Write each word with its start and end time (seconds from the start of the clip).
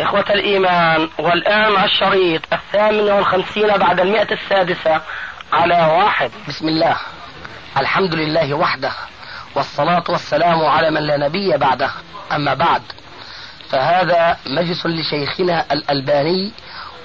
إخوة 0.00 0.24
الإيمان 0.30 1.08
والآن 1.18 1.72
مع 1.72 1.84
الشريط 1.84 2.42
الثامن 2.52 3.10
والخمسين 3.10 3.68
بعد 3.76 4.00
المئة 4.00 4.32
السادسة 4.32 5.00
على 5.52 5.74
واحد. 5.74 6.30
بسم 6.48 6.68
الله. 6.68 6.96
الحمد 7.78 8.14
لله 8.14 8.54
وحده 8.54 8.92
والصلاة 9.54 10.04
والسلام 10.08 10.64
على 10.64 10.90
من 10.90 11.00
لا 11.02 11.16
نبي 11.16 11.56
بعده. 11.56 11.90
أما 12.32 12.54
بعد 12.54 12.82
فهذا 13.70 14.36
مجلس 14.46 14.86
لشيخنا 14.86 15.64
الألباني 15.72 16.52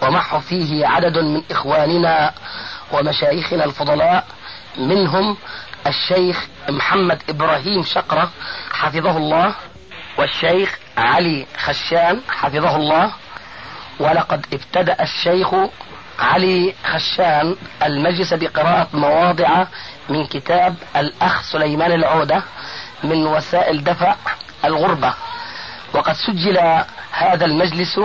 ومعه 0.02 0.40
فيه 0.40 0.88
عدد 0.88 1.18
من 1.18 1.44
إخواننا 1.52 2.34
ومشايخنا 2.92 3.66
الفضلاء 3.66 4.26
منهم 4.78 5.38
الشيخ 5.88 6.48
محمد 6.70 7.22
إبراهيم 7.30 7.84
شقرة 7.84 8.32
حفظه 8.72 9.18
الله. 9.18 9.56
والشيخ 10.18 10.80
علي 10.98 11.46
خشان 11.58 12.22
حفظه 12.30 12.76
الله 12.76 13.12
ولقد 14.00 14.46
ابتدأ 14.54 15.04
الشيخ 15.04 15.56
علي 16.20 16.74
خشان 16.84 17.56
المجلس 17.84 18.34
بقراءة 18.34 18.88
مواضع 18.94 19.66
من 20.10 20.26
كتاب 20.26 20.76
الأخ 20.96 21.44
سليمان 21.44 21.92
العودة 21.92 22.44
من 23.04 23.28
وسائل 23.28 23.84
دفع 23.84 24.16
الغربة. 24.66 25.14
وقد 25.94 26.14
سجل 26.14 26.84
هذا 27.12 27.46
المجلس 27.46 28.00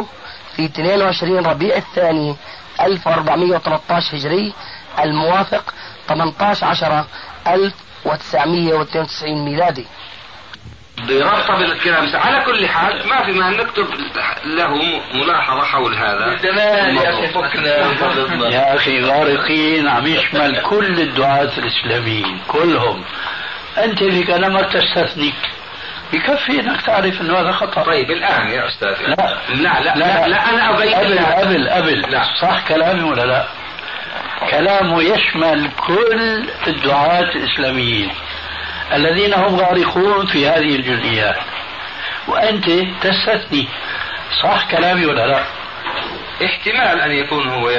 في 0.56 0.64
22 0.64 1.46
ربيع 1.46 1.76
الثاني 1.76 2.36
1413 2.80 4.16
هجري 4.16 4.52
الموافق 4.98 5.74
18 6.08 6.66
10 6.66 7.06
1992 7.46 9.44
ميلادي. 9.44 9.86
بربطه 10.98 11.58
بالكلام. 11.58 12.16
على 12.16 12.44
كل 12.44 12.68
حال 12.68 13.08
ما 13.08 13.24
في 13.24 13.32
ما 13.32 13.50
نكتب 13.50 13.86
له 14.44 15.00
ملاحظة 15.14 15.64
حول 15.64 15.94
هذا. 15.94 16.38
يا 16.44 17.10
أخي 17.10 17.28
فكنا 17.28 18.48
يا 18.48 18.76
أخي 18.76 19.00
غارقين 19.00 19.88
عم 19.88 20.06
يشمل 20.06 20.60
كل 20.62 21.00
الدعاة 21.00 21.50
الإسلاميين 21.58 22.38
كلهم. 22.48 23.04
أنت 23.78 23.98
في 23.98 24.22
كلامك 24.22 24.72
تستثني. 24.72 25.32
بكفي 26.12 26.60
إنك 26.60 26.80
تعرف 26.82 27.20
إنه 27.20 27.40
هذا 27.40 27.52
خطأ. 27.52 27.82
طيب 27.82 28.10
الآن 28.10 28.48
يا 28.48 28.68
أستاذ. 28.68 28.94
لا. 29.08 29.38
لا 29.48 29.80
لا, 29.80 29.96
لا, 29.96 30.28
لا 30.28 30.50
أنا 30.50 30.74
أبين 30.74 30.94
قبل 30.94 31.18
قبل 31.18 31.68
قبل. 31.68 32.00
لا. 32.00 32.22
صح 32.42 32.68
كلامي 32.68 33.02
ولا 33.02 33.22
لا؟ 33.22 33.46
كلامه 34.50 35.02
يشمل 35.02 35.70
كل 35.86 36.48
الدعاة 36.66 37.30
الإسلاميين. 37.36 38.10
الذين 38.92 39.34
هم 39.34 39.56
غارقون 39.56 40.26
في 40.26 40.48
هذه 40.48 40.76
الجزئيات. 40.76 41.36
وأنت 42.28 42.64
تستثني 43.02 43.68
صح 44.42 44.70
كلامي 44.70 45.06
ولا 45.06 45.26
لا؟ 45.26 45.44
احتمال 46.44 47.00
أن 47.00 47.10
يكون 47.10 47.48
هو 47.48 47.70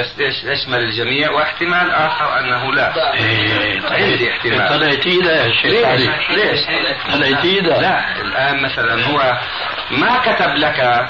يشمل 0.44 0.78
الجميع 0.78 1.30
واحتمال 1.30 1.90
آخر 1.90 2.38
أنه 2.38 2.72
لا. 2.72 3.14
إيه، 3.14 3.80
عندي 3.90 4.30
احتمال. 4.30 4.58
يا 5.32 5.52
شيخ 5.52 5.88
ليش؟ 5.88 6.08
ليش؟ 6.30 6.60
لا 7.80 8.20
الآن 8.20 8.62
مثلا 8.62 9.04
هو 9.06 9.38
ما 9.90 10.18
كتب 10.18 10.54
لك 10.56 11.06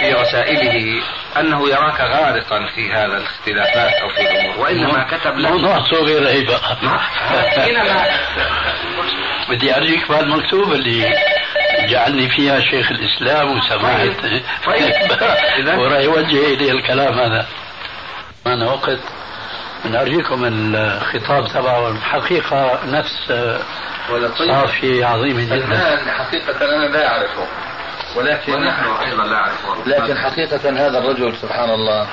في 0.00 0.12
رسائله 0.12 1.02
أنه 1.36 1.68
يراك 1.68 2.00
غارقا 2.00 2.66
في 2.74 2.92
هذا 2.92 3.16
الاختلافات 3.16 3.92
أو 3.94 4.08
في 4.08 4.20
الأمور 4.20 4.58
وإنما 4.58 5.06
كتب 5.10 5.38
لك 5.38 5.50
موضوع 5.50 5.82
صغير 5.82 6.46
بقى؟ 6.46 6.76
حينما 7.60 8.04
بدي 9.50 9.76
ارجيك 9.76 10.08
بهالمكتوبه 10.08 10.72
اللي 10.72 11.14
جعلني 11.88 12.28
فيها 12.28 12.60
شيخ 12.60 12.90
الإسلام 12.90 13.58
وسمعت 13.58 14.00
طيب. 14.66 14.90
إذا- 15.64 15.78
وراح 15.78 15.98
يوجه 15.98 16.54
الي 16.54 16.70
الكلام 16.70 17.18
هذا. 17.18 17.46
أنا 18.46 18.66
وقت 18.72 18.98
من 19.84 19.96
أرجيكم 19.96 20.44
الخطاب 20.44 21.48
تبعه. 21.48 21.90
الحقيقة 21.90 22.80
نفس 22.86 23.32
صافي 24.48 25.04
عظيم 25.04 25.40
جدا. 25.40 25.76
حقيقة 26.18 26.64
أنا 26.64 26.86
لا 26.92 27.08
أعرفه. 27.08 27.46
ولكن 28.16 28.52
ونحن 28.52 28.84
أيضا 28.84 29.24
لا 29.24 29.36
أعرف 29.36 29.86
لكن 29.86 30.18
حقيقة 30.18 30.86
هذا 30.86 30.98
الرجل 30.98 31.36
سبحان 31.36 31.70
الله 31.70 32.06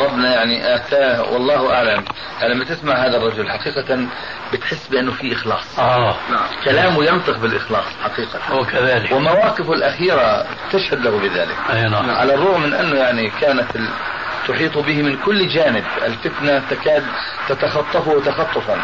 ربنا 0.00 0.34
يعني 0.34 0.74
آتاه 0.74 1.32
والله 1.32 1.74
أعلم. 1.74 2.04
يعني 2.40 2.54
لما 2.54 2.64
تسمع 2.64 2.94
هذا 2.94 3.16
الرجل 3.16 3.50
حقيقة 3.50 4.06
بتحس 4.52 4.88
بأنه 4.88 5.12
في 5.12 5.32
إخلاص. 5.32 5.78
آه. 5.78 6.16
كلامه 6.64 7.04
ينطق 7.04 7.38
بالإخلاص 7.38 7.84
حقيقة. 8.02 8.38
هو 8.50 8.64
كذلك. 8.64 9.12
ومواقفه 9.12 9.72
الأخيرة 9.72 10.46
تشهد 10.72 10.98
له 11.00 11.18
بذلك. 11.18 11.56
أي 11.70 11.88
نعم. 11.88 12.10
على 12.10 12.34
الرغم 12.34 12.62
من 12.62 12.74
أنه 12.74 12.96
يعني 12.96 13.30
كانت. 13.40 13.76
تحيط 14.48 14.78
به 14.78 15.02
من 15.02 15.16
كل 15.16 15.48
جانب. 15.48 15.84
الفتنة 16.04 16.62
تكاد 16.70 17.02
تتخطفه 17.48 18.20
تخطفا. 18.20 18.76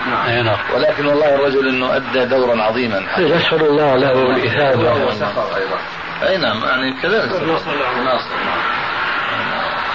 نعم. 0.43 0.57
ولكن 0.75 1.07
والله 1.07 1.35
الرجل 1.35 1.69
إنه 1.69 1.97
أدى 1.97 2.25
دورا 2.25 2.63
عظيما. 2.63 3.01
نسأل 3.19 3.63
الله 3.63 3.97
له 3.97 4.13
وسخر 5.07 5.57
أيضا 5.57 5.79
أي 6.29 6.37
نعم. 6.37 6.65
يعني 6.65 7.03
كذلك. 7.03 7.43
ناصر 7.43 8.35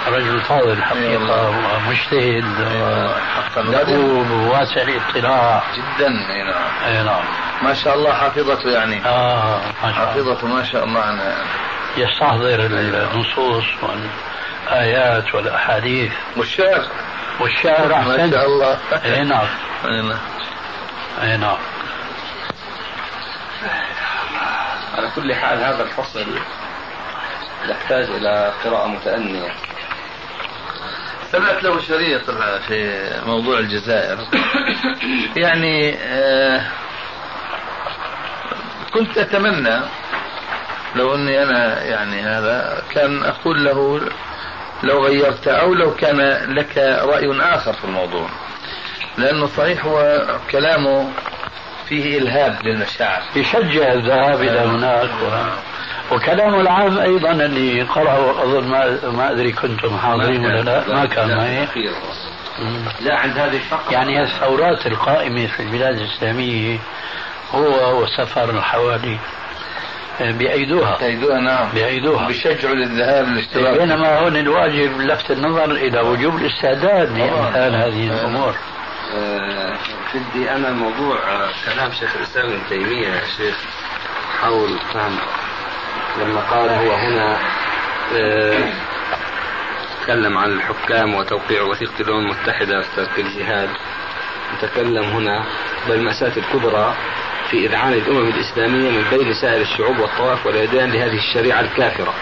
رجل 0.09 0.41
فاضل 0.41 0.83
حقيقة 0.83 1.49
ومجتهد 1.49 2.43
حقا 3.35 3.61
دؤوب 3.61 4.31
وواسع 4.31 4.81
الاطلاع. 4.81 5.63
جدا 5.75 6.07
أي 6.07 6.43
نعم. 6.43 6.63
أي 6.87 7.03
نعم. 7.03 7.23
ما 7.61 7.73
شاء 7.73 7.95
الله 7.95 8.13
حافظته 8.13 8.69
يعني. 8.69 9.05
آه 9.05 9.61
ما 9.83 9.91
شاء 9.93 10.03
الله. 10.03 10.05
حافظته 10.05 10.47
ما 10.47 10.63
شاء 10.63 10.83
الله 10.83 11.01
عنها 11.01 11.35
يستحضر 11.97 12.65
النصوص 12.65 13.65
والآيات 13.81 15.35
والأحاديث. 15.35 16.11
والشعر. 16.37 16.81
والشعر 17.39 17.87
ما 17.87 18.31
شاء 18.31 18.45
الله. 18.45 18.77
نعم. 18.91 19.13
أي 19.13 19.23
نعم. 19.23 19.47
أي 21.21 21.37
نعم. 21.37 21.57
على 24.97 25.09
كل 25.15 25.35
حال 25.35 25.63
هذا 25.63 25.83
الفصل 25.83 26.25
يحتاج 27.69 28.03
إلى 28.03 28.53
قراءة 28.65 28.87
متأنية. 28.87 29.51
سمعت 31.31 31.63
له 31.63 31.79
شريط 31.79 32.31
في 32.67 33.09
موضوع 33.25 33.59
الجزائر. 33.59 34.17
يعني 35.43 35.97
آه 35.97 36.61
كنت 38.93 39.17
أتمنى 39.17 39.79
لو 40.95 41.15
أني 41.15 41.43
أنا 41.43 41.83
يعني 41.83 42.21
هذا 42.21 42.83
كان 42.91 43.23
أقول 43.23 43.63
له 43.63 44.01
لو 44.83 45.05
غيرت 45.05 45.47
أو 45.47 45.73
لو 45.73 45.95
كان 45.95 46.17
لك 46.55 46.77
رأي 47.03 47.41
آخر 47.55 47.73
في 47.73 47.83
الموضوع. 47.83 48.29
لأنه 49.17 49.47
صحيح 49.47 49.85
هو 49.85 50.25
كلامه 50.51 51.11
فيه 51.89 52.17
إلهاب 52.17 52.57
للمشاعر. 52.63 53.21
يشجع 53.35 53.93
الذهاب 53.93 54.41
إلى 54.41 54.59
هناك 54.59 55.09
و... 56.11 56.15
وكلامه 56.15 56.61
العام 56.61 56.97
أيضا 56.97 57.31
اللي 57.31 57.81
قرأه 57.81 58.43
أظن 58.43 58.67
ما, 58.67 58.99
ما 59.11 59.31
أدري 59.31 59.51
كنتم 59.51 59.97
حاضرين 59.97 60.45
ولا 60.45 60.61
لا. 60.61 60.83
ما 60.95 61.05
كان 61.05 61.37
معي. 61.37 61.67
لا 63.01 63.15
عند 63.15 63.37
هذه 63.37 63.55
الفقرة. 63.55 63.93
يعني 63.93 64.23
الثورات 64.23 64.85
القائمة 64.87 65.47
في 65.47 65.59
البلاد 65.59 65.97
الإسلامية 65.97 66.79
هو 67.51 68.01
وسفر 68.03 68.49
الحوالي 68.49 69.17
بأيدوها. 70.19 70.97
تجدوها 70.97 71.39
نعم. 71.39 71.69
بأيدوها. 71.73 72.27
بيشجعوا 72.27 72.75
للذهاب 72.75 73.27
للاشتراك 73.27 73.77
بينما 73.77 74.19
هون 74.19 74.37
الواجب 74.37 75.01
لفت 75.01 75.31
النظر 75.31 75.71
إلى 75.71 75.99
وجوب 75.99 76.35
الاستعداد 76.35 77.17
لإمثال 77.17 77.75
هذه 77.75 78.07
الأمور. 78.07 78.55
آه، 79.15 79.75
بدي 80.13 80.51
أنا 80.51 80.71
موضوع 80.71 81.17
آه، 81.17 81.49
كلام 81.65 81.91
شيخ 81.91 82.15
الإسلام 82.15 82.45
ابن 82.45 82.59
تيمية 82.69 83.07
يا 83.07 83.21
شيخ 83.37 83.55
حول 84.41 84.69
فهم 84.93 85.15
لما 86.17 86.41
قال 86.41 86.69
هو 86.69 86.91
هنا 86.93 87.37
آه، 88.15 88.73
تكلم 90.03 90.37
عن 90.37 90.51
الحكام 90.51 91.15
وتوقيع 91.15 91.61
وثيقة 91.61 92.01
الأمم 92.01 92.19
المتحدة 92.19 92.81
في 92.81 92.87
ترك 92.95 93.19
الجهاد 93.19 93.69
نتكلم 94.57 95.03
هنا 95.03 95.45
بالمأساة 95.87 96.31
الكبرى 96.37 96.95
في 97.49 97.65
إذعان 97.65 97.93
الأمم 97.93 98.27
الإسلامية 98.27 98.91
من 98.91 99.03
بين 99.09 99.33
سائر 99.33 99.61
الشعوب 99.61 99.99
والطوائف 99.99 100.45
والأديان 100.45 100.91
لهذه 100.91 101.17
الشريعة 101.17 101.59
الكافرة. 101.59 102.13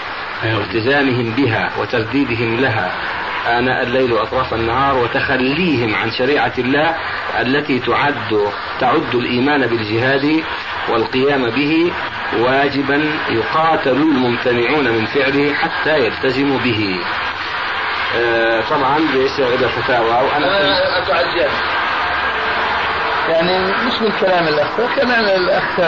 والتزامهم 0.43 1.31
بها 1.31 1.71
وترديدهم 1.79 2.59
لها 2.59 2.91
آناء 3.47 3.83
الليل 3.83 4.13
وأطراف 4.13 4.53
النهار 4.53 4.97
وتخليهم 4.97 5.95
عن 5.95 6.11
شريعة 6.11 6.53
الله 6.57 6.95
التي 7.39 7.79
تعد 7.79 8.39
تعد 8.79 9.15
الإيمان 9.15 9.67
بالجهاد 9.67 10.43
والقيام 10.89 11.49
به 11.49 11.91
واجبا 12.39 13.11
يقاتل 13.29 13.91
الممتنعون 13.91 14.87
من 14.89 15.05
فعله 15.05 15.53
حتى 15.53 15.99
يلتزموا 16.05 16.59
به. 16.59 16.99
آه 18.15 18.61
طبعا 18.69 18.99
ليس 18.99 19.39
غدا 19.39 19.67
فتاوى 19.67 20.09
وأنا 20.09 20.77
أتعجب 20.97 21.49
يعني 23.29 23.73
مش 23.87 24.01
من 24.01 24.11
كلام 24.21 24.47
الأخ 24.47 24.95
كلام 24.95 25.25
الأخ 25.25 25.79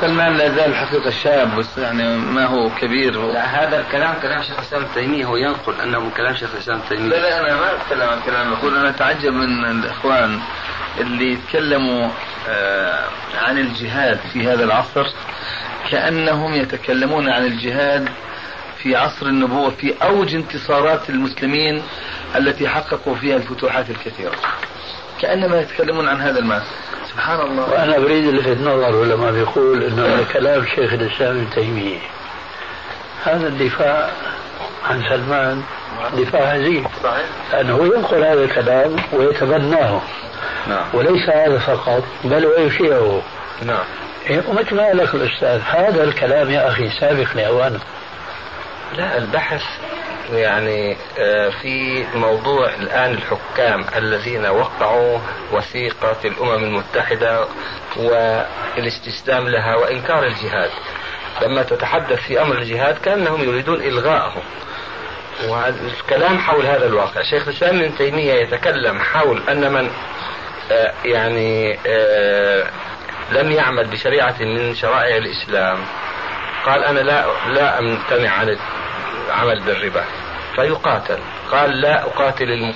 سلمان 0.00 0.36
لا 0.36 0.48
زال 0.54 0.74
حقيقة 0.76 1.10
شاب 1.10 1.56
بس 1.56 1.78
يعني 1.78 2.16
ما 2.16 2.46
هو 2.46 2.70
كبير 2.80 3.18
هو. 3.18 3.32
لا 3.32 3.44
هذا 3.44 3.80
الكلام 3.80 4.14
كلام 4.22 4.42
شيخ 4.42 4.58
الإسلام 4.58 4.82
ابن 4.82 4.94
تيمية 4.94 5.24
هو 5.24 5.36
ينقل 5.36 5.80
أنه 5.80 6.00
من 6.00 6.10
كلام 6.10 6.34
شيخ 6.34 6.50
الإسلام 6.54 6.78
ابن 6.78 6.88
تيمية 6.88 7.08
لا 7.08 7.16
لا 7.16 7.40
أنا 7.40 7.56
ما 7.60 7.72
أتكلم 7.76 8.08
عن 8.08 8.20
كلام 8.26 8.52
أقول 8.52 8.76
أنا 8.76 8.88
أتعجب 8.88 9.32
من 9.32 9.64
الإخوان 9.64 10.40
اللي 11.00 11.32
يتكلموا 11.32 12.08
آه 12.48 13.04
عن 13.42 13.58
الجهاد 13.58 14.18
في 14.32 14.48
هذا 14.48 14.64
العصر 14.64 15.06
كأنهم 15.90 16.54
يتكلمون 16.54 17.28
عن 17.28 17.44
الجهاد 17.46 18.08
في 18.82 18.96
عصر 18.96 19.26
النبوة 19.26 19.70
في 19.70 19.94
أوج 20.02 20.34
انتصارات 20.34 21.10
المسلمين 21.10 21.82
التي 22.36 22.68
حققوا 22.68 23.14
فيها 23.14 23.36
الفتوحات 23.36 23.90
الكثيرة 23.90 24.34
كأنما 25.20 25.60
يتكلمون 25.60 26.08
عن 26.08 26.20
هذا 26.20 26.38
المال 26.38 26.62
سبحان 27.10 27.40
الله. 27.40 27.70
وأنا 27.70 27.96
أريد 27.96 28.28
ألفت 28.28 28.60
نظره 28.60 29.04
لما 29.04 29.30
بيقول 29.30 29.82
أنه 29.82 30.24
كلام 30.32 30.66
شيخ 30.66 30.92
الإسلام 30.92 31.36
ابن 31.36 31.50
تيمية. 31.50 31.98
هذا 33.24 33.46
الدفاع 33.46 34.10
عن 34.90 35.02
سلمان 35.08 35.62
دفاع 36.16 36.40
هزيل 36.40 36.84
صحيح. 37.02 37.26
لأنه 37.52 37.84
ينقل 37.84 38.24
هذا 38.24 38.44
الكلام 38.44 38.96
ويتبناه. 39.12 40.00
نعم. 40.68 40.84
وليس 40.92 41.28
هذا 41.28 41.58
فقط 41.58 42.02
بل 42.24 42.46
ويشيعه. 42.46 43.22
نعم. 43.62 43.84
إيه، 44.30 44.42
ومثل 44.48 44.74
ما 44.74 44.86
قال 44.86 44.96
لك 44.96 45.14
الأستاذ 45.14 45.60
هذا 45.66 46.04
الكلام 46.04 46.50
يا 46.50 46.68
أخي 46.68 46.90
سابق 46.90 47.26
لأوانه 47.34 47.80
لا 48.96 49.18
البحث 49.18 49.62
يعني 50.32 50.96
آه، 51.18 51.48
في 51.48 52.04
موضوع 52.14 52.74
الآن 52.74 53.10
الحكام 53.10 53.84
الذين 53.96 54.46
وقعوا 54.46 55.18
وثيقة 55.52 56.16
الأمم 56.24 56.64
المتحدة 56.64 57.46
والاستسلام 57.96 59.48
لها 59.48 59.76
وإنكار 59.76 60.26
الجهاد. 60.26 60.70
لما 61.42 61.62
تتحدث 61.62 62.18
في 62.20 62.42
أمر 62.42 62.58
الجهاد 62.58 62.98
كأنهم 62.98 63.44
يريدون 63.44 63.80
إلغاءه 63.80 64.42
والكلام 65.44 66.38
حول 66.38 66.66
هذا 66.66 66.86
الواقع 66.86 67.22
شيخ 67.22 67.48
الإسلام 67.48 67.80
ابن 67.80 67.96
تيمية 67.96 68.32
يتكلم 68.32 68.98
حول 69.00 69.42
أن 69.48 69.72
من 69.72 69.90
آه، 70.72 70.92
يعني 71.04 71.78
آه، 71.86 72.70
لم 73.32 73.50
يعمل 73.50 73.86
بشريعة 73.86 74.34
من 74.40 74.74
شرائع 74.74 75.16
الإسلام 75.16 75.78
قال 76.66 76.84
أنا 76.84 77.00
لا 77.00 77.26
لا 77.48 77.78
أمتنع 77.78 78.30
عن 78.30 78.48
العمل 79.26 79.60
بالربا. 79.60 80.04
فيقاتل. 80.56 81.18
قال 81.50 81.80
لا 81.80 82.02
أقاتل 82.02 82.72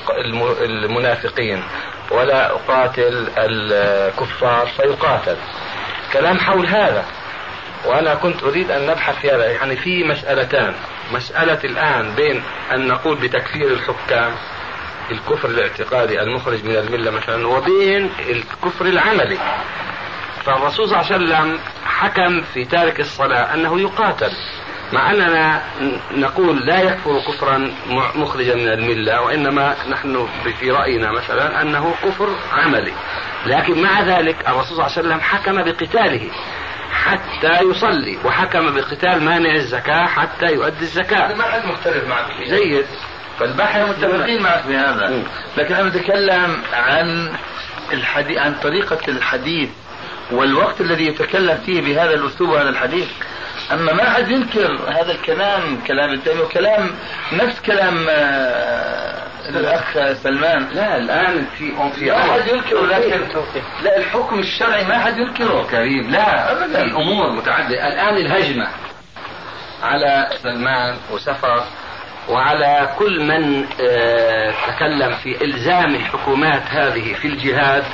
المنافقين 0.61 1.63
ولا 2.11 2.51
أقاتل 2.51 3.29
الكفار. 3.39 4.67
فيقاتل. 4.67 5.37
كلام 6.13 6.39
حول 6.39 6.67
هذا. 6.67 7.05
وأنا 7.87 8.15
كنت 8.15 8.43
أريد 8.43 8.71
أن 8.71 8.87
نبحث 8.87 9.21
في 9.21 9.31
هذا. 9.31 9.47
يعني 9.47 9.77
في 9.77 10.05
مسألتان. 10.05 10.75
مسألة 11.13 11.59
الآن 11.65 12.15
بين 12.15 12.43
أن 12.73 12.89
نقول 12.89 13.17
بتكفير 13.17 13.73
الحكام 13.73 14.33
الكفر 15.11 15.49
الاعتقادي 15.49 16.23
المخرج 16.23 16.65
من 16.65 16.77
الملة 16.77 17.11
مثلا 17.11 17.47
وبين 17.47 18.11
الكفر 18.31 18.87
العملي. 18.87 19.39
فالرسول 20.45 20.89
صلى 20.89 21.01
الله 21.01 21.13
عليه 21.13 21.17
وسلم 21.17 21.59
حكم 21.85 22.43
في 22.55 22.65
تارك 22.65 23.01
الصلاة 23.01 23.55
أنه 23.55 23.81
يقاتل. 23.81 24.33
مع 24.93 25.11
أننا 25.11 25.63
نقول 26.13 26.67
لا 26.67 26.83
يكفر 26.83 27.21
كفرا 27.21 27.73
مخرجا 28.15 28.55
من 28.55 28.69
الملة 28.69 29.21
وإنما 29.21 29.77
نحن 29.91 30.29
في 30.61 30.71
رأينا 30.71 31.13
مثلا 31.13 31.63
أنه 31.63 31.95
كفر 32.05 32.29
عملي. 32.53 32.93
لكن 33.47 33.83
مع 33.83 34.01
ذلك 34.01 34.37
الرسول 34.49 34.65
صلى 34.65 34.73
الله 34.73 34.97
عليه 34.97 35.01
وسلم 35.01 35.21
حكم 35.21 35.63
بقتاله 35.63 36.31
حتى 36.93 37.61
يصلي 37.63 38.19
وحكم 38.25 38.75
بقتال 38.75 39.23
مانع 39.23 39.55
الزكاة 39.55 40.07
حتى 40.07 40.47
يؤدي 40.47 40.83
الزكاة. 40.83 41.35
ما 41.35 41.45
حد 41.45 41.67
مختلف 41.67 42.09
معك 42.09 42.25
جيد. 42.49 42.87
فالبحث 43.39 43.89
متفقين 43.89 44.43
معك 44.43 44.63
في 44.63 44.77
هذا. 44.77 45.23
لكن 45.57 45.75
أنا 45.75 45.89
بتكلم 45.89 46.63
عن 46.73 47.33
الحديث 47.93 48.39
عن 48.39 48.55
طريقة 48.55 48.99
الحديث 49.09 49.69
والوقت 50.31 50.81
الذي 50.81 51.07
يتكلم 51.07 51.59
فيه 51.67 51.81
بهذا 51.81 52.15
الأسلوب 52.15 52.51
وهذا 52.51 52.69
الحديث. 52.69 53.09
أما 53.73 53.93
ما 53.93 54.11
حد 54.11 54.31
ينكر 54.31 54.79
هذا 54.89 55.13
الكلام 55.13 55.81
كلام 55.87 56.13
التيمي 56.13 56.41
وكلام 56.41 56.91
نفس 57.33 57.61
كلام 57.61 58.07
آه، 58.09 59.23
الأخ 59.49 60.13
سلمان. 60.23 60.69
لا 60.73 60.97
الآن 60.97 61.47
في 61.59 61.73
في 61.95 62.11
ما 62.11 62.23
حد 62.23 62.49
ينكر 62.49 62.87
لكن 62.87 63.21
لا 63.83 63.97
الحكم 63.99 64.39
الشرعي 64.39 64.85
ما 64.85 64.99
حد 64.99 65.19
ينكره. 65.19 65.67
كريم. 65.71 66.11
لا 66.11 66.53
أبدا. 66.53 66.83
الأمور 66.83 67.31
متعددة. 67.31 67.89
الآن 67.89 68.17
الهجمة 68.17 68.69
على 69.83 70.29
سلمان 70.43 70.97
وسفر 71.13 71.65
وعلى 72.29 72.95
كل 72.99 73.25
من 73.25 73.67
آه، 73.81 74.55
تكلم 74.69 75.17
في 75.23 75.45
إلزام 75.45 75.95
الحكومات 75.95 76.63
هذه 76.71 77.15
في 77.15 77.29
الجهاد 77.29 77.85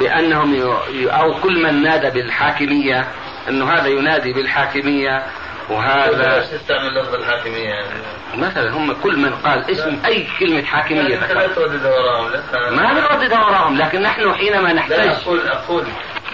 بأنهم 0.00 0.62
أو 1.08 1.40
كل 1.40 1.62
من 1.62 1.82
نادى 1.82 2.10
بالحاكمية 2.10 3.08
أنه 3.48 3.72
هذا 3.72 3.86
ينادي 3.88 4.32
بالحاكمية 4.32 5.22
وهذا 5.70 6.40
تستعمل 6.40 6.94
لفظ 7.00 7.14
الحاكمية؟ 7.14 7.68
يعني 7.68 7.88
مثلا 8.34 8.70
هم 8.70 8.92
كل 8.92 9.18
من 9.18 9.34
قال 9.34 9.70
اسم 9.70 9.98
أي 10.04 10.26
كلمة 10.40 10.62
حاكمية 10.62 11.14
يعني 11.14 11.34
لا 11.34 11.46
ترددها 11.46 11.90
وراهم 11.90 12.30
ما 12.76 12.92
نرددها 12.92 13.44
وراهم 13.44 13.76
لكن 13.78 14.02
نحن 14.02 14.34
حينما 14.34 14.72
نحتاج 14.72 15.06
لا 15.06 15.16
أقول 15.22 15.48
أقول 15.48 15.84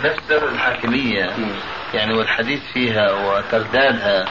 نفس 0.05 0.33
الحاكمية. 0.33 1.31
يعني 1.95 2.15
والحديث 2.15 2.61
فيها 2.73 3.13
وتردادها 3.13 4.25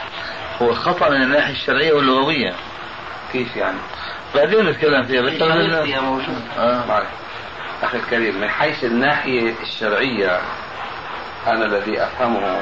هو 0.62 0.74
خطأ 0.74 1.10
من 1.10 1.22
الناحية 1.22 1.54
الشرعية 1.54 1.94
واللغوية. 1.94 2.54
كيف 3.34 3.56
يعني؟ 3.56 3.78
بعدين 4.36 4.66
نتكلم 4.66 5.04
فيها 5.04 5.22
بس 5.22 5.34
فيها 5.84 6.02
موجود؟ 6.02 6.42
آه. 6.58 7.04
أخي 7.84 7.98
الكريم 7.98 8.42
من 8.42 8.50
حيث 8.50 8.84
الناحية 8.84 9.54
الشرعية 9.62 10.40
أنا 11.48 11.66
الذي 11.66 12.04
أفهمه 12.04 12.62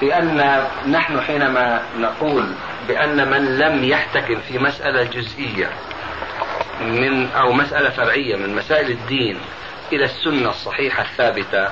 في 0.00 0.18
أن 0.18 0.64
نحن 0.86 1.20
حينما 1.20 1.82
نقول 1.98 2.46
بأن 2.88 3.30
من 3.30 3.58
لم 3.58 3.84
يحتكم 3.84 4.40
في 4.48 4.58
مسألة 4.58 5.02
جزئية 5.02 5.70
من 6.80 7.28
أو 7.30 7.52
مسألة 7.52 7.90
فرعية 7.90 8.36
من 8.36 8.56
مسائل 8.56 8.90
الدين 8.90 9.38
إلى 9.92 10.04
السنة 10.04 10.50
الصحيحة 10.50 11.02
الثابتة 11.02 11.68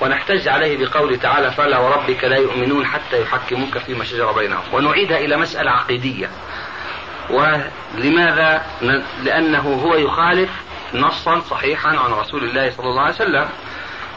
ونحتج 0.00 0.48
عليه 0.48 0.86
بقوله 0.86 1.16
تعالى 1.16 1.50
فلا 1.50 1.78
وربك 1.78 2.24
لا 2.24 2.36
يؤمنون 2.36 2.86
حتى 2.86 3.22
يحكموك 3.22 3.78
فيما 3.78 4.04
شجر 4.04 4.32
بينهم. 4.32 4.62
ونعيدها 4.72 5.18
إلى 5.18 5.36
مسألة 5.36 5.70
عقيدية. 5.70 6.30
ولماذا؟ 7.30 8.62
لأنه 9.22 9.80
هو 9.84 9.94
يخالف 9.94 10.50
نصا 10.94 11.40
صحيحا 11.40 11.88
عن 11.88 12.12
رسول 12.12 12.44
الله 12.44 12.70
صلى 12.70 12.86
الله 12.86 13.02
عليه 13.02 13.14
وسلم. 13.14 13.48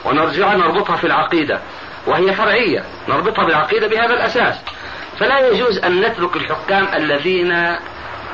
ونرجع 0.05 0.53
نربطها 0.53 0.95
في 0.95 1.07
العقيدة 1.07 1.60
وهي 2.07 2.33
فرعية 2.33 2.83
نربطها 3.10 3.45
بالعقيدة 3.45 3.88
بهذا 3.88 4.13
الأساس. 4.13 4.55
فلا 5.19 5.48
يجوز 5.48 5.77
أن 5.77 6.01
نترك 6.01 6.36
الحكام 6.36 6.88
الذين 6.95 7.51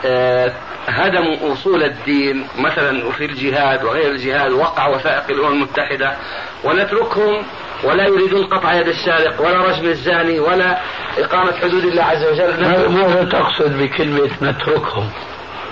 آه، 0.05 0.53
هدموا 0.87 1.53
أصول 1.53 1.83
الدين 1.83 2.47
مثلا 2.57 3.11
في 3.11 3.25
الجهاد 3.25 3.83
وغير 3.83 4.11
الجهاد 4.11 4.51
وقع 4.51 4.87
وثائق 4.87 5.29
الأمم 5.29 5.53
المتحدة 5.53 6.15
ونتركهم 6.63 7.43
ولا 7.83 8.07
يريدون 8.07 8.45
قطع 8.45 8.73
يد 8.73 8.87
السارق 8.87 9.41
ولا 9.41 9.57
رجم 9.57 9.85
الزاني 9.85 10.39
ولا 10.39 10.77
إقامة 11.17 11.53
حدود 11.53 11.85
الله 11.85 12.03
عز 12.03 12.25
وجل. 12.25 12.89
ماذا 12.89 13.23
تقصد 13.23 13.77
بكلمة 13.77 14.29
نتركهم؟ 14.41 15.09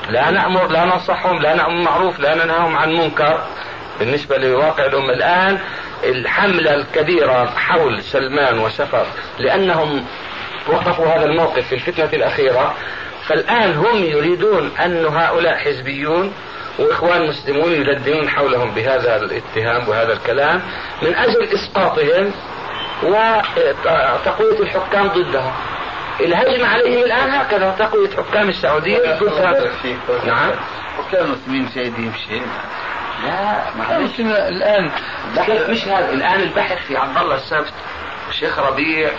لا 0.09 0.31
نأمر 0.31 0.67
لا 0.67 0.85
ننصحهم 0.85 1.41
لا 1.41 1.55
نأمر 1.55 1.83
معروف 1.83 2.19
لا 2.19 2.45
ننهاهم 2.45 2.77
عن 2.77 2.93
منكر. 2.93 3.41
بالنسبة 3.99 4.37
لواقع 4.37 4.85
الأمة 4.85 5.13
الآن 5.13 5.59
الحملة 6.03 6.75
الكبيرة 6.75 7.45
حول 7.45 8.03
سلمان 8.03 8.59
وسفر 8.59 9.05
لأنهم 9.39 10.05
وقفوا 10.67 11.07
هذا 11.07 11.25
الموقف 11.25 11.67
في 11.67 11.75
الفتنة 11.75 12.09
الأخيرة 12.13 12.75
فالآن 13.27 13.73
هم 13.73 14.03
يريدون 14.03 14.71
أن 14.85 15.05
هؤلاء 15.05 15.57
حزبيون 15.57 16.33
وإخوان 16.79 17.27
مسلمون 17.27 17.71
يلدنون 17.71 18.29
حولهم 18.29 18.71
بهذا 18.71 19.15
الاتهام 19.15 19.89
وهذا 19.89 20.13
الكلام 20.13 20.61
من 21.01 21.15
أجل 21.15 21.43
إسقاطهم 21.43 22.31
وتقوية 23.03 24.59
الحكام 24.59 25.07
ضدهم. 25.07 25.53
الهجم 26.19 26.65
عليهم 26.65 27.03
الآن 27.03 27.29
هكذا 27.29 27.75
تقوية 27.79 28.09
حكام 28.09 28.49
السعودية؟ 28.49 29.19
ضد 29.19 29.33
هذا. 29.33 29.71
نعم. 30.25 30.51
حكام 30.97 31.25
المسلمين 31.25 31.65
في 31.65 31.79
أيديهم 31.79 32.13
شيء 32.27 32.41
لا 33.23 33.63
معلش. 33.77 34.19
البحث 34.19 35.69
مش 35.69 35.87
هذا. 35.87 36.09
الآن 36.09 36.39
البحث 36.39 36.77
في 36.87 36.97
عبد 36.97 37.17
الله 37.17 37.35
السبت 37.35 37.73
والشيخ 38.27 38.59
ربيع 38.59 39.11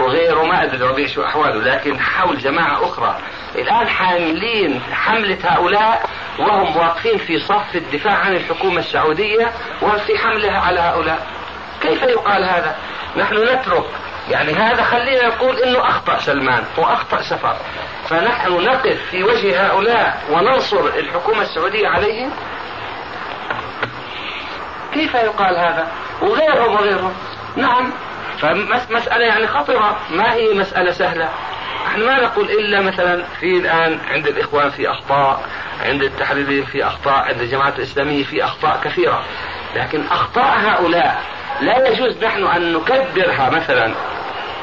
وغيره 0.00 0.42
ما 0.42 0.62
أدري 0.62 0.86
ربيع 0.86 1.06
شو 1.06 1.24
أحواله 1.24 1.74
لكن 1.74 2.00
حول 2.00 2.38
جماعة 2.38 2.84
أخرى. 2.84 3.18
الآن 3.54 3.88
حاملين 3.88 4.80
حملة 4.92 5.38
هؤلاء 5.44 6.06
وهم 6.38 6.76
واقفين 6.76 7.18
في 7.18 7.38
صف 7.38 7.74
الدفاع 7.74 8.14
عن 8.14 8.32
الحكومة 8.32 8.78
السعودية 8.78 9.52
وفي 9.82 10.18
حملها 10.18 10.60
على 10.60 10.80
هؤلاء. 10.80 11.26
كيف 11.80 12.02
يقال 12.02 12.44
هذا؟ 12.44 12.76
نحن 13.16 13.34
نترك. 13.34 13.84
يعني 14.30 14.52
هذا 14.52 14.82
خلينا 14.82 15.28
نقول 15.28 15.56
إنه 15.56 15.88
أخطأ 15.88 16.18
سلمان 16.18 16.64
وأخطأ 16.76 17.22
سفر. 17.22 17.56
فنحن 18.08 18.52
نقف 18.52 19.00
في 19.10 19.24
وجه 19.24 19.66
هؤلاء 19.66 20.22
وننصر 20.30 20.86
الحكومة 20.86 21.42
السعودية 21.42 21.88
عليهم؟ 21.88 22.30
كيف 24.94 25.14
يقال 25.14 25.56
هذا؟ 25.56 25.88
وغيرهم 26.22 26.74
وغيرهم 26.74 27.12
نعم. 27.56 27.92
فمسألة 28.38 29.24
يعني 29.24 29.46
خطرة. 29.46 29.96
ما 30.10 30.32
هي 30.32 30.54
مسألة 30.54 30.90
سهلة؟ 30.90 31.28
نحن 31.86 32.02
ما 32.06 32.20
نقول 32.20 32.50
إلا 32.50 32.80
مثلا 32.80 33.24
في 33.40 33.56
الآن 33.58 33.98
عند 34.10 34.26
الإخوان 34.26 34.70
في 34.70 34.90
أخطاء 34.90 35.40
عند 35.84 36.02
التحريريين 36.02 36.64
في 36.64 36.86
أخطاء 36.86 37.14
عند 37.14 37.40
الجماعات 37.40 37.78
الإسلامية 37.78 38.24
في 38.24 38.44
أخطاء 38.44 38.80
كثيرة. 38.84 39.24
لكن 39.76 40.02
أخطاء 40.10 40.58
هؤلاء 40.58 41.22
لا 41.60 41.88
يجوز 41.88 42.24
نحن 42.24 42.44
أن 42.46 42.72
نكبرها 42.72 43.50
مثلا 43.50 43.94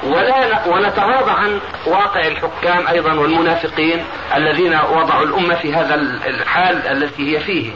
ولا 0.03 0.67
ونتغاضى 0.67 1.31
عن 1.31 1.59
واقع 1.85 2.27
الحكام 2.27 2.87
أيضا 2.87 3.13
والمنافقين 3.13 4.05
الذين 4.35 4.79
وضعوا 4.91 5.25
الأمة 5.25 5.55
في 5.55 5.73
هذا 5.73 5.95
الحال 6.25 6.87
التي 6.87 7.35
هي 7.35 7.39
فيه. 7.39 7.71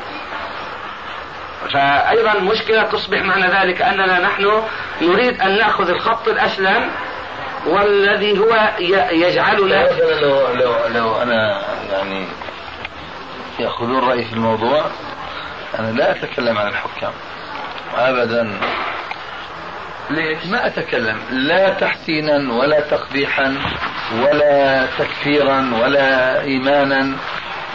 فأيضا 1.73 2.33
مشكلة 2.33 2.83
تصبح 2.83 3.21
معنى 3.21 3.47
ذلك 3.47 3.81
أننا 3.81 4.19
نحن 4.19 4.61
نريد 5.01 5.41
أن 5.41 5.57
نأخذ 5.57 5.89
الخط 5.89 6.27
الأسلم 6.27 6.91
والذي 7.65 8.39
هو 8.39 8.69
يجعلنا 9.11 9.87
لو, 10.21 10.47
لو, 10.53 10.75
لو 10.87 11.21
أنا 11.21 11.61
يعني 11.91 12.27
يأخذون 13.59 13.99
رأيي 13.99 14.25
في 14.25 14.33
الموضوع 14.33 14.85
أنا 15.79 15.91
لا 15.91 16.11
أتكلم 16.11 16.57
عن 16.57 16.67
الحكام. 16.67 17.11
أبدا. 17.97 18.59
ليش؟ 20.09 20.45
ما 20.45 20.67
أتكلم. 20.67 21.17
لا 21.31 21.69
تحسينا 21.69 22.53
ولا 22.53 22.79
تقبيحا 22.79 23.57
ولا 24.21 24.85
تكفيرا 24.99 25.71
ولا 25.81 26.41
إيمانا. 26.41 27.17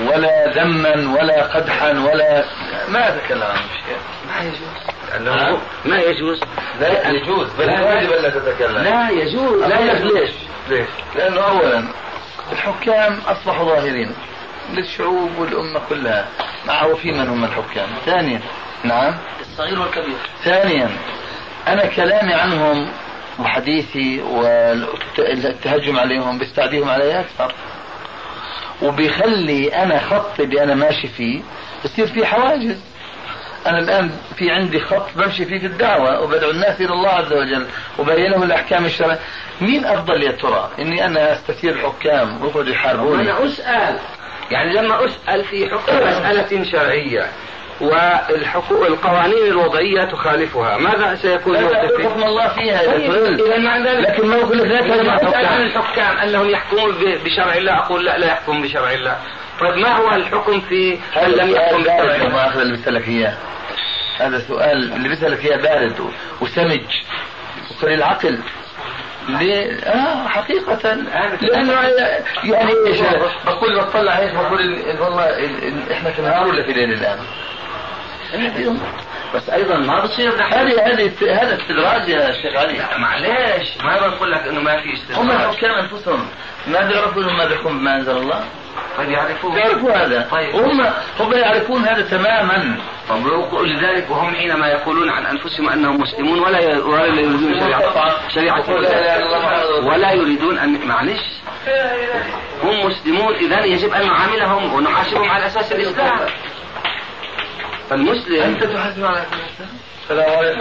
ولا 0.01 0.53
ذما 0.53 1.21
ولا 1.21 1.43
قدحا 1.43 1.91
ولا 1.91 2.45
ما 2.89 3.01
عن 3.45 3.61
شيء. 3.85 3.97
ما 4.29 4.41
يجوز. 4.43 5.59
ما 5.85 5.99
يجوز. 5.99 6.41
لا 6.81 7.11
يجوز. 7.11 7.49
بل 7.59 7.71
ألا 7.71 8.31
تتكلم 8.31 8.83
لا 8.83 9.11
يجوز. 9.11 9.63
لا 9.63 9.81
يجوز. 9.81 10.13
ليش؟ 10.13 10.31
ليش؟ 10.69 10.89
لأنه 11.17 11.41
أولا 11.41 11.85
الحكام 12.53 13.21
أصبحوا 13.27 13.65
ظاهرين 13.65 14.15
للشعوب 14.73 15.39
والأمة 15.39 15.81
كلها. 15.89 16.29
مع 16.67 16.85
وفي 16.85 17.13
من 17.13 17.29
هم 17.29 17.45
الحكام. 17.45 17.89
ثانيا 18.07 18.41
نعم. 18.85 19.15
الصغير 19.41 19.81
والكبير. 19.81 20.17
ثانيا 20.45 20.91
أنا 21.69 21.87
كلامي 21.87 22.35
عنهم 22.35 22.89
وحديثي 23.39 24.23
والتهجم 24.23 25.99
عليهم 25.99 26.39
بيستعديهم 26.39 26.89
علي 26.89 27.21
أكثر. 27.21 27.55
وبيخلي 28.83 29.83
أنا 29.83 29.99
خطي 29.99 30.43
اللي 30.43 30.63
أنا 30.63 30.75
ماشي 30.75 31.09
فيه 31.09 31.41
بصير 31.85 32.07
في 32.07 32.27
حواجز. 32.27 32.81
أنا 33.67 33.79
الآن 33.79 34.11
في 34.37 34.51
عندي 34.51 34.81
خط 34.81 35.07
بمشي 35.17 35.45
فيه 35.45 35.59
في 35.59 35.67
الدعوة 35.67 36.21
وبدعو 36.23 36.51
الناس 36.51 36.81
إلى 36.81 36.93
الله 36.93 37.11
عز 37.11 37.33
وجل 37.33 37.67
وبينهم 37.99 38.43
الأحكام 38.43 38.85
الشرعية. 38.85 39.19
مين 39.61 39.85
أفضل 39.85 40.23
يا 40.23 40.33
ترى؟ 40.33 40.71
إني 40.79 41.07
أنا 41.07 41.33
استثير 41.33 41.73
الحكام 41.73 42.43
ويقعدوا 42.43 42.73
يحاربوني. 42.73 43.23
أنا 43.23 43.47
أسأل. 43.47 43.99
يعني 44.51 44.73
لما 44.73 45.05
أسأل 45.05 45.45
في 45.45 45.69
حكم 45.69 45.97
مسألة 45.97 46.65
شرعية 46.65 47.27
والحقوق 47.81 48.87
القوانين 48.87 49.47
الوضعية 49.47 50.05
تخالفها. 50.05 50.79
ماذا 50.79 51.15
سيكون 51.15 51.63
موقفي؟ 51.63 52.09
حكم 52.09 52.25
الله 52.25 52.49
فيها 52.49 52.93
طيب 52.93 53.15
إذا 53.15 53.59
معنى 53.59 53.91
ذلك 53.91 54.09
لكن 54.09 54.27
ما 54.27 54.37
يقول 54.37 54.59
لك 54.59 54.67
لا 54.67 55.49
عن 55.49 55.63
الحكام 55.63 56.17
أنهم 56.17 56.51
يحكمون 56.51 56.95
بشرع 57.25 57.55
الله 57.55 57.79
أقول 57.79 58.05
لا 58.05 58.19
لا 58.19 58.27
يحكم 58.27 58.63
بشرع 58.63 58.93
الله. 58.93 59.17
طيب 59.61 59.75
ما 59.75 59.97
هو 59.97 60.15
الحكم 60.15 60.61
في 60.61 60.99
هل 61.13 61.39
لم 61.39 61.51
يحكم 61.51 61.83
بشرع 61.83 62.15
الله؟ 62.15 62.29
ما 62.29 62.47
أخذ 62.49 62.61
اللي 62.61 62.77
بيسألك 62.77 63.09
إياه. 63.09 63.35
هذا 64.19 64.39
سؤال 64.39 64.93
اللي 64.93 65.09
بيسألك 65.09 65.45
إياه 65.45 65.57
بارد 65.57 66.11
وسمج 66.41 66.81
وقليل 67.71 67.99
العقل. 67.99 68.39
ليه؟ 69.29 69.75
آه 69.75 70.29
حقيقة. 70.29 70.95
لأنه 71.43 71.73
يعني 72.45 72.73
إيش؟ 72.87 73.01
بقول 73.47 73.81
بطلع 73.81 74.19
إيش؟ 74.19 74.33
بقول 74.33 74.83
والله 75.01 75.25
إحنا 75.93 76.11
في 76.11 76.23
نهار 76.23 76.49
ولا 76.49 76.63
في 76.63 76.73
ليل 76.73 76.93
الآن؟ 76.93 77.19
بس 79.35 79.51
أيضا 79.51 79.77
ما 79.77 80.05
بصير 80.05 80.33
هذه 80.33 80.87
هذه 80.87 81.13
هذا 81.43 81.59
استدراج 81.63 82.09
يا 82.09 82.33
شيخ 82.33 82.57
علي. 82.57 82.79
معليش. 82.99 83.69
ما 83.85 84.09
بقول 84.09 84.33
لك 84.33 84.47
إنه 84.47 84.61
ما 84.61 84.81
في 84.81 84.95
استدراج. 84.95 85.21
هم 85.21 85.31
الحكام 85.31 85.71
أنفسهم. 85.71 86.27
ما 86.67 86.81
بيعرفوا 86.81 87.23
انهم 87.23 87.37
ما 87.37 87.45
بيحكموا 87.45 87.73
بما 87.73 87.97
أنزل 87.97 88.17
الله؟ 88.17 88.45
طيب 88.99 89.11
يعرفون. 89.11 89.57
يعرفوا 89.57 89.93
هذا. 89.93 90.29
طيب. 90.31 90.57
هم 90.57 90.81
هم 91.21 91.33
يعرفون 91.33 91.85
هذا 91.85 92.03
تماما. 92.03 92.77
طب 93.09 93.27
لذلك 93.65 94.11
وهم 94.11 94.35
حينما 94.35 94.69
يقولون 94.69 95.11
عن 95.11 95.27
أنفسهم 95.27 95.69
أنهم 95.69 96.01
مسلمون 96.01 96.39
ولا 96.39 96.85
ولا 96.85 97.07
يريدون 97.07 97.61
شريعه 97.61 98.29
شريعة 98.29 98.71
ولا 99.85 100.13
يريدون 100.13 100.59
ان 100.59 100.87
معلش 100.87 101.21
هم 102.63 102.87
مسلمون 102.87 103.35
اذا 103.35 103.65
يجب 103.65 103.95
أن 103.95 104.07
نعاملهم 104.07 104.75
ونحاسبهم 104.75 105.31
على 105.31 105.47
أساس 105.47 105.73
الإسلام. 105.73 106.19
فالمسلم 107.91 108.43
أنت 108.43 108.65
تحاسب 108.65 109.05
على 109.05 109.25
السلام 110.03 110.39
عليكم 110.39 110.59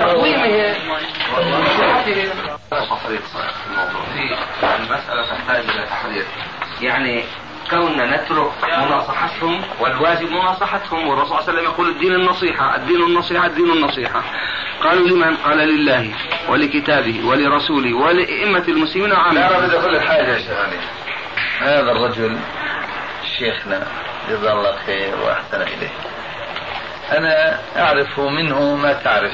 تقويمه 0.00 0.74
في 4.60 4.76
المسألة 4.76 5.26
تحتاج 5.26 5.64
إلى 5.70 5.86
تحرير. 5.86 6.24
يعني 6.80 7.24
كوننا 7.70 8.16
نترك 8.16 8.52
مناصحتهم 8.64 9.62
والواجب 9.80 10.30
مناصحتهم 10.30 11.08
والرسول 11.08 11.28
صلى 11.28 11.38
الله 11.38 11.48
عليه 11.48 11.52
وسلم 11.52 11.64
يقول 11.64 11.88
الدين 11.88 12.14
النصيحة 12.14 12.76
الدين 12.76 13.02
النصيحة 13.02 13.46
الدين 13.46 13.70
النصيحة. 13.70 14.22
قالوا 14.82 15.08
لمن؟ 15.08 15.36
قال 15.36 15.58
لله 15.58 16.10
ولكتابه 16.48 17.26
ولرسوله 17.26 17.94
ولأئمة 17.94 18.64
المسلمين 18.68 19.12
وعامة 19.12 19.40
لا 19.40 19.58
أريد 19.58 19.72
كل 19.72 20.00
حاجة 20.00 20.28
يا 20.28 20.38
شيخ 20.38 20.58
هذا 21.60 21.92
الرجل 21.92 22.38
شيخنا 23.38 23.86
جزاه 24.28 24.52
الله 24.52 24.76
خير 24.86 25.14
وأحسن 25.24 25.62
إليه. 25.62 26.09
أنا 27.12 27.58
أعرف 27.76 28.20
منه 28.20 28.74
ما 28.76 28.92
تعرف 28.92 29.32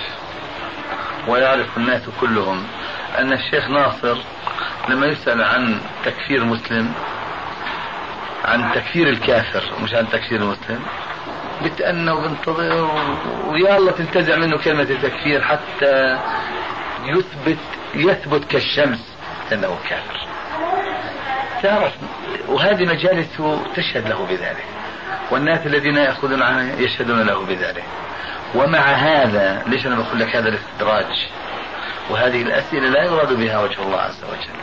ويعرف 1.29 1.77
الناس 1.77 2.03
كلهم 2.21 2.67
أن 3.19 3.33
الشيخ 3.33 3.69
ناصر 3.69 4.17
لما 4.89 5.07
يسأل 5.07 5.43
عن 5.43 5.81
تكفير 6.05 6.45
مسلم 6.45 6.93
عن 8.45 8.73
تكفير 8.75 9.09
الكافر 9.09 9.63
مش 9.83 9.95
عن 9.95 10.09
تكفير 10.09 10.43
المسلم 10.43 10.81
بتأنى 11.65 12.11
وبنتظر 12.11 12.91
ويا 13.47 13.77
الله 13.77 13.91
تنتزع 13.93 14.37
منه 14.37 14.59
كلمة 14.59 14.83
التكفير 14.83 15.43
حتى 15.43 16.19
يثبت 17.05 17.59
يثبت 17.95 18.45
كالشمس 18.45 19.13
أنه 19.53 19.79
كافر. 19.89 20.27
تعرف 21.63 21.93
وهذه 22.49 22.85
مجالس 22.85 23.29
تشهد 23.77 24.09
له 24.09 24.27
بذلك. 24.27 24.65
والناس 25.31 25.67
الذين 25.67 25.97
يأخذون 25.97 26.43
عنه 26.43 26.81
يشهدون 26.81 27.23
له 27.23 27.47
بذلك. 27.47 27.85
ومع 28.55 28.81
هذا 28.81 29.63
ليش 29.67 29.87
أنا 29.87 29.97
بقول 29.97 30.21
لك 30.21 30.37
هذا 30.37 30.49
الاستدراج؟ 30.49 31.27
وهذه 32.11 32.43
الأسئلة 32.43 32.89
لا 32.89 33.05
يراد 33.05 33.33
بها 33.33 33.63
وجه 33.63 33.83
الله 33.83 33.99
عز 33.99 34.25
وجل 34.25 34.61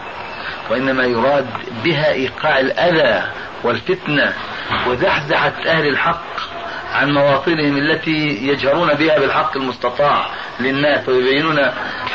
وإنما 0.70 1.04
يراد 1.04 1.48
بها 1.84 2.12
إيقاع 2.12 2.60
الأذى 2.60 3.24
والفتنة 3.64 4.34
وزحزحة 4.88 5.54
أهل 5.66 5.88
الحق 5.88 6.24
عن 6.94 7.12
مواطنهم 7.12 7.78
التي 7.78 8.48
يجهرون 8.48 8.94
بها 8.94 9.20
بالحق 9.20 9.58
المستطاع 9.58 10.26
للناس 10.60 11.10
ويبينون 11.10 11.60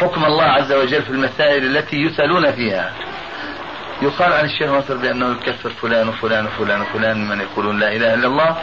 حكم 0.00 0.24
الله 0.24 0.44
عز 0.44 0.72
وجل 0.72 1.02
في 1.02 1.10
المسائل 1.10 1.76
التي 1.76 1.96
يسألون 1.96 2.52
فيها. 2.52 2.92
يقال 4.02 4.32
عن 4.32 4.44
الشيخ 4.44 4.70
ناصر 4.70 4.96
بأنه 4.96 5.30
يكفر 5.30 5.70
فلان 5.70 6.08
وفلان 6.08 6.46
وفلان 6.46 6.80
وفلان 6.80 7.28
من 7.28 7.40
يقولون 7.40 7.78
لا 7.80 7.96
إله 7.96 8.14
إلا 8.14 8.26
الله 8.26 8.56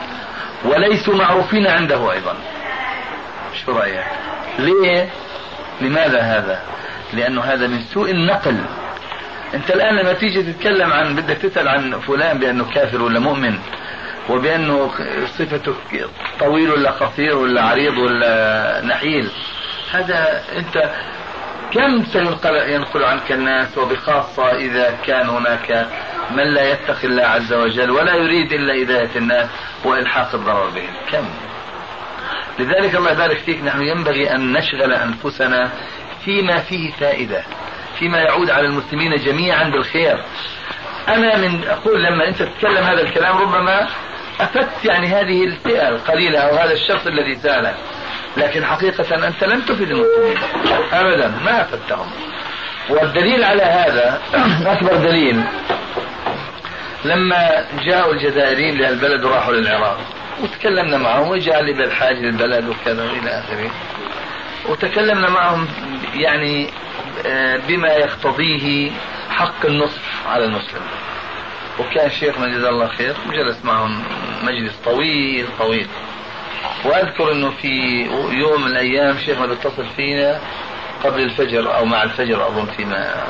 وليسوا 0.65 1.15
معروفين 1.15 1.67
عنده 1.67 2.11
أيضا. 2.11 2.35
شو 3.65 3.71
رأيك؟ 3.71 4.05
ليه؟ 4.59 5.09
لماذا 5.81 6.21
هذا؟ 6.21 6.61
لأنه 7.13 7.41
هذا 7.41 7.67
من 7.67 7.81
سوء 7.93 8.11
النقل. 8.11 8.57
أنت 9.53 9.71
الآن 9.71 9.95
لما 9.95 10.13
تيجي 10.13 10.43
تتكلم 10.43 10.93
عن 10.93 11.15
بدك 11.15 11.37
تسأل 11.37 11.67
عن 11.67 11.99
فلان 11.99 12.39
بأنه 12.39 12.65
كافر 12.73 13.01
ولا 13.01 13.19
مؤمن 13.19 13.59
وبأنه 14.29 14.91
صفته 15.27 15.73
طويل 16.39 16.71
ولا 16.71 16.91
قصير 16.91 17.37
ولا 17.37 17.61
عريض 17.61 17.97
ولا 17.97 18.81
نحيل 18.85 19.31
هذا 19.91 20.43
أنت 20.57 20.89
كم 21.71 22.03
سينقل 22.03 22.55
ينقل 22.55 23.03
عنك 23.03 23.31
الناس 23.31 23.77
وبخاصة 23.77 24.51
إذا 24.51 24.97
كان 25.05 25.29
هناك 25.29 25.87
من 26.31 26.53
لا 26.53 26.71
يتقي 26.71 27.07
الله 27.07 27.23
عز 27.23 27.53
وجل 27.53 27.91
ولا 27.91 28.15
يريد 28.15 28.53
إلا 28.53 28.81
إداية 28.81 29.15
الناس 29.15 29.49
وإلحاق 29.85 30.35
الضرر 30.35 30.69
بهم. 30.69 30.93
كم؟ 31.11 31.25
لذلك 32.59 32.95
الله 32.95 33.11
يبارك 33.11 33.37
فيك. 33.37 33.63
نحن 33.63 33.81
ينبغي 33.81 34.35
أن 34.35 34.53
نشغل 34.53 34.93
أنفسنا 34.93 35.71
فيما 36.25 36.57
فيه 36.57 36.91
فائدة 36.91 37.43
فيما 37.99 38.17
يعود 38.17 38.49
على 38.49 38.67
المسلمين 38.67 39.15
جميعا 39.15 39.63
بالخير. 39.69 40.23
أنا 41.07 41.37
من 41.37 41.63
أقول 41.67 42.03
لما 42.03 42.27
أنت 42.27 42.43
تتكلم 42.43 42.83
هذا 42.83 43.01
الكلام 43.01 43.37
ربما 43.37 43.87
أفدت 44.39 44.85
يعني 44.85 45.07
هذه 45.07 45.43
الفئة 45.43 45.89
القليلة 45.89 46.39
أو 46.39 46.55
هذا 46.55 46.73
الشخص 46.73 47.07
الذي 47.07 47.35
سألك 47.35 47.75
لكن 48.37 48.65
حقيقة 48.65 49.27
أنت 49.27 49.43
لم 49.43 49.61
تفد 49.61 49.91
المسلمين 49.91 50.37
أبدا 50.93 51.27
ما 51.27 51.61
أفدتهم. 51.61 52.11
والدليل 52.89 53.43
على 53.43 53.63
هذا 53.63 54.21
أكبر 54.73 54.95
دليل. 54.95 55.43
لما 57.05 57.65
جاءوا 57.85 58.13
الجزائريين 58.13 58.77
للبلد 58.77 59.23
وراحوا 59.23 59.53
للعراق 59.53 59.99
وتكلمنا 60.43 60.97
معهم 60.97 61.29
وجاء 61.29 61.63
لي 61.63 61.73
بالحاج 61.73 62.15
للبلد 62.15 62.69
وكذا 62.69 63.03
إلى 63.03 63.29
آخره. 63.29 63.71
وتكلمنا 64.69 65.29
معهم 65.29 65.67
يعني 66.15 66.69
آه، 67.25 67.59
بما 67.67 67.87
يقتضيه 67.87 68.91
حق 69.29 69.65
النصف 69.65 70.27
على 70.27 70.45
المسلم. 70.45 70.81
وكان 71.79 72.09
شيخنا 72.09 72.47
جزاه 72.47 72.69
الله 72.69 72.87
خير 72.87 73.15
وجلس 73.29 73.65
معهم 73.65 74.03
مجلس 74.43 74.73
طويل 74.85 75.47
طويل. 75.59 75.87
وأذكر 76.85 77.31
إنه 77.31 77.51
في 77.61 78.01
يوم 78.31 78.61
من 78.61 78.67
الأيام 78.67 79.17
شيخنا 79.17 79.45
بيتصل 79.45 79.85
فينا 79.95 80.39
قبل 81.03 81.21
الفجر 81.21 81.75
أو 81.77 81.85
مع 81.85 82.03
الفجر 82.03 82.47
أظن 82.47 82.65
فيما 82.65 83.23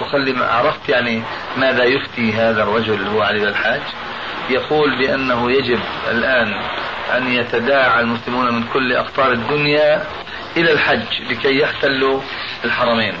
وخلي 0.00 0.32
ما 0.32 0.46
عرفت 0.46 0.88
يعني 0.88 1.22
ماذا 1.56 1.84
يفتي 1.84 2.32
هذا 2.32 2.62
الرجل 2.62 2.94
اللي 2.94 3.10
هو 3.10 3.22
علي 3.22 3.48
الحاج. 3.48 3.80
يقول 4.50 4.98
بأنه 4.98 5.50
يجب 5.52 5.80
الآن 6.10 6.54
أن 7.16 7.32
يتداعى 7.32 8.00
المسلمون 8.00 8.54
من 8.54 8.64
كل 8.72 8.92
أقطار 8.92 9.32
الدنيا 9.32 10.04
إلى 10.56 10.72
الحج 10.72 11.22
لكي 11.30 11.58
يحتلوا 11.58 12.20
الحرمين. 12.64 13.14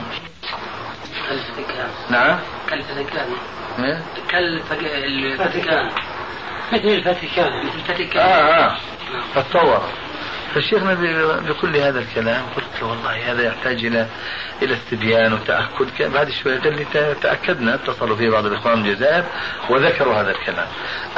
نعم؟ 2.10 2.38
كالفاتيكان 2.70 3.26
إيه؟ 3.78 4.02
كالفاتيكان 4.30 5.90
مثل 6.72 6.88
الفاتيكان 6.88 7.66
مثل 7.66 7.78
الفاتيكان 7.78 8.22
آه 8.22 8.64
آه. 8.64 8.76
فتصور 9.34 9.82
فشيخنا 10.54 10.94
بكل 11.40 11.76
هذا 11.76 12.00
الكلام 12.00 12.42
قلت 12.56 12.82
له 12.82 12.88
والله 12.88 13.32
هذا 13.32 13.42
يحتاج 13.42 13.84
إلى 13.84 14.06
إلى 14.62 14.74
استبيان 14.74 15.32
وتأكد. 15.32 16.12
بعد 16.12 16.30
شوية 16.30 16.60
قال 16.60 16.76
لي 16.76 17.14
تأكدنا. 17.22 17.74
اتصلوا 17.74 18.16
في 18.16 18.30
بعض 18.30 18.46
الإخوان 18.46 18.78
من 18.78 18.86
الجزائر 18.86 19.24
وذكروا 19.70 20.14
هذا 20.14 20.30
الكلام. 20.30 20.66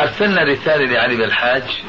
أرسلنا 0.00 0.42
رسالة 0.42 0.84
لعلي 0.84 1.16
بالحاج 1.16 1.82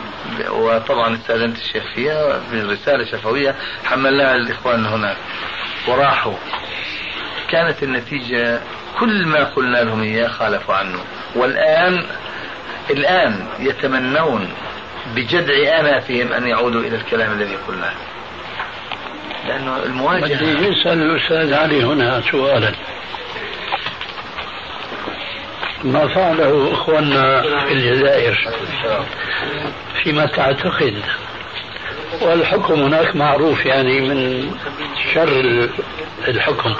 وطبعا 0.50 1.15
استأذنت 1.15 1.57
الشيخ 1.57 1.83
فيها 1.95 2.41
رساله 2.53 3.05
شفوية. 3.05 3.55
حملناها 3.86 4.38
للاخوان 4.38 4.86
هناك 4.86 5.17
وراحوا. 5.88 6.38
كانت 7.50 7.83
النتيجة 7.83 8.62
كل 9.00 9.25
ما 9.25 9.43
قلنا 9.43 9.77
لهم 9.77 10.01
إياه 10.01 10.27
خالفوا 10.27 10.75
عنه. 10.75 11.00
والان 11.36 12.05
الآن 12.89 13.48
يتمنون 13.60 14.53
بجدع 15.16 15.79
آنافهم 15.79 16.33
أن 16.33 16.48
يعودوا 16.48 16.81
إلى 16.81 16.96
الكلام 16.96 17.31
الذي 17.31 17.55
قلناه. 17.68 17.94
لأنه 19.48 19.83
المواجهة 19.83 20.25
بدي 20.25 20.68
يسأل 20.68 21.01
الأستاذ 21.01 21.53
علي 21.53 21.83
هنا 21.83 22.22
سؤالا. 22.31 22.72
ما 25.83 26.07
فعله 26.07 26.74
إخواننا 26.74 27.42
في 27.42 27.72
الجزائر 27.74 28.50
فيما 30.03 30.25
تعتقد؟ 30.25 31.01
والحكم 32.22 32.74
هناك 32.74 33.16
معروف 33.16 33.66
يعني 33.66 34.01
من 34.01 34.51
شر 35.13 35.70
الحكم. 36.27 36.75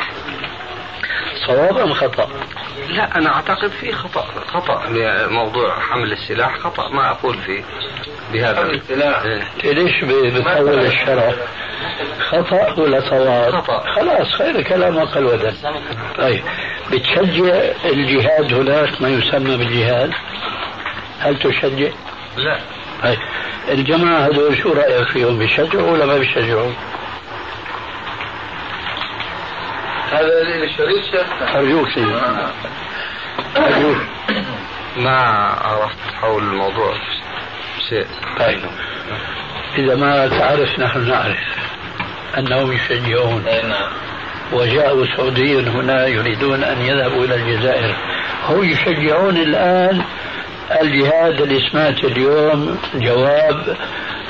صواب 1.48 1.78
أم 1.78 1.94
خطأ؟ 1.94 2.30
لا 2.90 3.18
أنا 3.18 3.36
أعتقد 3.36 3.72
في 3.72 3.92
خطأ 3.92 4.26
خطأ 4.48 4.84
موضوع 5.30 5.80
حمل 5.80 6.12
السلاح 6.12 6.60
خطأ 6.60 6.90
ما 6.90 7.12
أقول 7.12 7.38
فيه. 7.38 7.64
بهذا 8.34 8.70
إيه. 9.64 9.74
ليش 9.74 10.04
بتأول 10.04 10.86
الشرع؟ 10.86 11.34
خطأ 12.30 12.82
ولا 12.82 13.10
صواب؟ 13.10 13.52
خطأ 13.52 13.84
خلاص 13.96 14.34
خير 14.34 14.62
كلام 14.62 14.98
أقل 14.98 15.26
ودن 15.26 15.54
طيب 16.18 16.44
بتشجع 16.92 17.62
الجهاد 17.86 18.54
هناك 18.54 19.02
ما 19.02 19.10
يسمى 19.10 19.58
بالجهاد؟ 19.58 20.12
هل 21.20 21.40
تشجع؟ 21.40 21.90
لا 22.38 22.60
طيب 23.04 23.20
الجماعة 23.72 24.26
هذول 24.26 24.58
شو 24.58 24.74
رأيك 24.74 25.08
فيهم 25.08 25.40
بيشجعوا 25.40 25.92
ولا 25.92 26.06
ما 26.06 26.18
بيشجعوا؟ 26.18 26.72
هذا 30.12 30.44
للشريف 30.44 31.06
شيخ 31.12 31.56
أرجوك 31.56 31.88
سيدي 31.96 32.14
آه. 32.14 32.52
أرجوك 33.58 33.98
ما 34.98 35.18
عرفت 35.62 36.14
حول 36.22 36.44
الموضوع 36.44 36.94
شيء. 37.94 38.08
طيب. 38.40 38.60
إذا 39.78 39.96
ما 39.96 40.28
تعرف 40.28 40.80
نحن 40.80 41.08
نعرف 41.08 41.38
أنهم 42.38 42.72
يشجعون. 42.72 43.44
نعم. 43.44 43.92
وجاءوا 44.54 45.06
سعوديين 45.18 45.68
هنا 45.68 46.08
يريدون 46.08 46.64
أن 46.64 46.82
يذهبوا 46.82 47.26
إلى 47.26 47.36
الجزائر. 47.36 47.96
هم 48.50 48.64
يشجعون 48.64 49.38
الآن 49.38 50.02
الجهاد 50.82 51.42
اللي 51.42 51.70
سمعت 51.72 52.04
اليوم 52.04 52.78
جواب 52.96 53.78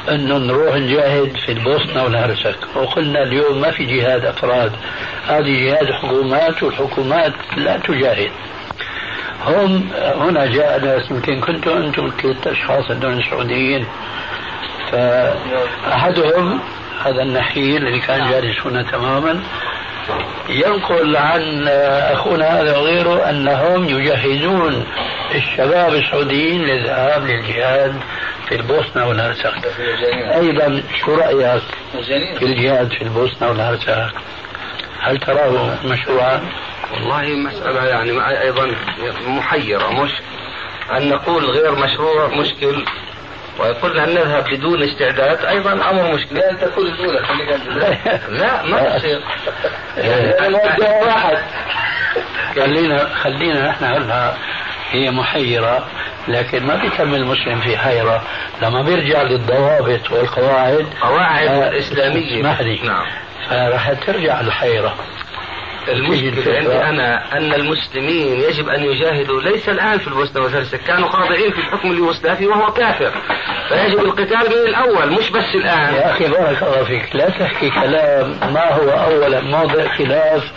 انه 0.09 0.37
نروح 0.37 0.75
نجاهد 0.75 1.37
في 1.45 1.51
البوسنة 1.51 2.03
والهرسك. 2.03 2.57
وقلنا 2.75 3.23
اليوم 3.23 3.61
ما 3.61 3.71
في 3.71 3.85
جهاد 3.85 4.25
أفراد. 4.25 4.71
هذه 5.27 5.65
جهاد 5.65 5.91
حكومات 5.91 6.63
والحكومات 6.63 7.33
لا 7.57 7.77
تجاهد. 7.77 8.31
هم 9.45 9.89
هنا 9.95 10.45
جاء 10.45 10.79
ناس 10.79 11.11
يمكن 11.11 11.41
كنتم 11.41 11.71
أنتم 11.71 12.11
ثلاث 12.21 12.47
اشخاص 12.47 12.91
هذول 12.91 13.23
سعوديين 13.29 13.85
فأحدهم 14.91 16.59
هذا 17.05 17.21
النحيل 17.21 17.87
اللي 17.87 17.99
كان 17.99 18.29
جالس 18.29 18.59
هنا 18.65 18.83
تماما 18.83 19.43
ينقل 20.49 21.17
عن 21.17 21.67
أخونا 22.11 22.61
هذا 22.61 22.77
وغيره 22.77 23.29
أنهم 23.29 23.85
يجهزون 23.85 24.85
الشباب 25.35 25.93
السعوديين 25.93 26.61
للذهاب 26.61 27.25
للجهاد 27.25 27.95
في 28.49 28.55
البوسنة 28.55 29.07
والهرسك. 29.07 29.53
أيضا 30.35 30.83
شو 30.99 31.15
رأيك 31.15 31.61
في 32.39 32.45
الجهاد 32.45 32.91
في 32.91 33.01
البوسنة 33.01 33.49
والهرسك؟ 33.49 34.07
هل 34.99 35.17
تراه 35.17 35.75
مشروعا؟ 35.85 36.41
والله 36.91 37.21
مسألة 37.21 37.85
يعني 37.85 38.41
أيضا 38.41 38.75
محيرة 39.27 40.03
مش 40.03 40.11
أن 40.97 41.09
نقول 41.09 41.45
غير 41.45 41.75
مشروع 41.75 42.27
مشكل 42.27 42.85
ويقول 43.59 43.99
أن 43.99 44.09
نذهب 44.09 44.43
بدون 44.51 44.83
استعداد 44.83 45.45
أيضا 45.45 45.73
أمر 45.73 46.13
مشكل. 46.13 46.35
لا 46.35 46.53
تقول 46.53 46.87
الأولى 46.87 47.19
لا 48.39 48.63
ما 48.63 48.97
تصير 48.97 49.21
يعني 49.97 50.55
واحد. 51.05 51.37
خلينا 52.55 53.09
خلينا 53.15 53.69
نحن 53.69 53.85
هلا 53.85 54.33
هي 54.91 55.11
محيرة 55.11 55.85
لكن 56.27 56.65
ما 56.65 56.75
بيكمل 56.75 57.15
المسلم 57.15 57.59
في 57.59 57.77
حيرة. 57.77 58.21
لما 58.61 58.81
بيرجع 58.81 59.21
للضوابط 59.21 60.11
والقواعد 60.11 60.87
قواعد 61.01 61.47
آه 61.47 61.79
إسلامية. 61.79 62.39
اسمح 62.39 62.61
لي 62.61 62.79
نعم. 62.83 63.05
فراح 63.49 63.93
ترجع 63.93 64.39
الحيرة. 64.39 64.95
المشكلة 65.87 66.57
عندي 66.57 66.75
أنا 66.75 67.37
أن 67.37 67.53
المسلمين 67.53 68.39
يجب 68.39 68.69
أن 68.69 68.83
يجاهدوا 68.83 69.41
ليس 69.41 69.69
الآن 69.69 69.99
في 69.99 70.07
البوسنة 70.07 70.43
والهرسك 70.43 70.79
كانوا 70.83 71.09
خاضعين 71.09 71.51
في 71.51 71.57
الحكم 71.57 71.91
اليوغوسلافي 71.91 72.47
وهو 72.47 72.73
كافر. 72.73 73.11
فيجب 73.69 73.99
القتال 73.99 74.49
من 74.49 74.67
الأول 74.67 75.11
مش 75.11 75.29
بس 75.29 75.55
الآن. 75.55 75.93
يا 75.95 76.11
أخي 76.11 76.27
بارك 76.27 76.63
الله 76.63 76.83
فيك 76.83 77.15
لا 77.15 77.29
تحكي 77.29 77.69
كلام 77.69 78.53
ما 78.53 78.73
هو 78.73 78.89
أولا 78.89 79.41
موضع 79.41 79.87
خلاف 79.97 80.51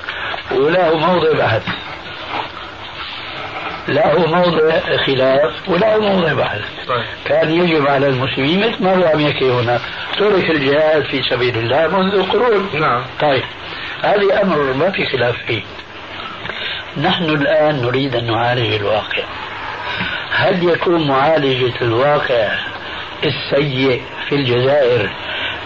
ولا 0.53 0.89
هو 0.89 0.99
موضع 0.99 1.33
بحث. 1.33 1.63
لا 3.89 4.15
هو 4.15 4.27
موضع 4.27 4.81
خلاف 5.07 5.69
ولا 5.69 5.97
هو 5.97 6.01
موضع 6.01 6.33
بحث. 6.33 6.61
طيب. 6.89 7.05
كان 7.25 7.51
يجب 7.51 7.87
على 7.87 8.09
المسلمين 8.09 8.61
مثل 8.61 8.85
ما 8.85 8.95
هو 8.95 9.05
عم 9.05 9.21
يحكي 9.21 9.51
هنا. 9.51 9.81
ترك 10.19 10.51
الجهاد 10.51 11.05
في 11.05 11.23
سبيل 11.31 11.59
الله 11.59 11.87
منذ 11.87 12.23
قرون 12.33 12.69
نعم. 12.81 13.03
طيب. 13.21 13.43
هذه 14.03 14.43
أمر 14.43 14.73
ما 14.73 14.91
في 14.91 15.07
خلاف 15.07 15.37
فيه. 15.47 15.63
نحن 16.97 17.25
الآن 17.25 17.83
نريد 17.83 18.15
أن 18.17 18.27
نعالج 18.27 18.75
الواقع. 18.75 19.23
هل 20.31 20.69
يكون 20.69 21.09
معالجة 21.09 21.75
الواقع 21.83 22.49
السيء 23.25 24.03
في 24.29 24.35
الجزائر 24.35 25.11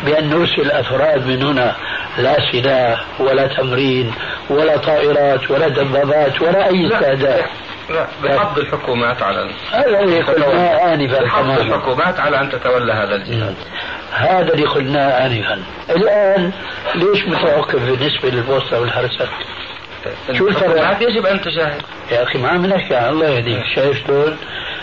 بأن 0.05 0.31
نرسل 0.31 0.71
أفراد 0.71 1.27
من 1.27 1.43
هنا 1.43 1.77
لا 2.19 2.37
سلاح 2.53 3.05
ولا 3.21 3.47
تمرين 3.47 4.15
ولا 4.51 4.77
طائرات 4.77 5.51
ولا 5.51 5.69
دبابات 5.69 6.43
ولا 6.43 6.67
أي 6.67 6.87
استعداد؟ 6.87 7.45
لا 7.91 8.07
بحض 8.23 8.59
الحكومات 8.59 9.23
على 9.23 9.51
هذا 9.73 10.01
اللي 10.01 10.21
قلناه 10.21 10.95
آنفا 10.95 11.23
بحض 11.23 11.61
الحكومات 11.61 12.21
على 12.21 12.41
أن 12.41 12.51
تتولى 12.51 12.93
هذا 12.93 13.15
الجهاد. 13.15 13.55
هذا 14.13 14.55
اللي 14.55 14.67
قلناه 14.67 15.27
آنفا 15.27 15.63
الآن 15.91 16.53
ليش 16.95 17.25
متوقف 17.25 17.83
بالنسبة 17.83 18.29
للبوسطة 18.31 18.81
والهرسك 18.81 19.29
شو 20.33 20.49
الفرق؟ 20.49 21.03
يجب 21.03 21.27
أن 21.27 21.41
تشاهد 21.41 21.83
يا 22.11 22.23
أخي 22.23 22.39
ما 22.39 22.49
عم 22.49 22.67
نحكي 22.67 22.95
عن 22.95 23.09
الله 23.09 23.29
يهديك 23.29 23.65
شايف 23.75 24.07
شلون؟ 24.07 24.37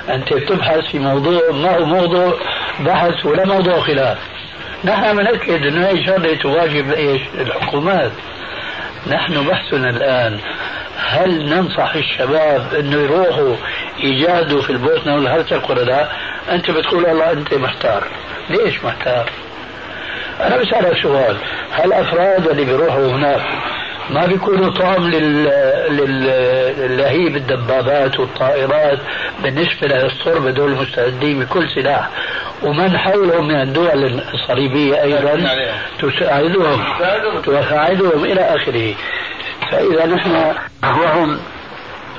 أنت 0.10 0.34
بتبحث 0.34 0.86
في 0.86 1.00
موضوع 1.00 1.42
ما 1.52 1.78
هو 1.78 1.86
موضوع 1.86 2.34
بحث 2.80 3.26
ولا 3.26 3.46
موضوع 3.46 3.80
خلاف 3.80 4.18
نحن 4.84 5.16
بنأكد 5.18 5.66
أنه 5.66 5.88
هي 5.88 6.06
شغلة 6.06 6.36
تواجب 6.36 6.92
إيش؟ 6.92 7.22
الحكومات 7.34 8.12
نحن 9.08 9.48
بحثنا 9.48 9.90
الآن 9.90 10.40
هل 10.98 11.50
ننصح 11.50 11.96
الشباب 11.96 12.74
إنه 12.80 12.98
يروحوا 13.02 13.56
يجاهدوا 14.00 14.62
في 14.62 14.70
البوسنه 14.70 15.16
والهرسك 15.16 15.70
ولا 15.70 15.82
لا؟ 15.82 16.08
أنت 16.52 16.72
بتقول 16.72 17.04
والله 17.04 17.32
أنت 17.32 17.54
محتار، 17.54 18.04
ليش 18.49 18.83
محتار؟ 18.83 19.29
أنا 20.41 20.57
بسالك 20.57 20.97
سؤال، 21.03 21.38
هل 21.71 21.86
الافراد 21.86 22.47
اللي 22.47 22.65
بيروحوا 22.65 23.07
هناك 23.07 23.41
ما 24.10 24.25
بيكونوا 24.25 24.71
طعم 24.71 25.07
لل... 25.10 25.43
للهيب 26.77 27.36
الدبابات 27.36 28.19
والطائرات 28.19 28.99
بالنسبة 29.43 29.88
للصرب 29.88 30.47
دول 30.47 30.71
المستعدين 30.71 31.39
بكل 31.39 31.69
سلاح؟ 31.75 32.10
ومن 32.63 32.97
حولهم 32.97 33.47
من 33.47 33.55
الدول 33.55 34.21
الصليبية 34.33 35.01
أيضا 35.01 35.49
تساعدهم 35.99 36.83
تساعدهم. 37.41 38.23
إلى 38.25 38.41
آخره. 38.41 38.95
فإذا 39.71 40.05
نحن 40.05 40.53
وهم 40.83 41.39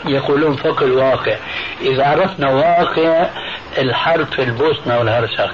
يقولون 0.05 0.57
فوق 0.57 0.83
الواقع. 0.83 1.35
إذا 1.81 2.05
عرفنا 2.07 2.51
واقع 2.51 3.27
الحرب 3.79 4.27
في 4.27 4.43
البوسنة 4.43 4.99
والهرسك. 4.99 5.51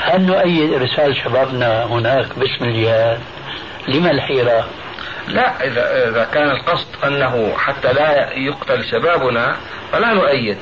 هل 0.00 0.22
نؤيد 0.26 0.72
إرسال 0.72 1.16
شبابنا 1.16 1.84
هناك 1.84 2.26
باسم 2.38 2.64
الجهاد؟ 2.64 3.20
لما 3.88 4.10
الحيرة؟ 4.10 4.66
لا 5.28 5.66
إذا 5.66 6.08
إذا 6.08 6.28
كان 6.34 6.50
القصد 6.50 6.86
أنه 7.06 7.52
حتى 7.56 7.92
لا 7.92 8.32
يقتل 8.32 8.84
شبابنا 8.84 9.56
فلا 9.92 10.12
نؤيد 10.12 10.58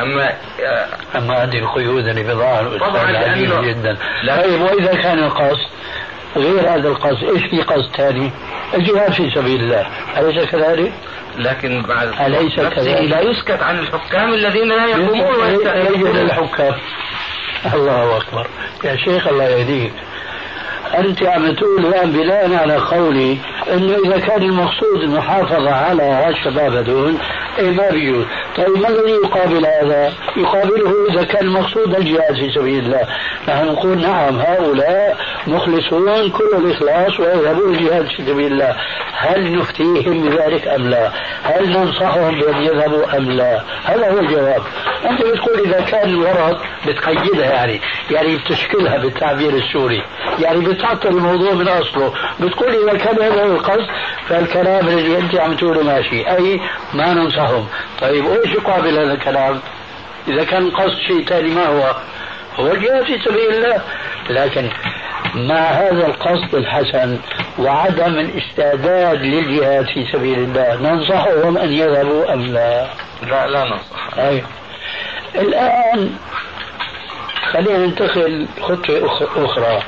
أما 0.00 0.32
أما 1.16 1.42
هذه 1.42 1.58
القيود 1.58 2.06
اللي 2.06 2.22
بضاعة 2.22 2.78
طبعا 2.78 3.62
جدا 3.62 3.96
طيب 4.28 4.60
وإذا 4.60 4.94
كان 4.94 5.18
القصد 5.18 5.68
غير 6.36 6.60
هذا 6.60 6.88
القصد 6.88 7.24
إيش 7.24 7.44
في 7.44 7.62
قصد 7.62 7.96
ثاني؟ 7.96 8.30
الجهاد 8.74 9.12
في 9.12 9.30
سبيل 9.30 9.60
الله، 9.60 9.86
أليس 10.18 10.44
كذلك؟ 10.44 10.92
لكن 11.38 11.82
بعد 11.82 12.08
أليس 12.20 12.54
كذلك؟ 12.54 13.10
لا 13.10 13.20
يسكت 13.20 13.62
عن 13.62 13.78
الحكام 13.78 14.34
الذين 14.34 14.68
لا 14.68 14.86
يقومون 14.86 15.34
ويستأذنون 15.34 16.16
الحكام 16.16 16.74
الله 17.74 18.16
أكبر. 18.16 18.46
يا 18.84 18.96
شيخ 18.96 19.28
الله 19.28 19.44
يهديك. 19.44 19.92
أنت 20.98 21.22
عم 21.22 21.54
تقول 21.54 21.86
الآن 21.86 22.12
بناء 22.12 22.54
على 22.54 22.76
قولي 22.76 23.38
أنه 23.72 23.96
إذا 24.06 24.18
كان 24.18 24.42
المقصود 24.42 25.00
المحافظة 25.02 25.70
على 25.70 26.28
الشباب 26.28 26.74
هذول 26.74 27.14
إيه 27.58 27.70
ما 27.70 27.90
بيجوز 27.90 28.24
طيب 28.56 28.78
ما 28.78 28.88
الذي 28.88 29.10
يقابل 29.10 29.66
هذا؟ 29.66 30.12
يقابله 30.36 31.06
إذا 31.10 31.24
كان 31.24 31.46
المقصود 31.46 31.94
الجهاد 31.94 32.34
في 32.34 32.50
سبيل 32.54 32.84
الله. 32.84 33.06
نحن 33.48 33.66
نقول 33.66 33.98
نعم 33.98 34.38
هؤلاء 34.38 35.16
مخلصون 35.46 36.30
كل 36.30 36.50
الإخلاص 36.56 37.20
ويذهبون 37.20 37.74
الجهاد 37.74 38.06
في 38.06 38.16
سبيل 38.16 38.52
الله. 38.52 38.76
هل 39.12 39.58
نفتيهم 39.58 40.28
بذلك 40.28 40.68
أم 40.68 40.88
لا؟ 40.88 41.12
هل 41.42 41.70
ننصحهم 41.70 42.40
بأن 42.40 42.62
يذهبوا 42.62 43.16
أم 43.16 43.30
لا؟ 43.30 43.60
هذا 43.84 44.10
هو 44.10 44.18
الجواب. 44.18 44.62
أنت 45.10 45.22
بتقول 45.22 45.58
إذا 45.64 45.80
كان 45.80 46.08
الورق 46.08 46.62
بتقيدها 46.86 47.52
يعني 47.52 47.80
يعني 48.10 48.36
بتشكلها 48.36 48.98
بالتعبير 48.98 49.54
السوري. 49.54 50.02
يعني 50.38 50.60
بتعطل 50.60 51.08
الموضوع 51.08 51.52
من 51.52 51.68
أصله. 51.68 52.12
بتقول 52.40 52.68
إذا 52.68 52.98
كان 52.98 53.22
هذا 53.22 53.44
القصد 53.44 53.86
فالكلام 54.28 54.88
اللي 54.88 55.18
أنت 55.18 55.34
عم 55.34 55.54
تقوله 55.54 55.82
ماشي. 55.82 56.30
أي 56.30 56.60
ما 56.94 57.14
ننصحهم 57.44 57.66
طيب 58.00 58.24
وإيش 58.26 58.52
يقابل 58.52 58.98
هذا 58.98 59.12
الكلام؟ 59.12 59.60
إذا 60.28 60.44
كان 60.44 60.70
قصد 60.70 60.98
شيء 60.98 61.24
ثاني 61.24 61.50
ما 61.50 61.66
هو؟ 61.66 61.94
هو 62.56 62.72
الجهاد 62.72 63.04
في 63.04 63.18
سبيل 63.18 63.54
الله 63.54 63.80
لكن 64.30 64.70
مع 65.34 65.54
هذا 65.54 66.06
القصد 66.06 66.54
الحسن 66.54 67.18
وعدم 67.58 68.18
الاستعداد 68.18 69.22
للجهاد 69.22 69.86
في 69.86 70.06
سبيل 70.12 70.38
الله 70.38 70.74
ننصحهم 70.74 71.58
أن 71.58 71.72
يذهبوا 71.72 72.32
أم 72.34 72.40
لا؟ 72.40 72.86
لا 73.22 73.46
لا 73.46 73.64
ننصح. 73.64 74.18
أي 74.18 74.44
الآن 75.34 76.16
خلينا 77.52 77.78
ننتقل 77.78 78.46
خطوة 78.60 79.28
أخرى. 79.36 79.82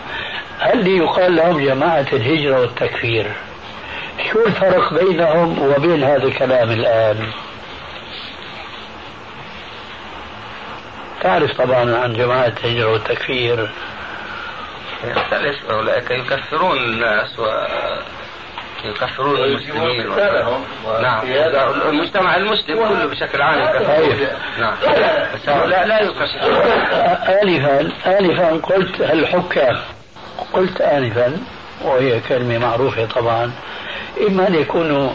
هل 0.58 0.86
يقال 0.88 1.36
لهم 1.36 1.64
جماعة 1.64 2.06
الهجرة 2.12 2.60
والتكفير؟ 2.60 3.26
شو 4.33 4.46
الفرق 4.46 4.94
بينهم 4.94 5.62
وبين 5.62 6.05
هذا 6.05 6.24
الكلام 6.24 6.70
الآن؟ 6.70 7.31
تعرف 11.22 11.52
طبعا 11.52 11.96
عن 11.96 12.12
جماعة 12.12 12.52
الهجرة 12.64 12.92
والتكفير. 12.92 13.70
يختلف 15.05 15.70
أولئك 15.70 16.11
يكفرون 16.11 16.76
الناس 16.76 17.38
و 17.38 17.46
يكفرون 18.85 19.37
المسلمين 19.37 20.07
نعم. 21.02 21.26
المجتمع 21.88 22.37
المسلم 22.37 22.88
كله 22.88 23.07
بشكل 23.07 23.42
عام 23.42 23.62
يكفر. 23.62 24.16
نعم. 24.61 24.74
بس 25.35 25.48
هؤلاء 25.48 25.87
لا 25.87 26.00
يكفرون 26.00 26.55
آنفا 27.42 27.90
آنفا 28.18 28.61
قلت 28.62 29.00
الحكام 29.00 29.79
قلت 30.52 30.81
آنفا 30.81 31.37
وهي 31.83 32.20
كلمة 32.20 32.59
معروفة 32.59 33.07
طبعا 33.07 33.52
إما 34.29 34.48
أن 34.48 34.55
يكونوا 34.55 35.11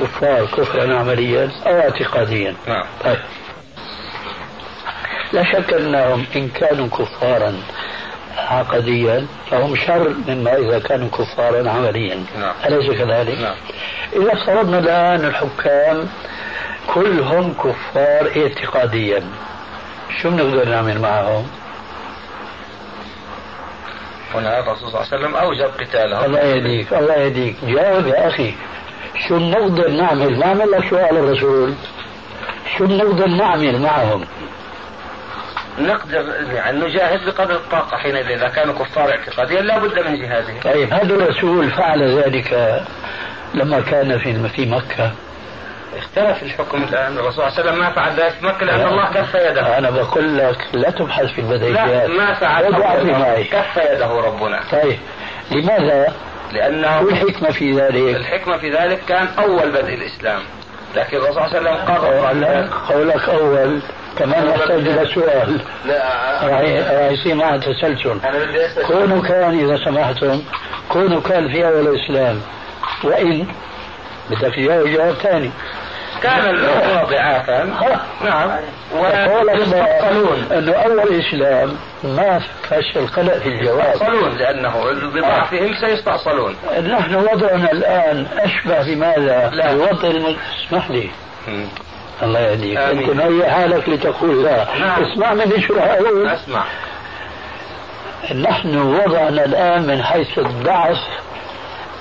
كفار 0.00 0.46
كفرا 0.46 0.98
عمليا 0.98 1.50
أو 1.66 1.80
اعتقاديا 1.80 2.54
نعم 2.66 2.84
طيب 3.04 3.18
لا 5.32 5.44
شك 5.44 5.72
أنهم 5.72 6.24
إن 6.36 6.48
كانوا 6.48 6.86
كفارا 6.88 7.54
عقديا 8.36 9.26
فهم 9.50 9.76
شر 9.76 10.14
مما 10.28 10.56
إذا 10.56 10.78
كانوا 10.78 11.08
كفارا 11.08 11.70
عمليا 11.70 12.24
نعم. 12.40 12.54
أليس 12.66 12.90
كذلك؟ 12.90 13.38
نعم. 13.40 13.54
إذا 14.12 14.32
افترضنا 14.32 14.78
الآن 14.78 15.24
الحكام 15.24 16.08
كلهم 16.94 17.54
كفار 17.54 18.30
اعتقاديا 18.36 19.22
شو 20.22 20.30
بنقدر 20.30 20.68
نعمل 20.68 20.98
معهم؟ 21.00 21.46
هنا 24.34 24.58
الرسول 24.60 24.90
صلى 24.90 25.00
الله 25.00 25.06
عليه 25.12 25.16
وسلم 25.16 25.36
أوجب 25.36 25.70
قتالهم 25.80 26.24
الله 26.24 26.40
يهديك 26.40 26.92
الله 26.92 27.14
يهديك. 27.14 27.56
جاوب 27.62 28.06
يا 28.06 28.28
أخي 28.28 28.54
شو 29.28 29.38
بنقدر 29.38 29.90
نعمل؟ 29.90 30.38
نعمل 30.38 30.70
لك 30.70 30.90
سؤال 30.90 31.16
الرسول. 31.16 31.74
شو 32.78 32.86
بنقدر 32.86 33.26
نعمل 33.26 33.80
معهم؟ 33.80 34.24
نقدر 35.78 36.34
يعني 36.52 36.78
نجاهد 36.78 37.26
بقدر 37.26 37.54
الطاقة 37.54 37.96
حينئذ 37.96 38.30
إذا 38.30 38.48
كانوا 38.48 38.74
كفار 38.74 39.10
اعتقاديا 39.10 39.60
لا 39.60 39.78
بد 39.78 39.98
من 39.98 40.20
جهادهم. 40.20 40.60
طيب 40.64 40.92
هذا 40.92 41.14
الرسول 41.14 41.70
فعل 41.70 42.18
ذلك 42.18 42.82
لما 43.54 43.80
كان 43.80 44.18
في 44.18 44.48
في 44.48 44.66
مكة. 44.66 45.12
اختلف 45.98 46.42
الحكم 46.42 46.82
الآن. 46.82 47.18
الرسول 47.18 47.32
صلى 47.32 47.46
الله 47.46 47.58
عليه 47.58 47.70
وسلم 47.70 47.78
ما 47.78 47.90
فعل 47.90 48.12
ذلك. 48.12 48.32
في 48.32 48.46
مكة 48.46 48.66
لأن 48.66 48.86
الله 48.86 49.12
كف 49.12 49.34
يده. 49.34 49.78
أنا 49.78 49.90
بقول 49.90 50.38
لك 50.38 50.56
لا 50.72 50.90
تبحث 50.90 51.26
في 51.26 51.42
لا 51.42 51.54
البديهيات 51.54 52.10
ما 52.10 52.34
فعل 52.34 52.64
كف 53.42 53.76
يده 53.76 54.20
ربنا. 54.20 54.60
طيب 54.72 54.98
لماذا؟ 55.50 56.12
لأنه 56.52 57.00
شو 57.00 57.08
الحكمة 57.08 57.50
في 57.50 57.72
ذلك؟ 57.72 58.16
الحكمة 58.16 58.58
في 58.58 58.70
ذلك 58.70 59.00
كان 59.08 59.28
أول 59.38 59.70
بدء 59.70 59.94
الإسلام. 59.94 60.40
لكن 60.96 61.16
الرسول 61.16 61.50
صلى 61.50 61.58
الله 61.58 61.70
عليه 61.70 61.80
وسلم 61.80 61.94
قرر 61.94 62.94
قولك 62.94 63.28
أول. 63.28 63.80
كمان 64.18 64.48
يحتاج 64.48 64.88
إلى 64.88 65.06
سؤال. 65.14 65.60
لا 65.86 66.02
راح 66.42 66.60
يصير 67.10 67.34
معها 67.34 67.56
تسلسل 67.56 68.20
كونوا 68.86 69.22
كان 69.22 69.58
إذا 69.58 69.84
سمحتم 69.84 70.42
كونوا 70.88 71.20
كان 71.20 71.48
في 71.48 71.66
أول 71.66 71.88
الإسلام. 71.88 72.40
وإن 73.04 73.46
بدك 74.30 74.54
تجاوب 74.54 74.88
جواب 74.88 75.14
ثاني 75.14 75.50
كان 76.22 76.48
الموضوع 76.48 77.04
ضعافا 77.04 77.64
نعم. 78.24 78.50
ويستأصلون 78.94 80.46
انه 80.52 80.72
أول 80.72 81.20
إسلام 81.20 81.76
ما 82.04 82.40
فش 82.62 82.96
القلق 82.96 83.38
في 83.38 83.48
الجواب 83.48 83.94
يستأصلون 83.94 84.36
لأنه 84.36 84.84
بضعفهم 85.14 85.74
سيستأصلون. 85.80 86.56
نحن 86.84 87.14
وضعنا 87.14 87.72
الآن 87.72 88.26
أشبه 88.38 88.82
بماذا؟ 88.82 89.50
لا. 89.52 89.74
بوضع 89.74 90.08
الم... 90.08 90.36
اسمح 90.66 90.90
لي. 90.90 91.10
الله 92.22 92.40
يهديك. 92.40 92.78
أنت 92.78 93.10
مهيئ 93.10 93.50
حالك 93.50 93.88
لتقول 93.88 94.44
لا. 94.44 94.66
نعم. 94.80 95.04
اسمع 95.04 95.34
مني 95.34 95.62
شو 95.62 95.74
راح 95.74 95.84
أقول 95.84 96.28
أسمع. 96.28 96.64
نحن 98.34 98.78
وضعنا 98.78 99.44
الآن 99.44 99.86
من 99.86 100.02
حيث 100.02 100.38
الضعف 100.38 100.98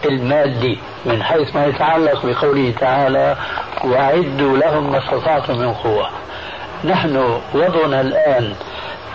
المادي 0.06 0.80
من 1.06 1.24
حيث 1.24 1.56
ما 1.56 1.66
يتعلق 1.66 2.26
بقوله 2.26 2.74
تعالى 2.80 3.38
وأعدوا 3.84 4.58
لهم 4.58 4.92
ما 4.92 4.98
استطعتم 4.98 5.58
من 5.58 5.74
قوة. 5.74 6.10
نحن 6.84 7.40
وضعنا 7.54 8.02
الآن 8.02 8.54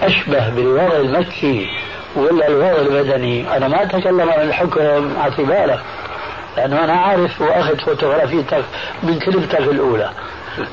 أشبه 0.02 0.48
بالوضع 0.48 0.96
المكي 0.96 1.70
ولا 2.16 2.48
الوضع 2.48 2.80
البدني. 2.80 3.56
أنا 3.56 3.68
ما 3.68 3.82
أتكلم 3.82 4.30
عن 4.30 4.40
الحكم 4.40 5.16
أعطي 5.20 5.44
بالك 5.44 5.80
لأنه 6.56 6.84
أنا 6.84 6.92
عارف 6.92 7.40
وأخذ 7.40 7.78
فوتوغرافيتك 7.78 8.64
من 9.02 9.18
كلمتك 9.18 9.58
الأولى. 9.58 10.10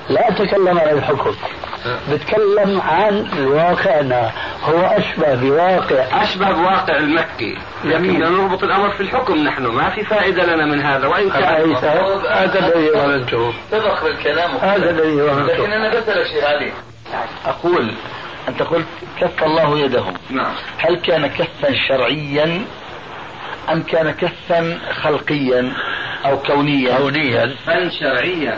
لا 0.09 0.29
أتكلم 0.29 0.79
عن 0.79 0.89
الحكم. 0.89 1.35
بتكلم 2.11 2.81
عن 2.81 3.27
واقعنا. 3.39 4.31
هو 4.63 4.81
أشبه 4.81 5.35
بواقع. 5.35 6.23
أشبه 6.23 6.51
بواقع 6.51 6.97
المكي 6.97 7.57
لكن 7.83 8.19
نربط 8.19 8.63
الأمر 8.63 8.89
في 8.89 9.01
الحكم 9.01 9.35
نحن. 9.35 9.65
ما 9.65 9.89
في 9.89 10.03
فائدة 10.03 10.45
لنا 10.45 10.65
من 10.65 10.81
هذا 10.81 11.07
وإن 11.07 11.29
كان 11.29 11.75
هذا 12.25 12.59
الذي 12.59 12.89
ظننته 12.91 13.53
سبق 13.71 14.03
بالكلام 14.03 14.51
هذا 14.61 14.89
الذي 14.89 15.15
لكن 15.15 15.35
ظننته 15.35 15.65
أنا 15.65 15.89
بسألك 15.89 16.27
شيء 16.27 16.45
علي 16.45 16.71
أقول 17.45 17.91
أنت 18.47 18.61
قلت 18.61 18.87
كف 19.19 19.43
الله 19.43 19.79
يدهم. 19.79 20.13
نعم. 20.29 20.53
هل 20.77 20.95
كان 20.95 21.27
كفا 21.27 21.73
شرعيا؟ 21.87 22.65
أم 23.69 23.83
كان 23.83 24.11
كفا 24.11 24.79
خلقيا 25.01 25.73
أو 26.25 26.37
كونيا؟ 26.37 26.97
كونيا. 26.97 27.45
كفا 27.45 27.89
شرعيا. 27.89 28.57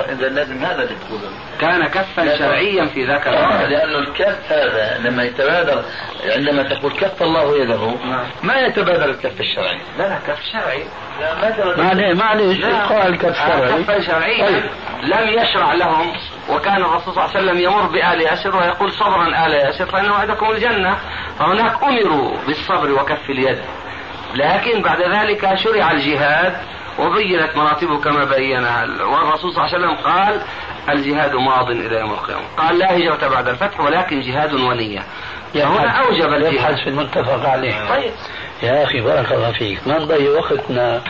اذا 0.00 0.28
لازم 0.28 0.64
هذا 0.64 0.82
اللي 0.82 0.94
تقوله. 0.94 1.30
كان 1.60 1.86
كفا 1.86 2.38
شرعيا 2.38 2.86
في 2.86 3.04
ذاك 3.04 3.26
آه، 3.26 3.30
الوقت. 3.30 3.68
لأنه 3.70 3.98
الكف 3.98 4.52
هذا 4.52 4.98
لما 4.98 5.22
يتبادر 5.22 5.82
عندما 6.36 6.62
تقول 6.62 6.92
كف 6.92 7.22
الله 7.22 7.56
يده 7.56 7.86
نعم. 7.86 8.24
ما 8.42 8.54
يتبادر 8.54 9.04
الكف 9.04 9.40
الشرعي. 9.40 9.80
لا 9.98 10.08
لا 10.08 10.18
كف 10.26 10.42
شرعي. 10.52 10.84
لا 11.20 11.34
ما 11.34 11.48
يتبادر 11.48 11.82
معلش 12.14 12.18
معلش 12.18 12.64
قال 12.64 13.18
كف 13.18 13.36
شرعي. 13.36 13.82
كفا 13.82 14.00
شرعيا 14.00 14.46
طيب. 14.46 14.64
لم 15.02 15.28
يشرع 15.28 15.74
لهم 15.74 16.12
وكان 16.50 16.76
الرسول 16.76 17.14
صلى 17.14 17.24
الله 17.24 17.36
عليه 17.36 17.44
وسلم 17.44 17.58
يمر 17.60 17.86
بآل 17.86 18.20
ياسر 18.20 18.56
ويقول 18.56 18.92
صبرا 18.92 19.46
آل 19.46 19.52
ياسر 19.52 19.86
فإن 19.86 20.10
وعدكم 20.10 20.50
الجنة. 20.50 20.98
فهناك 21.38 21.82
أمروا 21.82 22.36
بالصبر 22.46 22.92
وكف 22.92 23.30
اليد. 23.30 23.58
لكن 24.34 24.82
بعد 24.82 25.02
ذلك 25.02 25.54
شرع 25.54 25.90
الجهاد. 25.90 26.56
وبينت 26.98 27.56
مراتبه 27.56 28.00
كما 28.00 28.24
بينها. 28.24 28.82
والرسول 28.82 29.52
صلى 29.52 29.64
الله 29.64 29.74
عليه 29.74 29.78
وسلم 29.78 29.96
قال 29.96 30.42
الجهاد 30.88 31.34
ماض 31.34 31.70
إلى 31.70 32.00
يوم 32.00 32.10
القيامة. 32.10 32.42
قال 32.56 32.78
لا 32.78 32.96
هجرة 32.96 33.28
بعد 33.28 33.48
الفتح 33.48 33.80
ولكن 33.80 34.20
جهاد 34.20 34.54
ونية. 34.54 35.02
هنا 35.54 35.90
أوجب 35.90 36.32
يبحث 36.32 36.46
الجهاد 36.46 36.76
في 36.76 36.90
المتفق 36.90 37.48
عليه. 37.48 37.88
طيب. 37.88 38.12
يا 38.62 38.84
أخي 38.84 39.00
بارك 39.00 39.32
الله 39.32 39.52
فيك. 39.52 39.78
ما 39.86 39.98
نضيع 39.98 40.30
وقتنا 40.30 41.02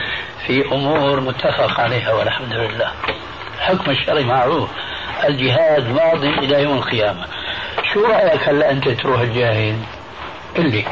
في 0.46 0.64
أمور 0.72 1.20
متفق 1.20 1.80
عليها 1.80 2.12
والحمد 2.12 2.52
لله. 2.52 2.90
الحكم 3.54 3.90
الشرعي 3.90 4.24
معروف. 4.24 4.70
الجهاد 5.28 5.88
ماض 5.88 6.24
إلى 6.24 6.62
يوم 6.62 6.78
القيامة. 6.78 7.26
شو 7.94 8.04
رأيك 8.04 8.48
هلا 8.48 8.70
أنت 8.70 8.88
تروح 8.88 9.20
الجاهد 9.20 9.82
قل 10.56 10.70
لي. 10.70 10.84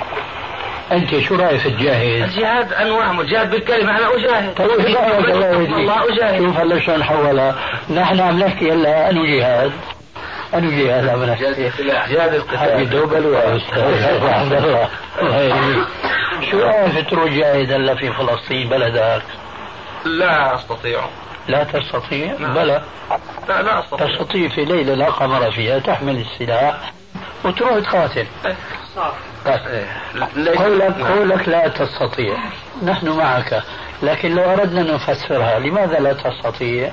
أنت 0.92 1.18
شو 1.18 1.34
رأيك 1.34 1.60
في 1.60 1.68
الجاهد 1.68 2.22
الجهاد 2.22 2.72
أنواع 2.72 3.12
مجاهد 3.12 3.50
بالكلمة 3.50 3.98
أنا 3.98 4.14
أجاهد. 4.16 4.54
طيب 4.54 4.70
الله 4.70 5.00
يهديك. 5.00 5.68
الله 5.68 6.14
أجاهد. 6.14 6.38
شوف 6.38 6.56
هلا 6.56 6.80
شلون 6.80 7.04
حولها 7.04 7.54
نحن 7.90 8.20
عم 8.20 8.38
نحكي 8.38 8.72
هلا 8.72 9.10
أنو 9.10 9.24
جهاد. 9.24 9.72
أنو 10.54 10.70
جهاد 10.70 11.08
عم 11.08 11.24
نحكي. 11.24 11.70
جهاد 12.10 12.34
القتال. 12.34 12.90
دوبل 12.90 13.34
يا 13.34 13.56
أستاذ 13.56 14.26
عبد 14.26 14.52
الله. 14.52 14.88
شو 16.50 16.58
رأيك 16.58 17.10
تروح 17.10 17.32
جاهد 17.32 17.72
هلا 17.72 17.94
في 17.94 18.12
فلسطين 18.12 18.68
بلدك؟ 18.68 19.22
لا 20.04 20.54
أستطيع. 20.54 21.00
لا 21.48 21.64
تستطيع؟ 21.64 22.34
نعم. 22.38 22.54
بلى. 22.54 22.82
لا 23.48 23.62
لا 23.62 23.80
أستطيع. 23.80 24.06
تستطيع 24.06 24.48
في 24.48 24.64
ليلة 24.64 24.94
لا 24.94 25.06
قمر 25.06 25.50
فيها 25.50 25.78
تحمل 25.78 26.16
السلاح. 26.16 26.92
وتروح 27.44 27.78
تقاتل 27.78 28.26
قولك 30.58 30.98
نعم. 30.98 31.12
قولك 31.12 31.48
لا 31.48 31.68
تستطيع. 31.68 32.36
نحن 32.82 33.08
معك. 33.08 33.62
لكن 34.02 34.34
لو 34.34 34.42
أردنا 34.42 34.80
أن 34.80 34.94
نفسرها 34.94 35.58
لماذا 35.58 35.98
لا 35.98 36.12
تستطيع؟ 36.12 36.90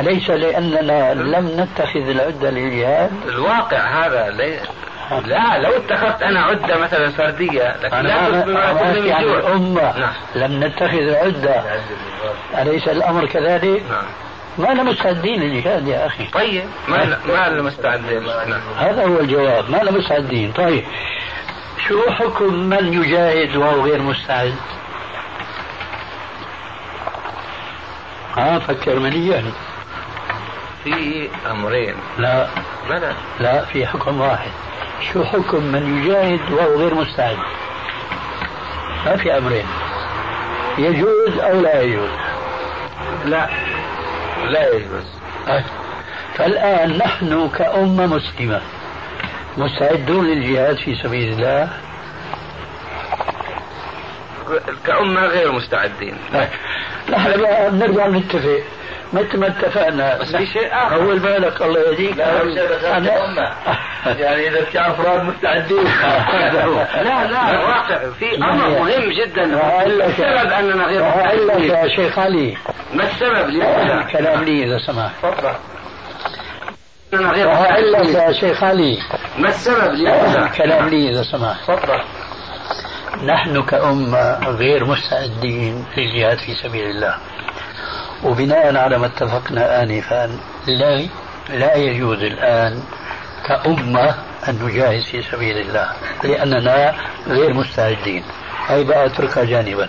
أليس 0.00 0.30
لأننا 0.30 1.14
لم 1.14 1.60
نتخذ 1.60 2.08
العدة 2.08 2.50
للجهاد؟ 2.50 3.10
الواقع 3.28 4.06
هذا 4.06 4.30
لي... 4.30 4.58
لا 5.24 5.58
لو 5.58 5.70
اتخذت 5.70 6.22
أنا 6.22 6.40
عدة 6.40 6.78
مثلا 6.78 7.10
فردية 7.10 7.76
لكن 7.82 7.96
لا 7.96 8.14
عن 8.14 8.94
جوع 9.24 9.38
الأمة. 9.38 9.98
نعم. 9.98 10.12
لم 10.34 10.64
نتخذ 10.64 11.14
عدة. 11.14 11.62
أليس 12.58 12.88
الأمر 12.88 13.26
كذلك؟ 13.26 13.82
نعم. 13.90 14.04
ما 14.58 14.72
أنا 14.72 14.82
مستعدين 14.82 15.40
للجهاد 15.40 15.88
يا 15.88 16.06
أخي. 16.06 16.24
طيب 16.24 16.64
ما 16.88 17.18
ما 17.28 17.48
لنا 17.48 17.62
مستعدين. 17.62 18.22
نعم. 18.22 18.60
هذا 18.78 19.06
هو 19.06 19.20
الجواب. 19.20 19.70
ما 19.70 19.82
أنا 19.82 19.90
مستعدين. 19.90 20.52
طيب. 20.52 20.84
شو 21.88 22.10
حكم 22.10 22.54
من 22.54 22.92
يجاهد 23.02 23.56
وهو 23.56 23.80
غير 23.84 24.02
مستعد؟ 24.02 24.54
ها 28.36 28.58
فكر 28.58 28.98
مليا 28.98 29.44
في 30.84 31.28
أمرين. 31.50 31.94
لا. 32.18 32.48
بلى 32.88 33.14
لا 33.40 33.64
في 33.64 33.86
حكم 33.86 34.20
واحد. 34.20 34.50
شو 35.12 35.24
حكم 35.24 35.62
من 35.62 35.98
يجاهد 35.98 36.52
وهو 36.52 36.76
غير 36.76 36.94
مستعد؟ 36.94 37.38
ما 39.06 39.16
في 39.16 39.38
أمرين. 39.38 39.66
يجوز 40.78 41.38
أو 41.38 41.60
لا 41.60 41.82
يجوز؟ 41.82 42.10
لا. 43.24 43.48
لا 44.50 44.74
يجوز 44.74 45.04
طيب. 45.46 45.62
فالآن 46.34 46.98
نحن 46.98 47.48
كأمة 47.58 48.06
مسلمة 48.06 48.60
مستعدون 49.56 50.26
للجهاد 50.26 50.76
في 50.76 50.94
سبيل 50.94 51.32
الله؟ 51.32 51.68
كأمة 54.86 55.26
غير 55.26 55.52
مستعدين. 55.52 56.14
نحن 57.10 57.40
بقى 57.40 57.70
بنرجع 57.70 58.06
نتفق. 58.08 58.62
مثل 59.12 59.38
ما 59.38 59.46
اتفقنا. 59.46 60.18
بس 60.18 60.36
في 60.36 60.46
شيء 60.46 60.68
آخر. 60.72 60.96
طول 60.96 61.18
بالك 61.18 61.62
الله 61.62 61.80
يهديك. 61.80 62.20
أمة. 62.20 63.52
يعني 64.22 64.48
إذا 64.48 64.64
في 64.64 64.80
أفراد 64.80 65.24
مستعدين. 65.24 65.84
لا 67.04 67.26
لا 67.26 67.60
واقع. 67.60 68.10
في 68.18 68.36
أمر 68.36 68.68
مهم 68.68 69.12
جدا. 69.12 69.44
السبب 70.06 70.52
أننا 70.52 70.84
غير 70.84 71.02
مستعدين. 71.04 71.70
يا 71.70 71.88
شيخ 71.96 72.18
علي. 72.18 72.56
ما 72.94 73.04
السبب؟ 73.04 73.62
كلام 74.12 74.44
لي 74.44 74.64
إذا 74.64 74.78
سمحت. 74.86 75.14
تفضل. 75.22 75.54
وأقول 77.46 77.92
لك 77.92 78.14
يا 78.14 78.32
شيخ 78.32 78.64
علي. 78.64 78.98
ما 79.38 79.48
السبب؟ 79.48 80.08
كلام 80.56 80.88
لي 80.88 81.10
إذا 81.10 81.22
سمحت. 81.22 81.62
تفضل. 81.62 82.02
نحن 83.26 83.62
كأمة 83.62 84.48
غير 84.48 84.84
مستعدين 84.84 85.84
للجهاد 85.96 86.38
في 86.38 86.54
سبيل 86.54 86.84
الله. 86.84 87.14
وبناء 88.24 88.76
على 88.76 88.98
ما 88.98 89.06
اتفقنا 89.06 89.82
آنفا 89.82 90.30
لا 90.66 91.06
لا 91.50 91.76
يجوز 91.76 92.18
الآن 92.22 92.82
كأمة 93.46 94.14
أن 94.48 94.58
نجاهد 94.62 95.02
في 95.02 95.22
سبيل 95.22 95.58
الله 95.58 95.88
لأننا 96.24 96.94
غير 97.28 97.54
مستعدين. 97.54 98.22
هي 98.68 98.84
بقى 98.84 99.06
أتركها 99.06 99.44
جانبا. 99.44 99.88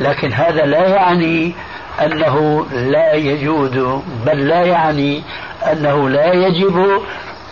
لكن 0.00 0.32
هذا 0.32 0.66
لا 0.66 0.86
يعني 0.88 1.54
أنه 2.04 2.66
لا 2.72 3.12
يجوز 3.14 4.00
بل 4.26 4.48
لا 4.48 4.62
يعني 4.62 5.22
أنه 5.72 6.08
لا 6.08 6.32
يجب 6.32 7.02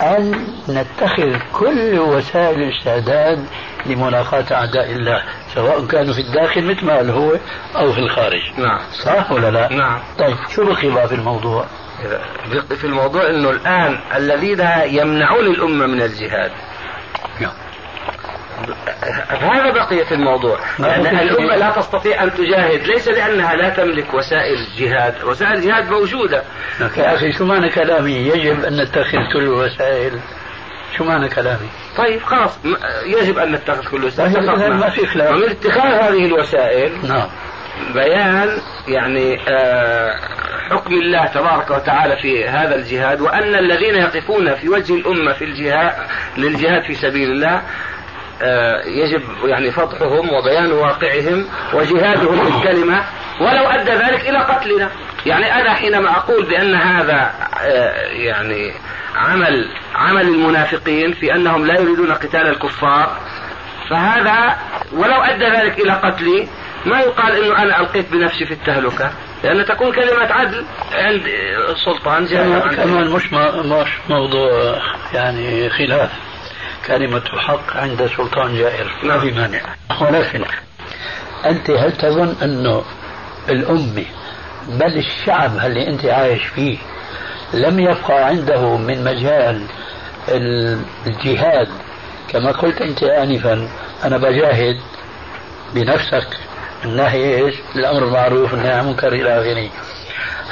أن 0.01 0.45
نتخذ 0.69 1.37
كل 1.53 1.99
وسائل 1.99 2.63
الاستعداد 2.63 3.45
لملاقاة 3.87 4.45
أعداء 4.53 4.91
الله. 4.91 5.23
سواء 5.55 5.87
كانوا 5.87 6.14
في 6.14 6.21
الداخل 6.21 6.64
مثل 6.64 6.87
ما 6.87 6.97
قال 6.97 7.11
هو 7.11 7.37
أو 7.77 7.93
في 7.93 7.99
الخارج. 7.99 8.40
نعم. 8.59 8.79
صح 9.05 9.33
ولا 9.33 9.51
لا؟ 9.51 9.69
نعم. 9.73 9.99
طيب 10.19 10.37
شو 10.55 10.64
بقي 10.64 10.90
بقى 10.90 11.09
في 11.09 11.14
الموضوع؟ 11.14 11.67
إذا- 12.03 12.75
في 12.75 12.85
الموضوع 12.85 13.31
إنه 13.31 13.51
الآن 13.51 13.99
الذين 14.17 14.61
يمنعون 14.87 15.47
الأمة 15.47 15.87
من 15.87 16.03
الجهاد. 16.03 16.51
نعم. 17.40 17.53
هذا 19.40 19.71
بقية 19.71 20.11
الموضوع. 20.12 20.59
لأن 20.79 21.07
الأمة 21.07 21.57
لا 21.57 21.71
تستطيع 21.71 22.23
أن 22.23 22.35
تجاهد 22.35 22.87
ليس 22.87 23.09
لأنها 23.09 23.55
لا 23.55 23.69
تملك 23.69 24.14
وسائل 24.14 24.55
الجهاد 24.59 25.25
وسائل 25.25 25.53
الجهاد 25.53 25.90
موجودة. 25.90 26.43
يا 26.81 27.14
أخي 27.14 27.33
شو 27.33 27.45
معنى 27.45 27.69
كلامي؟ 27.69 28.12
يجب 28.12 28.64
أن 28.64 28.81
نتخذ 28.83 29.19
كل 29.33 29.38
الوسائل 29.43 30.21
شو 30.98 31.04
معنى 31.04 31.28
كلامي؟ 31.28 31.68
طيب 31.96 32.22
خلاص. 32.22 32.59
يجب 33.07 33.38
أن 33.38 33.52
نتخذ 33.52 33.85
كل 33.90 33.96
الوسائل 33.96 34.35
طيب، 34.35 34.72
ما 34.72 34.90
في 34.90 35.07
خلاف. 35.07 35.30
ومن 35.30 35.50
اتخاذ 35.50 35.92
هذه 35.92 36.26
الوسائل. 36.26 36.92
نعم. 37.09 37.28
بيان 37.94 38.59
يعني 38.88 39.40
آه، 39.48 40.16
حكم 40.70 40.94
الله 40.94 41.26
تبارك 41.26 41.70
وتعالى 41.70 42.16
في 42.16 42.48
هذا 42.48 42.74
الجهاد 42.74 43.20
وأن 43.20 43.54
الذين 43.54 43.94
يقفون 43.94 44.54
في 44.54 44.68
وجه 44.68 44.94
الأمة 44.94 45.33
في 45.33 45.44
الجهاد 45.44 45.92
للجهاد 46.37 46.83
في 46.83 46.94
سبيل 46.94 47.30
الله 47.30 47.62
آه، 48.42 48.83
يجب 48.87 49.22
يعني 49.44 49.70
فضحهم 49.70 50.28
وبيان 50.33 50.72
واقعهم 50.72 51.46
وجهادهم 51.74 52.38
بالكلمة 52.44 53.04
ولو 53.40 53.64
أدى 53.64 53.90
ذلك 53.90 54.28
إلى 54.28 54.38
قتلنا. 54.38 54.90
يعني 55.27 55.55
أنا 55.61 55.75
حينما 55.75 56.11
أقول 56.17 56.45
بأن 56.47 56.75
هذا 56.75 57.33
آه، 57.61 58.07
يعني 58.13 58.73
عمل 59.17 59.69
عمل 59.95 60.23
المنافقين 60.23 61.13
في 61.13 61.35
أنهم 61.35 61.67
لا 61.67 61.81
يريدون 61.81 62.13
قتال 62.13 62.47
الكفار 62.47 63.17
فهذا 63.91 64.57
ولو 64.93 65.23
أدى 65.23 65.45
ذلك 65.45 65.79
إلى 65.79 65.93
قتلي 65.93 66.49
ما 66.87 67.01
يقال 67.01 67.45
إنه 67.45 67.63
أنا 67.63 67.81
ألقيت 67.81 68.13
بنفسي 68.13 68.47
في 68.47 68.55
التهلكة 68.55 69.13
لأن 69.45 69.65
تكون 69.65 69.93
كلمة 69.93 70.33
عدل 70.33 70.65
عند 70.93 71.23
سلطان 71.85 72.27
جاهل 72.27 72.77
كمان 72.77 73.11
مش 73.11 73.33
مش 73.33 73.89
موضوع 74.11 74.79
يعني 75.15 75.71
خلاف. 75.71 76.11
كلمة 76.87 77.23
حق 77.39 77.77
عند 77.77 78.11
سلطان 78.17 78.57
جائر. 78.57 78.93
ما 79.03 79.19
في 79.21 79.31
مانع. 79.31 79.61
ولكن 80.01 80.45
أنت 81.47 81.71
هل 81.71 81.93
تظن 81.93 82.37
أنه 82.43 82.85
الأمة 83.49 84.05
بل 84.68 84.96
الشعب 84.98 85.57
اللي 85.66 85.88
أنت 85.88 86.05
عايش 86.05 86.44
فيه 86.44 86.79
لم 87.55 87.79
يبقى 87.79 88.24
عنده 88.27 88.77
من 88.77 89.05
مجال 89.05 89.66
الجهاد 91.07 91.68
كما 92.29 92.53
قلت 92.53 92.81
أنت 92.81 93.03
آنفا 93.03 93.68
أنا 94.05 94.16
بجاهد 94.16 94.81
بنفسك 95.74 96.27
النهي 96.85 97.44
إيش؟ 97.44 97.55
الأمر 97.77 98.00
بالمعروف 98.05 98.53
والنهي 98.53 98.72
عن 98.72 98.81
المنكر 98.81 99.12
إلى 99.12 99.40
آخره. 99.40 99.68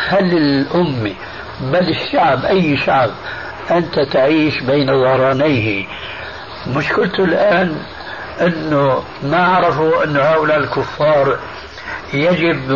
هل 0.09 0.37
الأمة 0.37 1.15
بل 1.61 1.89
الشعب 1.89 2.45
أي 2.45 2.77
شعب 2.77 3.11
أنت 3.71 4.01
تعيش 4.01 4.61
بين 4.61 4.87
ظهرانيه 4.87 5.87
مشكلته 6.67 7.25
الآن 7.25 7.77
إنه 8.41 9.03
ما 9.23 9.47
عرفوا 9.47 10.05
إن 10.05 10.17
هؤلاء 10.17 10.57
الكفار 10.59 11.39
يجب 12.15 12.71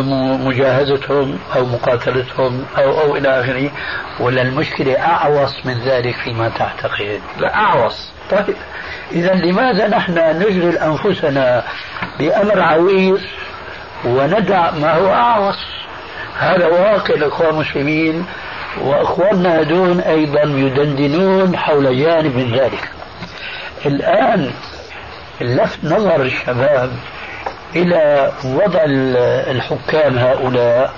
مجاهدتهم 0.45 1.39
أو 1.55 1.65
مقاتلتهم 1.65 2.65
أو 2.77 3.01
أو 3.01 3.15
إلى 3.15 3.39
آخره 3.39 3.71
ولا 4.19 4.41
المشكلة 4.41 4.93
أعوص 4.93 5.65
من 5.65 5.73
ذلك 5.73 6.15
فيما 6.15 6.49
تعتقد؟ 6.49 7.21
لا 7.39 7.55
أعوص. 7.55 8.11
طيب 8.31 8.55
إذا 9.11 9.33
لماذا 9.33 9.87
نحن 9.87 10.13
نشغل 10.13 10.77
أنفسنا 10.77 11.63
بأمر 12.19 12.61
عويص 12.61 13.21
وندع 14.05 14.71
ما 14.71 14.93
هو 14.93 15.13
أعوص؟ 15.13 15.57
هذا 16.39 16.67
واقع 16.67 17.13
الإخوان 17.13 17.49
المسلمين 17.49 18.25
وإخواننا 18.81 19.61
هدون 19.61 19.99
أيضا 19.99 20.41
يدندنون 20.41 21.57
حول 21.57 21.99
جانب 21.99 22.35
من 22.35 22.51
ذلك. 22.51 22.89
الآن 23.85 24.51
لفت 25.41 25.83
نظر 25.83 26.21
الشباب 26.21 26.91
إلى 27.75 28.31
وضع 28.45 28.81
الحكام 29.51 30.17
هؤلاء 30.17 30.93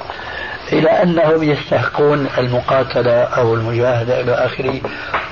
إلى 0.73 1.03
أنهم 1.03 1.43
يستحقون 1.43 2.27
المقاتلة 2.38 3.23
أو 3.23 3.53
المجاهدة 3.53 4.21
إلى 4.21 4.32
آخره. 4.32 4.82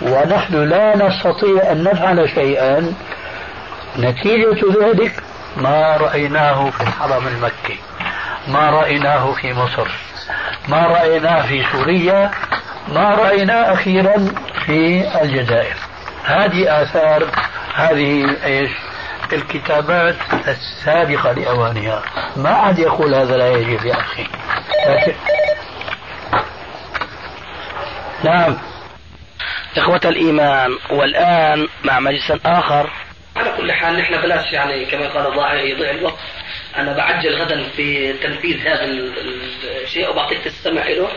ونحن 0.02 0.56
لا 0.56 1.08
نستطيع 1.08 1.71
أن 1.71 1.84
نفعل 1.84 2.30
شيئا. 2.30 2.93
نتيجة 4.00 4.58
ذلك 4.82 5.23
ما 5.58 5.97
رأيناه 5.97 6.69
في 6.69 6.82
الحرم 6.82 7.28
المكي 7.28 7.80
ما 8.47 8.69
رأيناه 8.69 9.32
في 9.32 9.54
مصر 9.54 9.88
ما 10.67 10.88
رأيناه 10.88 11.41
في 11.41 11.63
سوريا 11.71 12.32
ما 12.88 13.10
رأيناه 13.10 13.73
أخيرا 13.73 14.28
في 14.65 15.08
الجزائر. 15.21 15.76
هذه 16.23 16.82
آثار 16.82 17.23
هذه 17.76 18.36
إيش؟ 18.45 18.71
الكتابات 19.34 20.16
السابقة 20.48 21.32
لأوانها. 21.32 22.04
ما 22.36 22.63
أحد 22.63 22.80
يقول 22.80 23.16
هذا 23.16 23.38
لا 23.38 23.50
يجب 23.50 23.86
يا 23.86 24.00
أخي. 24.00 24.28
نعم. 28.24 28.58
إخوة 29.78 30.02
الإيمان 30.06 30.78
والآن 30.90 31.68
مع 31.84 32.00
مجلس 32.00 32.32
آخر. 32.46 32.90
على 33.36 33.54
كل 33.58 33.72
حال 33.72 33.98
نحن 34.00 34.22
بلاش 34.22 34.54
يعني 34.54 34.86
كما 34.86 35.08
قال 35.08 35.28
الضاحي 35.28 35.72
يضيع 35.72 35.92
الوقت. 35.92 36.20
أنا 36.78 36.94
بعجل 36.94 37.42
غدا 37.42 37.70
في 37.76 38.13
تنفيذ 38.13 38.68
هذا 38.68 38.86
الشيء 39.84 40.10
وبعطيك 40.10 40.44
تستمع 40.44 40.88
له 40.88 41.10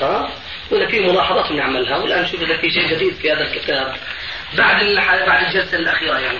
ها؟ 0.00 0.28
وإذا 0.70 0.86
في 0.86 1.00
ملاحظات 1.00 1.52
بنعملها 1.52 1.96
والآن 1.96 2.22
نشوف 2.22 2.42
إذا 2.42 2.56
في 2.56 2.70
شيء 2.70 2.96
جديد 2.96 3.14
في 3.14 3.32
هذا 3.32 3.40
الكتاب. 3.40 3.94
بعد 4.58 4.76
بعد 5.26 5.44
الجلسة 5.44 5.76
الأخيرة 5.76 6.18
يعني. 6.18 6.38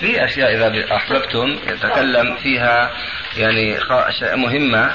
في 0.00 0.24
أشياء 0.24 0.54
إذا 0.54 0.96
أحببتم 0.96 1.58
يتكلم 1.68 2.36
فيها 2.36 2.90
يعني 3.36 3.78
مهمة 4.36 4.94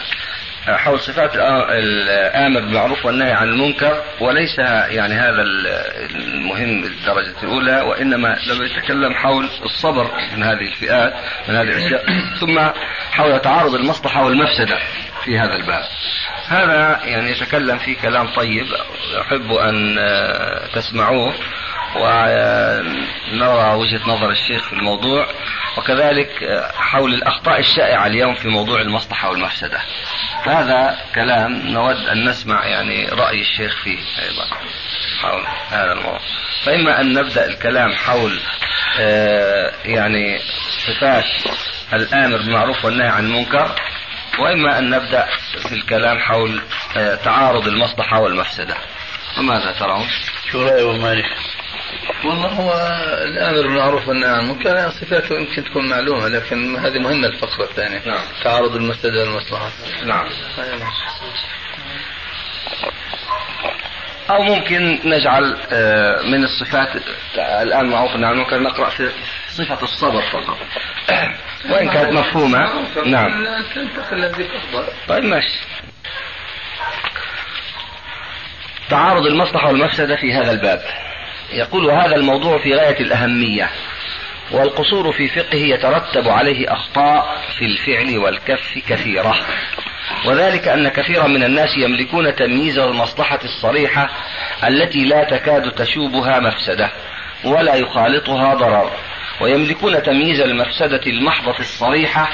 حول 0.67 0.99
صفات 0.99 1.35
الآمر 1.35 2.59
بالمعروف 2.59 3.05
والنهي 3.05 3.31
عن 3.31 3.49
المنكر 3.49 4.03
وليس 4.19 4.59
يعني 4.89 5.13
هذا 5.13 5.41
المهم 5.41 6.81
بالدرجة 6.81 7.43
الأولى 7.43 7.81
وإنما 7.81 8.37
لما 8.47 8.65
يتكلم 8.65 9.13
حول 9.13 9.49
الصبر 9.65 10.11
من 10.35 10.43
هذه 10.43 10.61
الفئات 10.61 11.13
من 11.47 11.55
هذه 11.55 11.69
الأشياء. 11.69 12.05
ثم 12.41 12.59
حول 13.11 13.39
تعارض 13.39 13.75
المصلحة 13.75 14.25
والمفسدة 14.25 14.79
في 15.23 15.39
هذا 15.39 15.55
الباب. 15.55 15.83
هذا 16.47 16.99
يعني 17.05 17.31
يتكلم 17.31 17.77
فيه 17.77 17.97
كلام 17.97 18.27
طيب 18.27 18.65
أحب 19.21 19.51
أن 19.53 19.97
تسمعوه. 20.73 21.33
ونرى 21.95 23.73
وجهة 23.75 24.01
نظر 24.07 24.31
الشيخ 24.31 24.63
في 24.63 24.73
الموضوع 24.73 25.27
وكذلك 25.77 26.29
حول 26.75 27.13
الأخطاء 27.13 27.59
الشائعة 27.59 28.07
اليوم 28.07 28.33
في 28.33 28.47
موضوع 28.47 28.81
المصلحة 28.81 29.29
والمفسدة 29.29 29.79
هذا 30.43 30.97
كلام 31.15 31.51
نود 31.67 32.07
أن 32.07 32.29
نسمع 32.29 32.65
يعني 32.65 33.05
رأي 33.05 33.41
الشيخ 33.41 33.83
فيه 33.83 33.97
أيضا 33.97 34.45
حول 35.21 35.43
هذا 35.69 35.91
الموضوع 35.91 36.19
فإما 36.63 37.01
أن 37.01 37.13
نبدأ 37.13 37.45
الكلام 37.45 37.93
حول 37.93 38.39
آه، 38.99 39.71
يعني 39.85 40.39
صفات 40.87 41.25
الآمر 41.93 42.37
بالمعروف 42.37 42.85
والنهي 42.85 43.07
عن 43.07 43.25
المنكر 43.25 43.75
وإما 44.39 44.79
أن 44.79 44.89
نبدأ 44.89 45.27
في 45.67 45.75
الكلام 45.75 46.19
حول 46.19 46.61
آه، 46.97 47.15
تعارض 47.15 47.67
المصلحة 47.67 48.19
والمفسدة 48.19 48.75
وماذا 49.37 49.71
ترون؟ 49.71 50.07
شو 50.51 50.61
رأي 50.61 50.99
مالك؟ 50.99 51.25
والله 52.25 52.47
هو 52.47 52.73
الامر 53.23 53.61
بالمعروف 53.61 54.07
والنهي 54.07 54.29
عن 54.29 54.39
المنكر 54.39 54.89
صفاته 54.89 55.35
يمكن 55.35 55.63
تكون 55.63 55.89
معلومة 55.89 56.27
لكن 56.27 56.75
هذه 56.75 56.99
مهمة 56.99 57.27
الفقره 57.27 57.63
الثانية 57.63 58.01
نعم. 58.05 58.21
تعارض 58.43 58.75
المفسده 58.75 59.21
والمصلحة. 59.21 59.69
نعم. 60.05 60.29
أو 64.29 64.43
ممكن 64.43 64.99
نجعل 65.05 65.57
آه، 65.71 66.21
من 66.21 66.43
الصفات 66.43 67.03
الآن 67.37 67.89
معروف 67.89 68.11
عن 68.11 68.23
المنكر 68.23 68.59
نقرأ 68.59 68.89
في 68.89 69.09
صفة 69.49 69.83
الصبر 69.83 70.21
فقط. 70.21 70.57
وإن 71.71 71.89
كانت 71.89 72.13
مفهومة 72.13 72.59
نعم. 73.05 73.45
تنتقل 73.75 74.25
هذه 74.25 74.47
أفضل 74.55 74.85
طيب 75.07 75.23
ماشي. 75.23 75.59
تعارض 78.89 79.25
المصلحة 79.25 79.67
والمفسدة 79.67 80.15
في 80.15 80.33
هذا 80.33 80.51
الباب. 80.51 80.81
يقول 81.53 81.91
هذا 81.91 82.15
الموضوع 82.15 82.57
في 82.57 82.75
غاية 82.75 82.99
الأهمية 82.99 83.69
والقصور 84.51 85.11
في 85.11 85.27
فقهه 85.27 85.59
يترتب 85.59 86.27
عليه 86.27 86.73
أخطاء 86.73 87.37
في 87.57 87.65
الفعل 87.65 88.17
والكف 88.17 88.79
كثيرة 88.87 89.35
وذلك 90.25 90.67
أن 90.67 90.89
كثيرا 90.89 91.27
من 91.27 91.43
الناس 91.43 91.69
يملكون 91.77 92.35
تمييز 92.35 92.79
المصلحة 92.79 93.39
الصريحة 93.43 94.09
التي 94.67 95.05
لا 95.05 95.23
تكاد 95.23 95.71
تشوبها 95.71 96.39
مفسدة 96.39 96.91
ولا 97.43 97.75
يخالطها 97.75 98.53
ضرر 98.53 98.91
ويملكون 99.41 100.03
تمييز 100.03 100.41
المفسدة 100.41 101.01
المحضة 101.07 101.59
الصريحة 101.59 102.29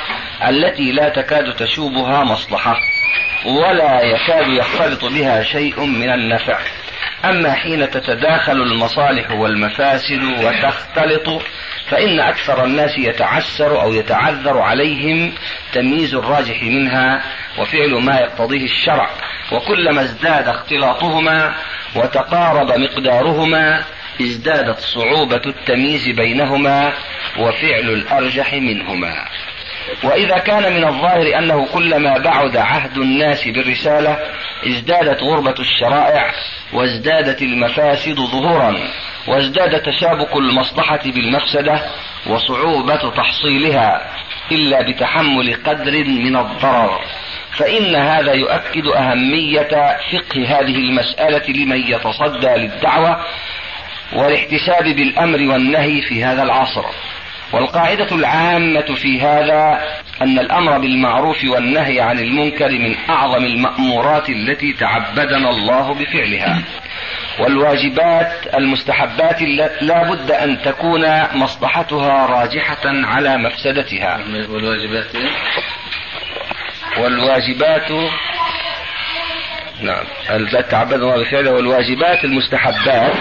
التي 0.48 0.92
لا 0.92 1.10
تكاد 1.10 1.56
تشوبها 1.56 2.24
مصلحة 2.24 2.76
ولا 3.46 4.02
يكاد 4.02 4.48
يختلط 4.48 5.06
بها 5.06 5.44
شيء 5.44 5.86
من 5.86 6.10
النفع. 6.10 6.60
أما 7.26 7.54
حين 7.54 7.90
تتداخل 7.90 8.62
المصالح 8.62 9.32
والمفاسد 9.32 10.24
وتختلط 10.24 11.42
فإن 11.90 12.20
أكثر 12.20 12.64
الناس 12.66 12.98
يتعسر 12.98 13.82
أو 13.82 13.94
يتعذر 13.94 14.58
عليهم 14.58 15.34
تمييز 15.74 16.16
الراجح 16.16 16.64
منها 16.64 17.24
وفعل 17.58 17.92
ما 17.94 18.20
يقتضيه 18.20 18.66
الشرع. 18.66 19.10
وكلما 19.52 20.02
ازداد 20.02 20.48
اختلاطهما 20.48 21.56
وتقارب 21.96 22.72
مقدارهما 22.72 23.84
ازدادت 24.22 24.80
صعوبة 24.80 25.42
التمييز 25.46 26.10
بينهما 26.10 26.94
وفعل 27.40 27.90
الأرجح 27.90 28.54
منهما. 28.54 29.26
وإذا 30.04 30.38
كان 30.38 30.74
من 30.74 30.84
الظاهر 30.84 31.38
أنه 31.38 31.66
كلما 31.66 32.18
بعد 32.18 32.58
عهد 32.58 32.98
الناس 32.98 33.48
بالرسالة 33.48 34.18
ازدادت 34.68 35.24
غربة 35.24 35.56
الشرائع 35.60 36.32
وازدادت 36.74 37.42
المفاسد 37.42 38.16
ظهورا 38.16 38.78
وازداد 39.28 39.82
تشابك 39.82 40.36
المصلحة 40.36 41.00
بالمفسدة 41.06 41.82
وصعوبة 42.28 43.10
تحصيلها 43.16 44.02
إلا 44.52 44.82
بتحمل 44.82 45.54
قدر 45.66 46.04
من 46.04 46.36
الضرر. 46.36 47.00
فإن 47.52 47.96
هذا 47.96 48.34
يؤكد 48.34 48.88
أهمية 48.88 49.98
فقه 50.12 50.46
هذه 50.48 50.76
المسألة 50.76 51.50
لمن 51.50 51.82
يتصدى 51.88 52.48
للدعوة 52.48 53.26
والاحتساب 54.14 54.84
بالأمر 54.84 55.38
والنهي 55.38 56.02
في 56.02 56.24
هذا 56.24 56.44
العصر. 56.44 56.86
والقاعدة 57.54 58.16
العامة 58.16 58.96
في 58.96 59.22
هذا 59.22 59.82
أن 60.22 60.40
الأمر 60.40 60.80
بالمعروف 60.80 61.44
والنهي 61.44 62.00
عن 62.02 62.20
المنكر 62.20 62.70
من 62.72 62.96
أعظم 63.10 63.46
المأمورات 63.46 64.30
التي 64.30 64.74
تعبدنا 64.74 65.50
الله 65.50 65.94
بفعلها. 65.94 66.62
والواجبات 67.40 68.56
المستحبات 68.56 69.42
لا 69.82 70.10
بد 70.10 70.32
أن 70.32 70.62
تكون 70.62 71.06
مصلحتها 71.34 72.26
راجحة 72.26 72.86
على 72.86 73.38
مفسدتها. 73.38 74.20
والواجبات 74.50 75.16
والواجبات 76.98 77.92
نعم. 79.82 80.06
تعبدنا 80.70 80.96
الله 80.96 81.24
بفعله 81.24 81.52
والواجبات 81.52 82.24
المستحبات 82.24 83.14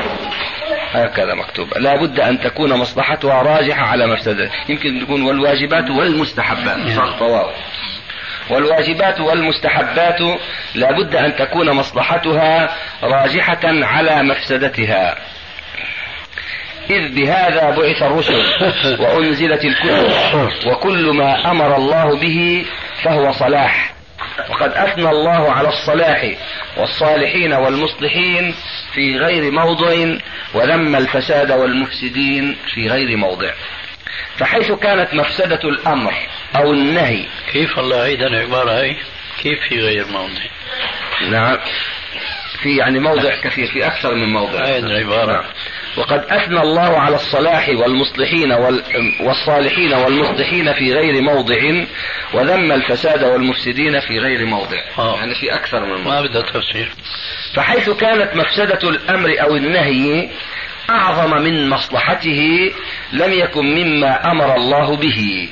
هكذا 0.92 1.34
مكتوب. 1.34 1.78
لا 1.78 1.96
بد 1.96 2.20
أن 2.20 2.40
تكون 2.40 2.72
مصلحتها 2.74 3.42
راجحة 3.42 3.86
على 3.86 4.06
مفسدة 4.06 4.50
يمكن 4.68 5.00
تكون 5.04 5.22
والواجبات 5.22 5.90
والمستحبات. 5.90 6.88
صار 6.96 7.10
طواو 7.18 7.50
والواجبات 8.50 9.20
والمستحبات 9.20 10.20
لا 10.74 10.92
بد 10.92 11.16
أن 11.16 11.36
تكون 11.36 11.70
مصلحتها 11.70 12.76
راجحة 13.02 13.60
على 13.64 14.22
مفسدتها 14.22 15.18
إذ 16.90 17.14
بهذا 17.14 17.70
بعث 17.70 18.02
الرسل 18.02 18.42
وأنزلت 19.02 19.64
الكتب 19.64 20.10
وكل 20.66 21.10
ما 21.16 21.50
أمر 21.50 21.76
الله 21.76 22.20
به 22.20 22.66
فهو 23.02 23.32
صلاح. 23.32 23.97
وقد 24.50 24.72
أثنى 24.72 25.10
الله 25.10 25.52
على 25.52 25.68
الصلاح 25.68 26.34
والصالحين 26.76 27.52
والمصلحين 27.52 28.54
في 28.94 29.16
غير 29.16 29.50
موضع 29.50 30.16
وذم 30.54 30.96
الفساد 30.96 31.50
والمفسدين 31.50 32.56
في 32.74 32.88
غير 32.88 33.16
موضع. 33.16 33.50
فحيث 34.36 34.72
كانت 34.72 35.14
مفسدة 35.14 35.60
الأمر 35.68 36.14
أو 36.56 36.72
النهي. 36.72 37.24
كيف 37.52 37.78
الله 37.78 37.96
عيد 37.96 38.22
العبارة 38.22 38.80
هي 38.80 38.96
كيف 39.42 39.58
في 39.68 39.80
غير 39.80 40.06
موضع؟ 40.06 40.42
نعم. 41.30 41.58
في 42.62 42.76
يعني 42.76 42.98
موضع 42.98 43.40
كثير 43.40 43.66
في 43.66 43.86
أكثر 43.86 44.14
من 44.14 44.32
موضع. 44.32 44.60
عيد 44.60 44.84
العبارة 44.84 45.32
نعم. 45.32 45.44
وقد 45.98 46.24
أثنى 46.30 46.60
الله 46.60 46.98
على 47.00 47.14
الصلاح 47.14 47.68
والمصلحين 47.68 48.52
والصالحين 49.20 49.92
والمصلحين 49.92 50.72
في 50.72 50.92
غير 50.92 51.22
موضع 51.22 51.56
وذم 52.34 52.72
الفساد 52.72 53.24
والمفسدين 53.24 54.00
في 54.00 54.18
غير 54.18 54.46
موضع. 54.46 54.78
آه. 54.98 55.16
يعني 55.16 55.34
في 55.34 55.54
أكثر 55.54 55.84
من 55.84 56.02
موضع. 56.02 56.20
ما 56.20 56.20
بدها 56.20 56.42
تفسير. 56.42 56.92
فحيث 57.54 57.90
كانت 57.90 58.36
مفسدة 58.36 58.88
الأمر 58.88 59.34
أو 59.40 59.56
النهي 59.56 60.28
أعظم 60.90 61.42
من 61.42 61.68
مصلحته 61.68 62.72
لم 63.12 63.32
يكن 63.32 63.64
مما 63.64 64.30
أمر 64.30 64.56
الله 64.56 64.96
به. 64.96 65.48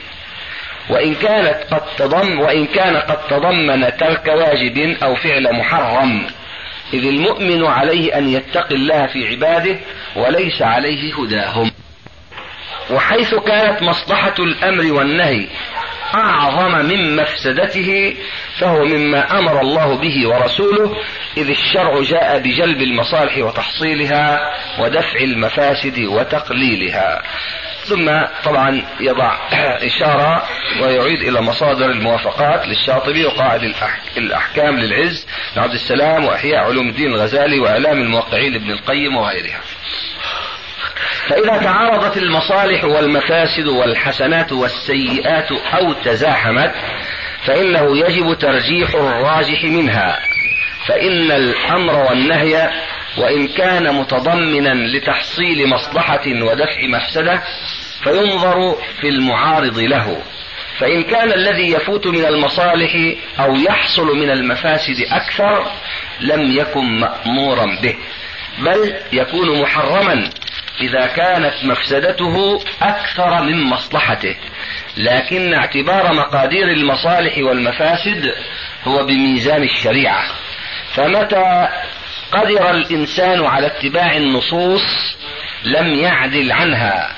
وإن 0.90 1.14
كانت 1.14 1.74
قد 1.74 1.82
تضم 1.96 2.40
وإن 2.40 2.66
كان 2.66 2.96
قد 2.96 3.26
تضمن 3.28 3.96
ترك 3.96 4.26
واجب 4.26 4.96
أو 5.02 5.14
فعل 5.14 5.52
محرم. 5.52 6.26
إذ 6.94 7.06
المؤمن 7.06 7.64
عليه 7.64 8.18
أن 8.18 8.28
يتقي 8.28 8.74
الله 8.74 9.06
في 9.06 9.28
عباده 9.28 9.78
وليس 10.16 10.62
عليه 10.62 11.14
هداهم. 11.14 11.72
وحيث 12.90 13.34
كانت 13.34 13.82
مصلحة 13.82 14.34
الأمر 14.38 14.92
والنهي 14.92 15.46
أعظم 16.14 16.86
من 16.86 17.16
مفسدته 17.16 18.16
فهو 18.58 18.84
مما 18.84 19.38
أمر 19.38 19.60
الله 19.60 19.96
به 20.00 20.28
ورسوله 20.28 20.96
إذ 21.36 21.50
الشرع 21.50 22.02
جاء 22.02 22.38
بجلب 22.38 22.82
المصالح 22.82 23.38
وتحصيلها 23.38 24.40
ودفع 24.80 25.20
المفاسد 25.20 25.98
وتقليلها. 25.98 27.22
ثم 27.84 28.10
طبعا 28.44 28.82
يضع 29.00 29.36
إشارة 29.86 30.42
ويعيد 30.82 31.22
إلى 31.22 31.40
مصادر 31.40 31.90
الموافقات 31.90 32.66
للشاطبي 32.68 33.24
وقاعد 33.24 33.74
الأحكام 34.16 34.76
للعز 34.78 35.26
لعبد 35.56 35.72
السلام 35.72 36.24
وإحياء 36.24 36.64
علوم 36.64 36.88
الدين 36.88 37.06
الغزالي 37.06 37.58
وإعلام 37.60 38.00
الموقعين 38.00 38.52
لابن 38.52 38.70
القيم 38.70 39.16
وغيرها. 39.16 39.60
فإذا 41.28 41.58
تعارضت 41.58 42.16
المصالح 42.16 42.84
والمفاسد 42.84 43.66
والحسنات 43.66 44.52
والسيئات 44.52 45.52
أو 45.52 45.92
تزاحمت 45.92 46.72
فإنه 47.44 47.98
يجب 47.98 48.38
ترجيح 48.38 48.94
الراجح 48.94 49.64
منها. 49.64 50.18
فإن 50.86 51.30
الأمر 51.30 51.94
والنهي 51.94 52.70
وإن 53.18 53.48
كان 53.48 53.94
متضمنا 53.94 54.74
لتحصيل 54.74 55.68
مصلحة 55.68 56.26
ودفع 56.26 56.86
مفسدة 56.88 57.42
فينظر 58.04 58.76
في 59.00 59.08
المعارض 59.08 59.78
له. 59.78 60.22
فإن 60.78 61.02
كان 61.02 61.32
الذي 61.32 61.72
يفوت 61.72 62.06
من 62.06 62.24
المصالح 62.24 63.14
أو 63.40 63.56
يحصل 63.56 64.16
من 64.16 64.30
المفاسد 64.30 64.96
أكثر 65.12 65.70
لم 66.20 66.50
يكن 66.52 67.00
مأمورا 67.00 67.66
به 67.82 67.96
بل 68.58 68.94
يكون 69.12 69.62
محرما. 69.62 70.30
إذا 70.80 71.06
كانت 71.06 71.54
مفسدته 71.64 72.60
أكثر 72.82 73.42
من 73.42 73.62
مصلحته. 73.62 74.36
لكن 74.96 75.54
اعتبار 75.54 76.14
مقادير 76.14 76.68
المصالح 76.68 77.38
والمفاسد 77.38 78.34
هو 78.84 79.04
بميزان 79.04 79.62
الشريعة. 79.62 80.24
فمتى 80.94 81.68
قدر 82.32 82.70
الإنسان 82.70 83.44
على 83.46 83.66
اتباع 83.66 84.16
النصوص 84.16 85.16
لم 85.64 85.94
يعدل 85.94 86.52
عنها 86.52 87.10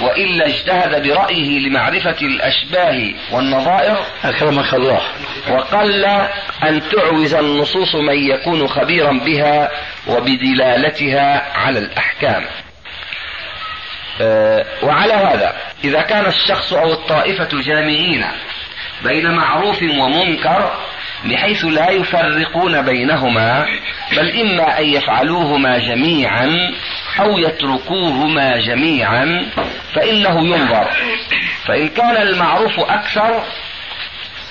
وإلا 0.00 0.46
اجتهد 0.46 1.02
برأيه 1.02 1.58
لمعرفة 1.68 2.16
الأشباه 2.22 3.12
والنظائر 3.30 3.96
أكرمك 4.24 4.74
الله. 4.74 5.00
وقل 5.50 6.04
أن 6.62 6.82
تعوز 6.92 7.34
النصوص 7.34 7.94
من 7.94 8.18
يكون 8.18 8.68
خبيرا 8.68 9.12
بها 9.12 9.70
وبدلالتها 10.06 11.52
على 11.58 11.78
الأحكام. 11.78 12.44
وعلى 14.82 15.12
هذا 15.12 15.56
إذا 15.84 16.02
كان 16.02 16.26
الشخص 16.26 16.72
أو 16.72 16.92
الطائفة 16.92 17.48
جامعين 17.62 18.24
بين 19.04 19.30
معروف 19.30 19.82
ومنكر 19.82 20.70
بحيث 21.24 21.64
لا 21.64 21.90
يفرقون 21.90 22.82
بينهما 22.82 23.66
بل 24.12 24.40
إما 24.40 24.78
أن 24.78 24.84
يفعلوهما 24.84 25.78
جميعا 25.78 26.74
أو 27.20 27.38
يتركوهما 27.38 28.56
جميعا 28.56 29.46
فإنه 29.94 30.46
ينظر. 30.46 30.90
فإن 31.64 31.88
كان 31.88 32.16
المعروف 32.16 32.80
أكثر 32.80 33.42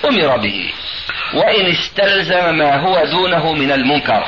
أمر 0.04 0.36
به. 0.36 0.72
وإن 1.34 1.66
استلزم 1.66 2.58
ما 2.58 2.76
هو 2.76 3.04
دونه 3.04 3.52
من 3.52 3.72
المنكر. 3.72 4.26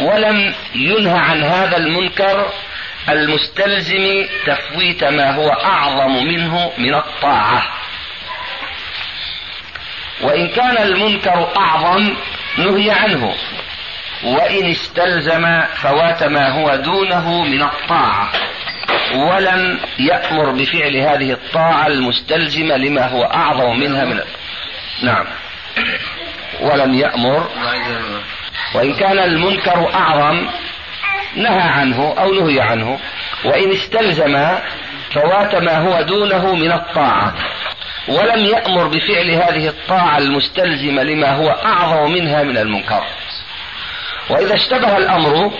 ولم 0.00 0.54
ينهى 0.74 1.18
عن 1.18 1.42
هذا 1.42 1.76
المنكر 1.76 2.46
المستلزم 3.08 4.26
تفويت 4.46 5.04
ما 5.04 5.30
هو 5.30 5.50
أعظم 5.50 6.24
منه 6.24 6.72
من 6.78 6.94
الطاعة. 6.94 7.62
وإن 10.20 10.48
كان 10.48 10.78
المنكر 10.78 11.48
أعظم 11.56 12.14
نهي 12.58 12.90
عنه. 12.90 13.34
وإن 14.24 14.70
استلزم 14.70 15.62
فوات 15.74 16.22
ما 16.22 16.48
هو 16.48 16.76
دونه 16.76 17.44
من 17.44 17.62
الطاعة. 17.62 18.32
ولم 19.14 19.80
يأمر 19.98 20.50
بفعل 20.50 20.96
هذه 20.96 21.32
الطاعة 21.32 21.86
المستلزمة 21.86 22.76
لما 22.76 23.08
هو 23.08 23.24
أعظم 23.24 23.80
منها 23.80 24.04
من 24.04 24.20
نعم. 25.02 25.26
ولم 26.60 26.94
يأمر. 26.94 27.50
وإن 28.74 28.94
كان 28.94 29.18
المنكر 29.18 29.94
أعظم 29.94 30.46
نهى 31.34 31.60
عنه 31.60 32.14
أو 32.18 32.32
نهي 32.32 32.60
عنه 32.60 32.98
وإن 33.44 33.72
استلزم 33.72 34.58
فوات 35.12 35.54
ما 35.54 35.78
هو 35.78 36.02
دونه 36.02 36.54
من 36.54 36.72
الطاعة. 36.72 37.34
ولم 38.08 38.44
يأمر 38.44 38.86
بفعل 38.86 39.30
هذه 39.30 39.68
الطاعة 39.68 40.18
المستلزمة 40.18 41.02
لما 41.02 41.36
هو 41.36 41.50
أعظم 41.50 42.12
منها 42.12 42.42
من 42.42 42.58
المنكر. 42.58 43.04
وإذا 44.30 44.54
اشتبه 44.54 44.96
الأمر 44.96 45.52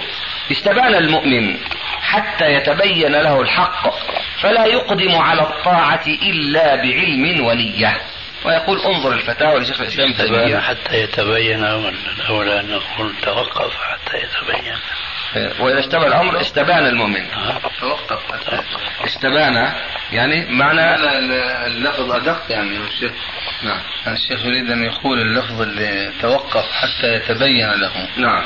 استبان 0.50 0.94
المؤمن 0.94 1.56
حتى 2.02 2.54
يتبين 2.54 3.12
له 3.12 3.40
الحق 3.40 3.94
فلا 4.40 4.64
يقدم 4.64 5.14
على 5.14 5.42
الطاعة 5.42 6.06
إلا 6.06 6.76
بعلم 6.76 7.46
ونية. 7.46 8.00
ويقول 8.44 8.80
انظر 8.80 9.12
الفتاوى 9.12 9.60
لشيخ 9.60 9.80
الإسلام 9.80 10.12
تيمية. 10.12 10.58
حتى 10.58 11.00
يتبين 11.02 11.64
الأولى 11.64 12.60
أن 12.60 12.70
نقول 12.70 13.14
توقف 13.22 13.72
حتى 13.76 14.16
يتبين. 14.16 14.74
وإذا 15.36 15.78
اشتبه 15.78 16.06
الأمر 16.06 16.40
استبان 16.40 16.86
المؤمن. 16.86 17.26
توقف 17.80 18.18
استبان 19.04 19.72
يعني 20.12 20.46
معنى 20.50 20.94
اللفظ 21.66 22.12
أدق 22.12 22.42
يعني. 22.50 22.76
الشيخ 22.76 23.12
نعم. 23.62 23.80
الشيخ 24.06 24.44
يريد 24.44 24.70
أن 24.70 24.82
يقول 24.82 25.20
اللفظ 25.20 25.60
اللي 25.60 26.12
توقف 26.22 26.64
حتى 26.72 27.14
يتبين 27.14 27.70
له. 27.70 28.08
نعم. 28.16 28.44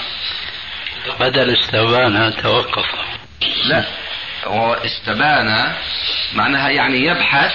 بدل 1.21 1.57
استبان 1.59 2.35
توقف. 2.43 2.87
لا. 3.65 3.85
هو 4.45 4.75
استبان 4.75 5.73
معناها 6.35 6.69
يعني 6.69 7.05
يبحث 7.07 7.53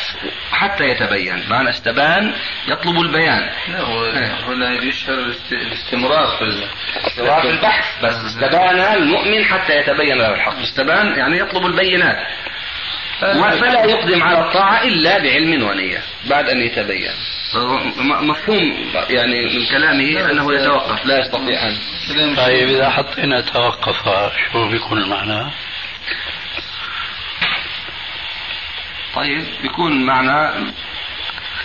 حتى 0.52 0.84
يتبين. 0.84 1.44
معنى 1.50 1.70
استبان 1.70 2.34
يطلب 2.68 3.02
البيان. 3.02 3.50
لا 3.72 3.82
هو 3.82 4.06
هنا 4.48 4.84
يشعر 4.84 5.14
الاست- 5.14 5.52
الاستمرار 5.52 6.28
في 6.38 6.44
ال- 6.44 6.64
استمرار 7.08 7.42
في 7.42 7.50
البحث. 7.50 8.04
بس 8.04 8.16
استبان 8.16 8.80
المؤمن 8.80 9.46
حتى 9.46 9.78
يتبين 9.78 10.18
له 10.18 10.34
الحق. 10.36 10.60
استبان 10.60 11.08
يعني 11.20 11.40
يطلب 11.40 11.66
البينات. 11.66 12.28
فلا 13.20 13.86
يقدم 13.86 14.24
على 14.24 14.40
الطاعة 14.48 14.84
إلا 14.84 15.18
بعلم 15.18 15.64
ونية 15.64 16.02
بعد 16.30 16.50
أن 16.50 16.62
يتبين. 16.62 17.12
مفهوم 18.22 18.92
يعني 19.10 19.46
من 19.46 19.66
كلامه 19.72 20.32
أنه 20.32 20.54
يتوقف. 20.54 21.06
لا 21.06 21.20
يستطيع 21.20 21.68
أن 21.68 22.36
طيب 22.36 22.70
إذا 22.70 22.90
حطينا 22.90 23.42
توقف 23.42 23.96
شو 24.52 24.68
بيكون 24.72 24.98
المعنى؟ 24.98 25.52
طيب 29.16 29.46
بيكون 29.62 30.06
معنى 30.06 30.72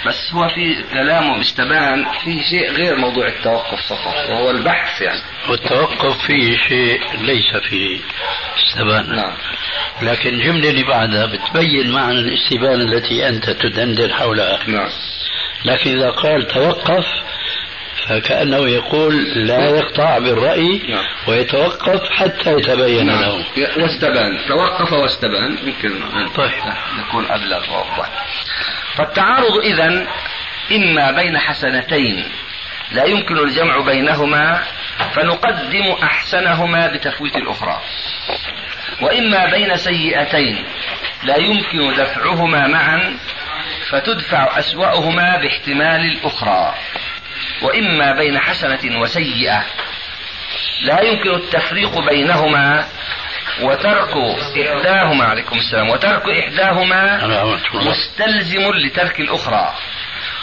بس 0.07 0.33
هو 0.33 0.49
في 0.49 0.83
كلامه 0.93 1.41
استبان 1.41 2.07
فيه 2.25 2.43
شيء 2.43 2.73
غير 2.73 2.97
موضوع 2.97 3.29
التوقف 3.29 3.87
فقط 3.87 4.31
وهو 4.31 4.51
البحث 4.51 5.03
يعني. 5.03 5.21
والتوقف 5.49 6.27
فيه 6.27 6.57
شيء 6.57 7.01
ليس 7.21 7.57
فيه 7.57 8.01
استبان. 8.59 9.17
نعم. 9.17 9.33
لكن 10.03 10.29
الجملة 10.29 10.71
اللي 10.71 10.83
بعدها 10.83 11.27
بتبين 11.27 11.93
معنى 11.93 12.19
الاستبانة 12.19 12.85
التي 12.85 13.29
أنت 13.29 13.51
تدندن 13.51 14.13
حولها. 14.13 14.59
نعم. 14.67 14.91
لكن 15.65 15.91
إذا 15.91 16.11
قال 16.11 16.47
توقف 16.47 17.07
فكأنه 18.09 18.69
يقول 18.69 19.25
لا 19.25 19.69
يقطع 19.69 20.19
بالرأي 20.19 20.83
نعم. 20.89 21.05
ويتوقف 21.29 22.11
حتى 22.11 22.53
يتبين 22.53 23.07
نعم. 23.07 23.21
له. 23.21 23.45
واستبان. 23.83 24.39
توقف 24.49 24.93
واستبان. 24.93 25.59
يمكن 25.65 26.03
أن 26.03 26.29
طيب. 26.29 26.53
يكون 27.09 27.27
أبلغ 27.31 27.71
وأوضح 27.71 28.11
فالتعارض 28.95 29.59
إذا 29.59 30.07
إما 30.73 31.11
بين 31.11 31.39
حسنتين. 31.39 32.25
لا 32.93 33.05
يمكن 33.05 33.39
الجمع 33.39 33.81
بينهما 33.81 34.63
فنقدم 35.15 35.93
أحسنهما 36.03 36.87
بتفويت 36.87 37.37
الأخرى. 37.37 37.81
وإما 39.01 39.47
بين 39.47 39.77
سيئتين. 39.77 40.65
لا 41.25 41.37
يمكن 41.37 41.95
دفعهما 41.97 42.67
معا 42.67 43.17
فتدفع 43.91 44.59
أسوأهما 44.59 45.37
باحتمال 45.37 46.01
الأخرى. 46.01 46.75
وإما 47.63 48.13
بين 48.13 48.39
حسنة 48.39 49.01
وسيئة. 49.01 49.65
لا 50.83 51.01
يمكن 51.01 51.35
التفريق 51.35 51.99
بينهما 51.99 52.85
وترك 53.63 54.17
إحداهما 54.67 55.25
عليكم 55.25 55.57
السلام 55.57 55.91
وترك 55.91 56.29
إحداهما. 56.29 57.27
مستلزم 57.75 58.71
لترك 58.75 59.21
الأخرى. 59.21 59.75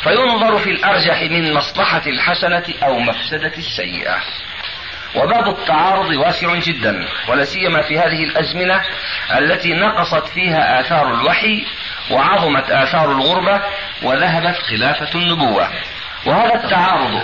فينظر 0.03 0.57
في 0.57 0.69
الأرجح 0.69 1.21
من 1.21 1.53
مصلحة 1.53 2.01
الحسنة 2.07 2.63
أو 2.83 2.99
مفسدة 2.99 3.53
السيئة. 3.57 4.17
وباب 5.15 5.47
التعارض 5.47 6.09
واسع 6.09 6.55
جدا 6.55 7.07
ولا 7.27 7.45
سيما 7.45 7.81
في 7.81 7.99
هذه 7.99 8.23
الأزمنة 8.23 8.81
التي 9.37 9.73
نقصت 9.73 10.27
فيها 10.27 10.79
آثار 10.79 11.13
الوحي 11.13 11.65
وعظمت 12.11 12.71
آثار 12.71 13.11
الغربة 13.11 13.61
وذهبت 14.01 14.57
خلافة 14.57 15.19
النبوة. 15.19 15.69
وهذا 16.25 16.55
التعارض؟ 16.55 17.21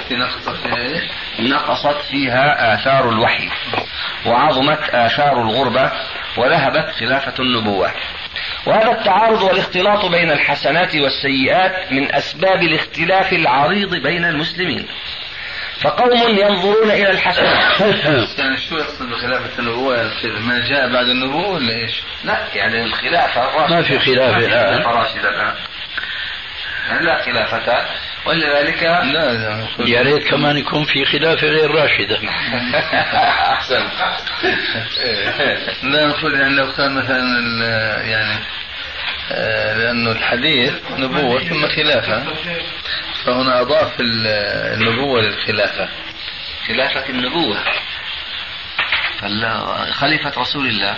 نقصت 1.39 2.01
فيها 2.11 2.73
آثار 2.73 3.09
الوحي 3.09 3.49
وعظمت 4.25 4.89
آثار 4.89 5.41
الغربة 5.41 5.91
وذهبت 6.37 6.89
خلافة 6.99 7.33
النبوة 7.39 7.91
وهذا 8.65 8.91
التعارض 8.91 9.41
والاختلاط 9.41 10.05
بين 10.05 10.31
الحسنات 10.31 10.95
والسيئات 10.95 11.91
من 11.91 12.15
أسباب 12.15 12.61
الاختلاف 12.63 13.33
العريض 13.33 13.95
بين 13.95 14.25
المسلمين 14.25 14.85
فقوم 15.81 16.37
ينظرون 16.37 16.91
إلى 16.91 17.09
الحسنات 17.09 17.81
يعني 18.39 18.57
شو 18.57 18.75
يقصد 18.75 19.09
بخلافة 19.09 19.59
النبوة؟ 19.59 20.11
ما 20.23 20.69
جاء 20.69 20.93
بعد 20.93 21.05
النبوة 21.05 21.47
ولا 21.47 21.73
إيش؟ 21.73 22.01
لا 22.23 22.37
يعني 22.55 22.83
الخلافة. 22.83 23.67
ما 23.67 23.81
في. 23.81 23.99
خلافة 23.99 24.37
الآن 24.37 24.83
لا 27.01 27.21
خلافة 27.25 27.85
ولذلك 28.27 28.83
لا 28.83 29.03
لا 29.33 29.55
نقول- 29.55 29.89
يا 29.89 30.01
ريت 30.01 30.27
كمان 30.27 30.57
يكون 30.57 30.83
في 30.85 31.05
خلافة 31.05 31.47
غير 31.47 31.71
راشدة. 31.71 32.19
أحسن. 33.53 33.83
لا 35.83 36.07
نقول 36.07 36.39
يعني 36.39 36.55
لو 36.55 36.71
كان 36.73 36.95
مثلا 36.95 37.23
ال- 37.39 38.07
يعني 38.09 38.39
آه، 39.31 39.77
لأنه 39.77 40.11
الحديث 40.11 40.73
نبوة 40.91 41.39
ثم 41.39 41.67
خلافة. 41.67 42.23
فهنا 43.25 43.61
أضاف 43.61 43.99
ال- 43.99 44.27
النبوة 44.73 45.21
للخلافة. 45.21 45.89
خلافة 46.67 47.09
النبوة. 47.09 47.57
خليفة 49.91 50.41
رسول 50.41 50.67
الله. 50.67 50.95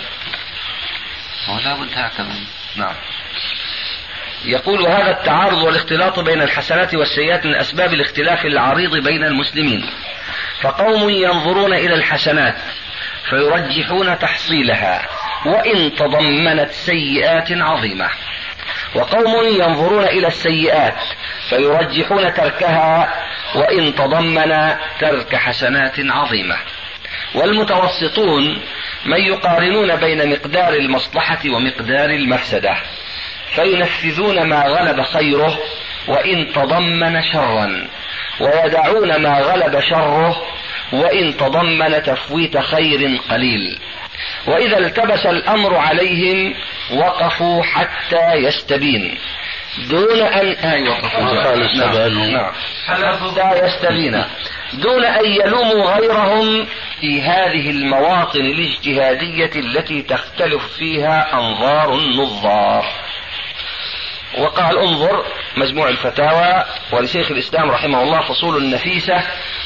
ولا 1.48 1.74
بد 1.74 1.88
هكذا. 1.94 2.34
نعم. 2.76 2.94
يقول 4.44 4.86
هذا 4.86 5.10
التعارض 5.10 5.62
والاختلاط 5.62 6.20
بين 6.20 6.42
الحسنات 6.42 6.94
والسيئات 6.94 7.46
من 7.46 7.54
أسباب 7.54 7.92
الاختلاف 7.92 8.46
العريض 8.46 8.96
بين 8.96 9.24
المسلمين. 9.24 9.86
فقوم 10.60 11.10
ينظرون 11.10 11.72
إلى 11.72 11.94
الحسنات 11.94 12.56
فيرجحون 13.30 14.18
تحصيلها 14.18 15.08
وإن 15.46 15.94
تضمنت 15.94 16.70
سيئات 16.70 17.52
عظيمة. 17.52 18.08
وقوم 18.94 19.46
ينظرون 19.46 20.04
إلى 20.04 20.26
السيئات 20.26 20.98
فيرجحون 21.48 22.34
تركها 22.34 23.14
وإن 23.54 23.94
تضمن 23.94 24.74
ترك 25.00 25.36
حسنات 25.36 25.94
عظيمة. 25.98 26.56
والمتوسطون 27.34 28.58
من 29.06 29.20
يقارنون 29.20 29.96
بين 29.96 30.30
مقدار 30.30 30.72
المصلحة 30.74 31.40
ومقدار 31.46 32.10
المفسدة. 32.10 32.76
فينفذون 33.54 34.42
ما 34.42 34.62
غلب 34.62 35.02
خيره 35.02 35.58
وإن 36.08 36.52
تضمن 36.52 37.22
شرا 37.22 37.86
ويدعون 38.40 39.16
ما 39.16 39.40
غلب 39.40 39.80
شره 39.80 40.42
وإن 40.92 41.36
تضمن 41.36 42.02
تفويت 42.02 42.58
خير 42.58 43.20
قليل. 43.30 43.78
وإذا 44.46 44.78
التبس 44.78 45.26
الأمر 45.26 45.76
عليهم 45.76 46.54
وقفوا 46.92 47.62
حتى 47.62 48.32
يستبين. 48.34 49.18
دون 49.88 50.22
أن 50.22 50.56
قال 51.44 51.62
السبان. 51.62 52.32
نعم. 52.32 52.32
نعم. 52.32 52.52
حتى 52.86 53.66
يستبين. 53.66 54.24
دون 54.72 55.04
أن 55.04 55.24
يلوموا 55.24 55.94
غيرهم 55.94 56.66
في 57.00 57.22
هذه 57.22 57.70
المواطن 57.70 58.40
الاجتهادية 58.40 59.50
التي 59.56 60.02
تختلف 60.02 60.62
فيها 60.78 61.34
أنظار 61.34 61.94
النظار. 61.94 62.84
وقال 64.38 64.78
انظر 64.78 65.24
مجموع 65.56 65.88
الفتاوى 65.88 66.64
ولشيخ 66.92 67.30
الإسلام 67.30 67.70
رحمه 67.70 68.02
الله 68.02 68.20
فصول 68.20 68.70
نفيسة 68.70 69.22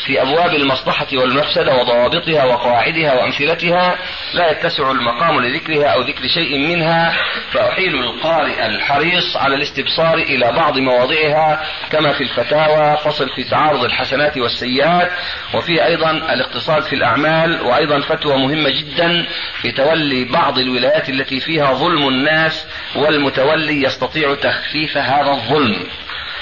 في 0.07 0.23
أبواب 0.23 0.55
المصلحة 0.55 1.07
والمفسدة 1.13 1.75
وضوابطها 1.75 2.45
وقواعدها 2.45 3.15
وأمثلتها 3.15 3.99
لا 4.35 4.51
يتسع 4.51 4.91
المقام 4.91 5.41
لذكرها 5.41 5.87
أو 5.87 6.01
ذكر 6.01 6.27
شيء 6.27 6.59
منها 6.59 7.17
فأحيل 7.53 7.95
القارئ 7.95 8.67
الحريص 8.67 9.37
على 9.37 9.55
الاستبصار 9.55 10.15
إلى 10.15 10.53
بعض 10.53 10.79
مواضعها 10.79 11.63
كما 11.91 12.13
في 12.13 12.21
الفتاوى 12.21 12.97
فصل 12.97 13.29
في 13.29 13.45
تعارض 13.45 13.85
الحسنات 13.85 14.39
والسيئات 14.39 15.11
وفي 15.55 15.85
أيضا 15.85 16.11
الاقتصاد 16.11 16.83
في 16.83 16.97
الأعمال 16.97 17.63
وأيضا 17.63 18.01
فتوى 18.01 18.37
مهمة 18.37 18.71
جدا 18.71 19.27
في 19.63 19.73
تولي 19.73 20.25
بعض 20.25 20.59
الولايات 20.59 21.09
التي 21.09 21.41
فيها 21.41 21.73
ظلم 21.75 22.09
الناس 22.09 22.67
والمتولي 22.97 23.83
يستطيع 23.83 24.35
تخفيف 24.35 24.97
هذا 24.97 25.31
الظلم. 25.31 25.87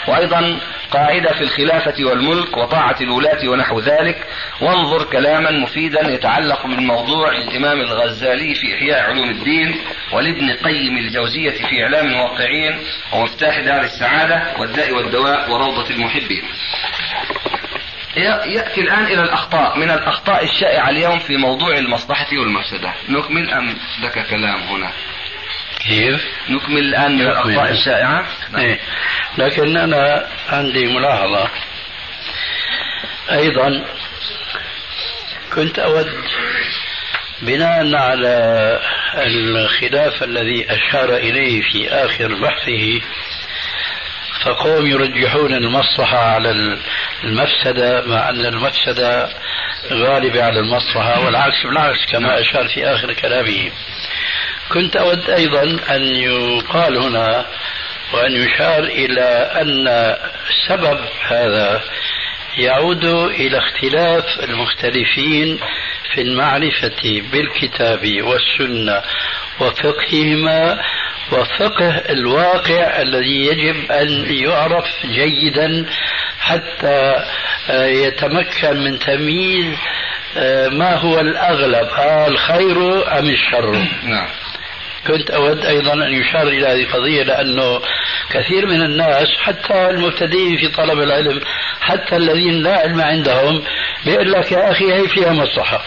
وأيضا 0.09 0.61
قاعدة 0.91 1.33
في 1.33 1.41
الخلافة 1.41 2.05
والملك 2.05 2.57
وطاعة 2.57 2.97
الولاة 3.01 3.49
ونحو 3.49 3.81
ذلك 3.81 4.27
وانظر 4.61 5.05
كلاما 5.05 5.51
مفيدا 5.51 6.11
يتعلق 6.11 6.67
بالموضوع 6.67 7.33
للإمام 7.33 7.81
الغزالي 7.81 8.55
في 8.55 8.75
إحياء 8.75 9.01
علوم 9.01 9.31
الدين 9.31 9.81
ولابن 10.13 10.53
قيم 10.53 10.97
الجوزية 10.97 11.51
في 11.51 11.83
إعلام 11.83 12.07
الموقعين 12.07 12.79
ومفتاح 13.13 13.61
دار 13.61 13.81
السعادة 13.81 14.43
والداء 14.59 14.93
والدواء 14.93 15.51
وروضة 15.51 15.91
المحبين. 15.91 16.43
يأتي 18.47 18.81
الآن 18.81 19.05
إلى 19.05 19.23
الأخطاء 19.23 19.79
من 19.79 19.91
الأخطاء 19.91 20.45
الشائعة 20.45 20.91
اليوم 20.91 21.19
في 21.19 21.37
موضوع 21.37 21.75
المصلحة 21.75 22.39
والمفسدة. 22.39 22.93
نكمل 23.09 23.51
أم 23.51 23.75
لك 24.03 24.27
كلام 24.27 24.61
هنا؟ 24.63 24.91
كيف؟ 25.89 26.25
نكمل 26.49 26.79
الآن 26.79 27.13
من 27.19 27.21
الأخطاء 27.21 27.71
الشائعة. 27.71 28.27
إيه. 28.59 28.81
لكن 29.39 29.77
أنا 29.77 30.27
عندي 30.49 30.87
ملاحظة. 30.87 31.49
أيضا 33.33 33.85
كنت 35.55 35.79
أود 35.79 36.07
بناء 37.43 37.95
على 37.95 38.81
الخلاف 39.17 40.23
الذي 40.23 40.67
أشار 40.71 41.17
إليه 41.17 41.63
في 41.63 41.89
آخر 41.89 42.35
بحثه 42.35 43.01
فقوم 44.45 44.87
يرجحون 44.87 45.55
المصلحة 45.55 46.19
على 46.19 46.79
المفسدة 47.25 48.07
مع 48.07 48.29
أن 48.29 48.47
المفسدة 48.47 49.29
غالبة 49.93 50.45
على 50.45 50.61
المصلحة 50.61 51.25
والعكس 51.25 51.67
بالعكس 51.67 52.13
كما 52.13 52.41
أشار 52.41 52.69
في 52.69 52.87
آخر 52.87 53.13
كلامه. 53.13 53.71
كنت 54.73 54.97
أود 54.97 55.31
أيضا 55.31 55.63
أن 55.91 56.03
يقال 56.03 56.97
هنا 56.97 57.47
وأن 58.13 58.33
يشار 58.33 58.85
إلى 58.85 59.51
أن 59.61 60.17
سبب 60.69 60.99
هذا 61.29 61.83
يعود 62.59 63.05
إلى 63.05 63.59
اختلاف 63.59 64.25
المختلفين 64.43 65.59
في 66.15 66.21
المعرفة 66.21 67.23
بالكتاب 67.33 68.23
والسنة 68.23 69.03
وفقههما 69.61 70.83
وفقه 71.33 71.89
الواقع 71.89 73.03
الذي 73.03 73.47
يجب 73.47 73.93
أن 73.93 74.35
يعرف 74.35 74.85
جيدا 75.07 75.87
حتى 76.41 77.25
آه، 77.71 77.87
يتمكن 77.87 78.77
من 78.85 78.99
تمييز 78.99 79.77
آه، 80.37 80.69
ما 80.69 80.97
هو 80.97 81.21
الأغلب 81.21 81.89
آه، 81.89 82.27
الخير 82.27 83.09
أم 83.19 83.29
الشر. 83.29 83.71
نعم. 84.03 84.29
كنت 85.07 85.31
أود 85.31 85.67
أيضا 85.67 85.93
أن 85.93 86.13
يشار 86.13 86.49
إلى 86.49 86.67
هذه 86.67 86.83
القضية 86.83 87.23
لأنه 87.23 87.81
كثير 88.31 88.67
من 88.67 88.83
الناس 88.83 89.29
حتى 89.41 89.91
المبتدئين 89.91 90.57
في 90.57 90.69
طلب 90.69 91.01
العلم 91.01 91.41
حتى 91.81 92.17
الذين 92.17 92.63
لا 92.63 92.79
علم 92.79 93.01
عندهم 93.01 93.65
بيقول 94.05 94.33
لك 94.33 94.53
يا 94.53 94.71
أخي 94.71 94.93
هي 94.93 95.09
فيها 95.09 95.33
مصلحة 95.33 95.83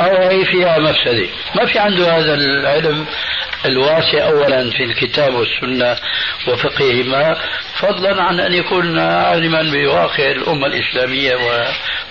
أو 0.00 0.28
هي 0.28 0.44
فيها 0.44 0.78
مفسدة. 0.78 1.28
ما 1.54 1.66
في 1.66 1.78
عنده 1.78 2.18
هذا 2.18 2.34
العلم 2.34 3.06
الواسع 3.66 4.28
أولا 4.28 4.70
في 4.70 4.84
الكتاب 4.84 5.34
والسنة 5.34 5.96
وفقههما 6.48 7.36
فضلا 7.74 8.22
عن 8.22 8.40
أن 8.40 8.54
يكون 8.54 8.98
عالما 8.98 9.62
بواقع 9.62 10.30
الأمة 10.30 10.66
الإسلامية 10.66 11.36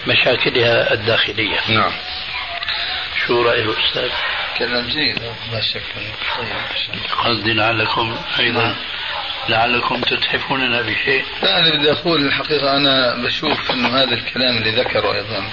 ومشاكلها 0.06 0.94
الداخلية. 0.94 1.58
نعم. 1.70 1.92
شو 3.28 3.42
رأي 3.42 3.62
الأستاذ؟ 3.62 4.10
كلام 4.58 4.88
جيد. 4.88 5.20
لا 5.52 5.62
شك. 5.62 5.82
قصدي 7.26 7.54
لعلكم 7.54 8.18
أيضا 8.40 8.76
لعلكم 9.50 10.02
تتحفوننا 10.02 10.82
بشيء. 10.82 11.26
لا 11.44 11.60
أنا 11.60 11.70
بدي 11.70 11.92
أقول 11.92 12.26
الحقيقة 12.26 12.78
أنا 12.78 13.16
بشوف 13.16 13.72
أنه 13.72 13.98
هذا 13.98 14.14
الكلام 14.14 14.58
اللي 14.58 14.70
ذكره 14.72 15.14
أيضا 15.16 15.50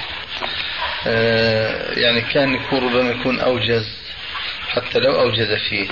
آه 1.07 1.99
يعني 1.99 2.21
كان 2.21 2.55
يكون 2.55 2.79
ربما 2.79 3.11
يكون 3.11 3.41
أوجز 3.41 3.89
حتى 4.69 4.99
لو 4.99 5.21
أوجز 5.21 5.53
فيه 5.69 5.89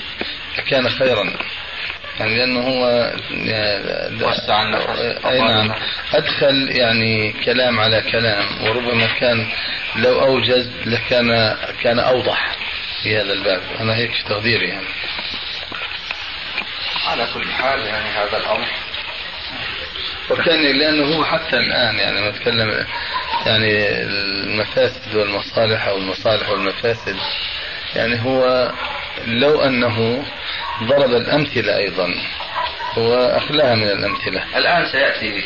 لكان 0.57 0.89
خيرا. 0.89 1.33
يعني 2.19 2.37
لأنه 2.37 2.59
هو 2.59 3.13
وسع 4.21 4.63
أي 5.29 5.41
نعم. 5.41 5.73
أدخل 6.13 6.69
يعني 6.71 7.33
كلام 7.45 7.79
على 7.79 8.01
كلام 8.01 8.45
وربما 8.61 9.07
كان 9.19 9.47
لو 9.95 10.21
أوجز 10.21 10.69
لكان 10.85 11.55
كان 11.83 11.99
أوضح. 11.99 12.57
في 13.03 13.17
هذا 13.17 13.33
الباب. 13.33 13.61
أنا 13.79 13.95
هيك 13.95 14.11
تقديري 14.29 14.67
يعني. 14.67 14.87
على 17.07 17.27
كل 17.33 17.51
حال 17.51 17.79
يعني 17.79 18.09
هذا 18.09 18.37
الأمر. 18.37 18.67
وكان 20.29 20.77
لأنه 20.77 21.15
هو 21.15 21.25
حتى 21.25 21.57
الآن 21.57 21.95
يعني 21.95 22.21
ما 22.21 22.29
نتكلم 22.29 22.85
يعني 23.45 24.01
المفاسد 24.03 25.15
والمصالح 25.15 25.87
أو 25.87 25.97
المصالح 25.97 26.49
والمفاسد. 26.49 27.17
يعني 27.95 28.21
هو 28.23 28.71
لو 29.27 29.61
أنه 29.61 30.25
ضرب 30.83 31.11
الأمثلة 31.11 31.77
أيضا 31.77 32.13
هو 32.97 33.15
أخلاها 33.15 33.75
من 33.75 33.87
الأمثلة. 33.87 34.57
الآن 34.57 34.85
سيأتي 34.91 35.43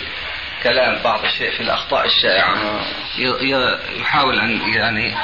كلام 0.68 1.04
بعض 1.04 1.24
الشيء 1.24 1.52
في 1.52 1.60
الأخطاء 1.64 2.06
الشائعة. 2.06 2.58
يحاول 4.00 4.40
أن 4.40 4.74
يعني 4.74 5.16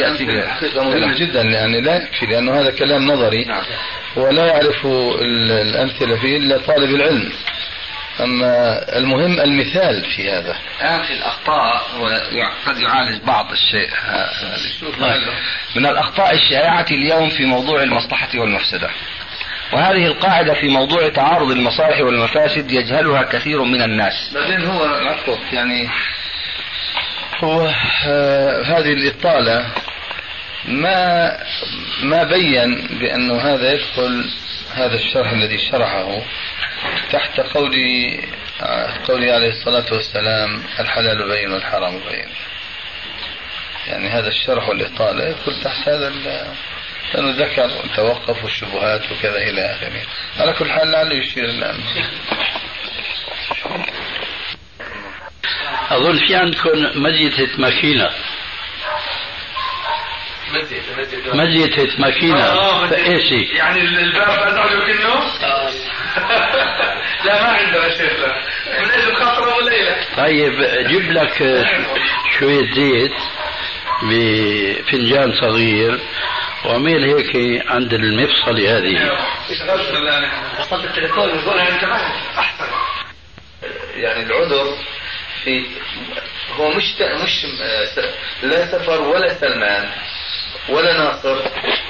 يأتي 0.00 0.24
بها. 0.24 0.58
مهم 0.74 1.12
جدا 1.12 1.42
يعني 1.42 1.80
لا 1.80 1.96
يكفي 1.96 2.26
لأنه 2.26 2.60
هذا 2.60 2.70
كلام 2.70 3.06
نظري 3.06 3.44
نعم. 3.44 3.62
ولا 4.16 4.46
يعرف 4.46 4.86
الأمثلة 5.62 6.16
فيه 6.16 6.36
إلا 6.36 6.58
طالب 6.58 6.94
العلم. 6.94 7.32
أما 8.20 8.80
المهم 8.98 9.40
المثال 9.40 10.04
في 10.16 10.30
هذا. 10.30 10.56
الآن 10.80 11.02
في 11.02 11.12
الأخطاء 11.12 11.82
قد 12.66 12.78
يعالج 12.78 13.22
بعض 13.22 13.52
الشيء. 13.52 13.90
من 15.76 15.86
الأخطاء 15.86 16.34
الشائعة 16.34 16.86
اليوم 16.90 17.28
في 17.28 17.44
موضوع 17.44 17.82
المصلحة 17.82 18.28
والمفسدة. 18.34 18.90
وهذه 19.72 20.06
القاعدة 20.06 20.54
في 20.54 20.68
موضوع 20.68 21.08
تعارض 21.08 21.50
المصالح 21.50 22.00
والمفاسد 22.00 22.70
يجهلها 22.70 23.22
كثير 23.22 23.62
من 23.62 23.82
الناس. 23.82 24.30
بعدين 24.34 24.64
هو 24.64 24.84
عفوا 24.84 25.36
يعني 25.52 25.88
هو 27.44 27.70
آه 28.06 28.62
هذه 28.62 28.92
الإطالة 28.92 29.66
ما 30.64 31.32
ما 32.02 32.22
بين 32.24 32.86
بأنه 33.00 33.40
هذا 33.40 33.72
يدخل 33.72 34.30
هذا 34.74 34.94
الشرح 34.94 35.32
الذي 35.32 35.58
شرحه 35.58 36.20
تحت 37.12 37.40
قول 37.40 37.72
قوله 39.08 39.32
عليه 39.32 39.48
الصلاة 39.48 39.86
والسلام 39.92 40.62
الحلال 40.80 41.28
بين 41.28 41.52
والحرام 41.52 41.92
بين. 41.92 42.28
يعني 43.86 44.08
هذا 44.08 44.28
الشرح 44.28 44.68
والإطالة 44.68 45.28
يدخل 45.28 45.62
تحت 45.62 45.88
هذا 45.88 46.08
لأنه 47.14 47.30
ذكر 47.30 47.70
توقف 47.96 48.44
والشبهات 48.44 49.02
وكذا 49.12 49.36
إلى 49.36 49.60
آخره. 49.60 50.02
على 50.38 50.52
كل 50.52 50.70
حال 50.70 50.90
لعله 50.90 51.14
يشير 51.14 51.44
الآن. 51.44 51.80
أظن 55.90 56.26
في 56.26 56.36
عندكم 56.36 57.02
مزية 57.02 57.48
ماكينة. 57.58 58.10
مزية 61.34 61.88
ماكينة. 61.98 62.44
آه 62.44 62.94
ايسي 62.94 63.42
يعني 63.42 63.80
الباب 63.80 64.28
ازعجه 64.28 64.92
كنه؟ 64.92 65.14
آه. 65.44 65.70
لا 67.24 67.42
ما 67.42 67.48
عندنا 67.48 67.88
شيخ. 67.88 68.12
لا 68.20 68.42
من 68.82 68.90
أجل 68.90 69.16
خاطره 69.16 69.56
والليلة. 69.56 69.96
طيب 70.16 70.52
جيب 70.88 71.12
لك 71.12 71.64
شوية 72.38 72.74
زيت 72.74 73.14
بفنجان 74.02 75.32
صغير. 75.40 76.00
وعمل 76.64 77.04
هيك 77.04 77.62
عند 77.66 77.92
المفصلة 77.94 78.78
هذه. 78.78 79.18
وصلت 80.60 80.84
التليفون 80.84 81.28
يقول 81.28 81.58
احسن 82.38 82.64
يعني 83.96 84.22
العذر 84.22 84.76
في 85.44 85.66
هو 86.56 86.70
مش 86.70 86.94
مش 87.22 87.46
لا 88.42 88.66
سفر 88.66 89.00
ولا 89.02 89.34
سلمان 89.34 89.88
ولا 90.68 90.92
ناصر 90.98 91.36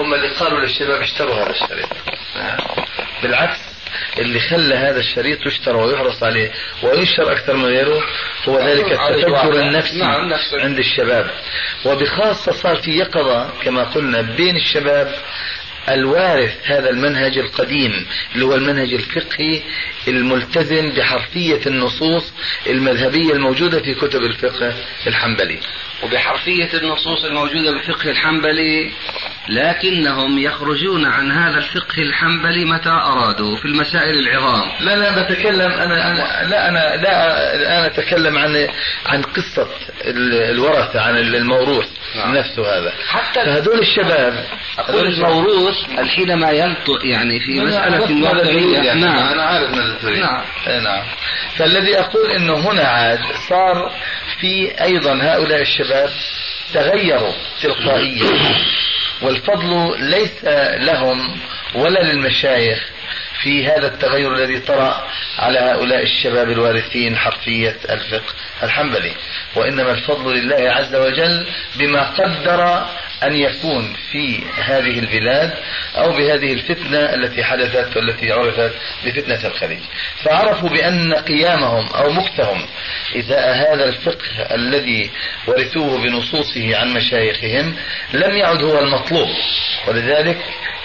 هم 0.00 0.14
اللي 0.14 0.28
قالوا 0.28 0.60
للشباب 0.60 1.00
اشتروا 1.00 1.34
هذا 1.34 1.50
الشريط. 1.50 1.88
بالعكس 3.22 3.58
اللي 4.18 4.40
خلى 4.40 4.74
هذا 4.74 5.00
الشريط 5.00 5.46
يشترى 5.46 5.74
ويحرص 5.78 6.22
عليه 6.22 6.52
وينشر 6.82 7.32
أكثر 7.32 7.56
من 7.56 7.64
غيره 7.64 8.02
هو 8.48 8.58
ذلك 8.58 8.92
التفجر 8.92 9.60
النفسي 9.60 9.98
نعم 9.98 10.32
عند 10.52 10.78
الشباب. 10.78 11.30
وبخاصة 11.84 12.52
صار 12.52 12.76
في 12.76 12.90
يقظة 12.90 13.50
كما 13.62 13.84
قلنا 13.84 14.20
بين 14.22 14.56
الشباب 14.56 15.14
الوارث 15.88 16.56
هذا 16.64 16.90
المنهج 16.90 17.38
القديم 17.38 18.06
اللي 18.34 18.44
هو 18.44 18.54
المنهج 18.54 18.92
الفقهي 18.92 19.60
الملتزم 20.08 20.90
بحرفية 20.90 21.60
النصوص 21.66 22.32
المذهبية 22.66 23.32
الموجودة 23.32 23.80
في 23.82 23.94
كتب 23.94 24.20
الفقه 24.22 24.74
الحنبلي. 25.06 25.58
وبحرفية 26.02 26.68
النصوص 26.74 27.24
الموجودة 27.24 27.70
بالفقه 27.70 28.10
الحنبلي 28.10 28.90
لكنهم 29.48 30.38
يخرجون 30.38 31.06
عن 31.06 31.32
هذا 31.32 31.58
الفقه 31.58 32.02
الحنبلي 32.02 32.64
متى 32.64 32.88
أرادوا 32.88 33.56
في 33.56 33.64
المسائل 33.64 34.18
العظام. 34.18 34.68
لا 34.80 34.96
لا 34.96 35.22
بتكلم 35.22 35.72
أنا, 35.72 36.10
أنا 36.10 36.48
لا 36.48 36.68
أنا 36.68 36.96
لا 36.96 37.54
الآن 37.54 37.84
أتكلم 37.84 38.38
عن 38.38 38.68
عن 39.06 39.22
قصة 39.22 39.68
الورثة 40.50 41.00
عن 41.00 41.16
الموروث 41.16 41.86
نعم. 42.16 42.36
نفسه 42.36 42.78
هذا. 42.78 42.92
حتى 43.08 43.44
فهذول 43.44 43.78
الشباب 43.78 44.44
أقول 44.78 45.06
الموروث 45.06 45.76
حينما 46.16 46.50
ينطق 46.50 47.06
يعني 47.06 47.40
في 47.40 47.60
مسألة 47.60 48.24
واقعية. 48.24 48.78
يعني. 48.78 49.00
نعم. 49.00 49.32
أنا 49.32 49.42
عارف 49.42 49.70
ماذا 49.70 49.98
تريد 50.02 50.20
نعم. 50.20 50.44
نعم. 50.66 51.04
فالذي 51.56 51.98
أقول 52.00 52.30
أنه 52.30 52.54
هنا 52.54 52.82
عاد 52.82 53.20
صار 53.48 53.92
في 54.40 54.82
أيضا 54.82 55.12
هؤلاء 55.22 55.60
الشباب 55.60 56.10
تغيروا 56.74 57.32
تلقائيا. 57.62 58.58
والفضل 59.22 59.96
ليس 60.10 60.44
لهم 60.84 61.36
ولا 61.74 62.00
للمشايخ 62.00 62.88
في 63.42 63.66
هذا 63.66 63.86
التغير 63.86 64.34
الذي 64.34 64.58
طرأ 64.60 65.06
على 65.38 65.58
هؤلاء 65.58 66.02
الشباب 66.02 66.50
الوارثين 66.50 67.16
حرفية 67.16 67.76
الفقه 67.90 68.34
الحنبلي. 68.62 69.12
وإنما 69.56 69.90
الفضل 69.90 70.34
لله 70.34 70.70
عز 70.70 70.94
وجل 70.94 71.46
بما 71.76 72.02
قدر 72.02 72.86
أن 73.22 73.36
يكون 73.36 73.94
في 74.12 74.42
هذه 74.56 74.98
البلاد 74.98 75.54
أو 75.96 76.12
بهذه 76.12 76.52
الفتنة 76.52 76.98
التي 76.98 77.44
حدثت 77.44 77.96
والتي 77.96 78.32
عرفت 78.32 78.72
بفتنة 79.04 79.46
الخليج. 79.46 79.80
فعرفوا 80.22 80.68
بأن 80.68 81.14
قيامهم 81.14 81.86
أو 81.86 82.10
مكتهم 82.10 82.66
إزاء 83.16 83.54
هذا 83.54 83.84
الفقه 83.84 84.54
الذي 84.54 85.10
ورثوه 85.46 86.02
بنصوصه 86.02 86.76
عن 86.76 86.94
مشايخهم 86.94 87.76
لم 88.12 88.36
يعد 88.36 88.62
هو 88.62 88.78
المطلوب. 88.78 89.28
ولذلك 89.88 90.38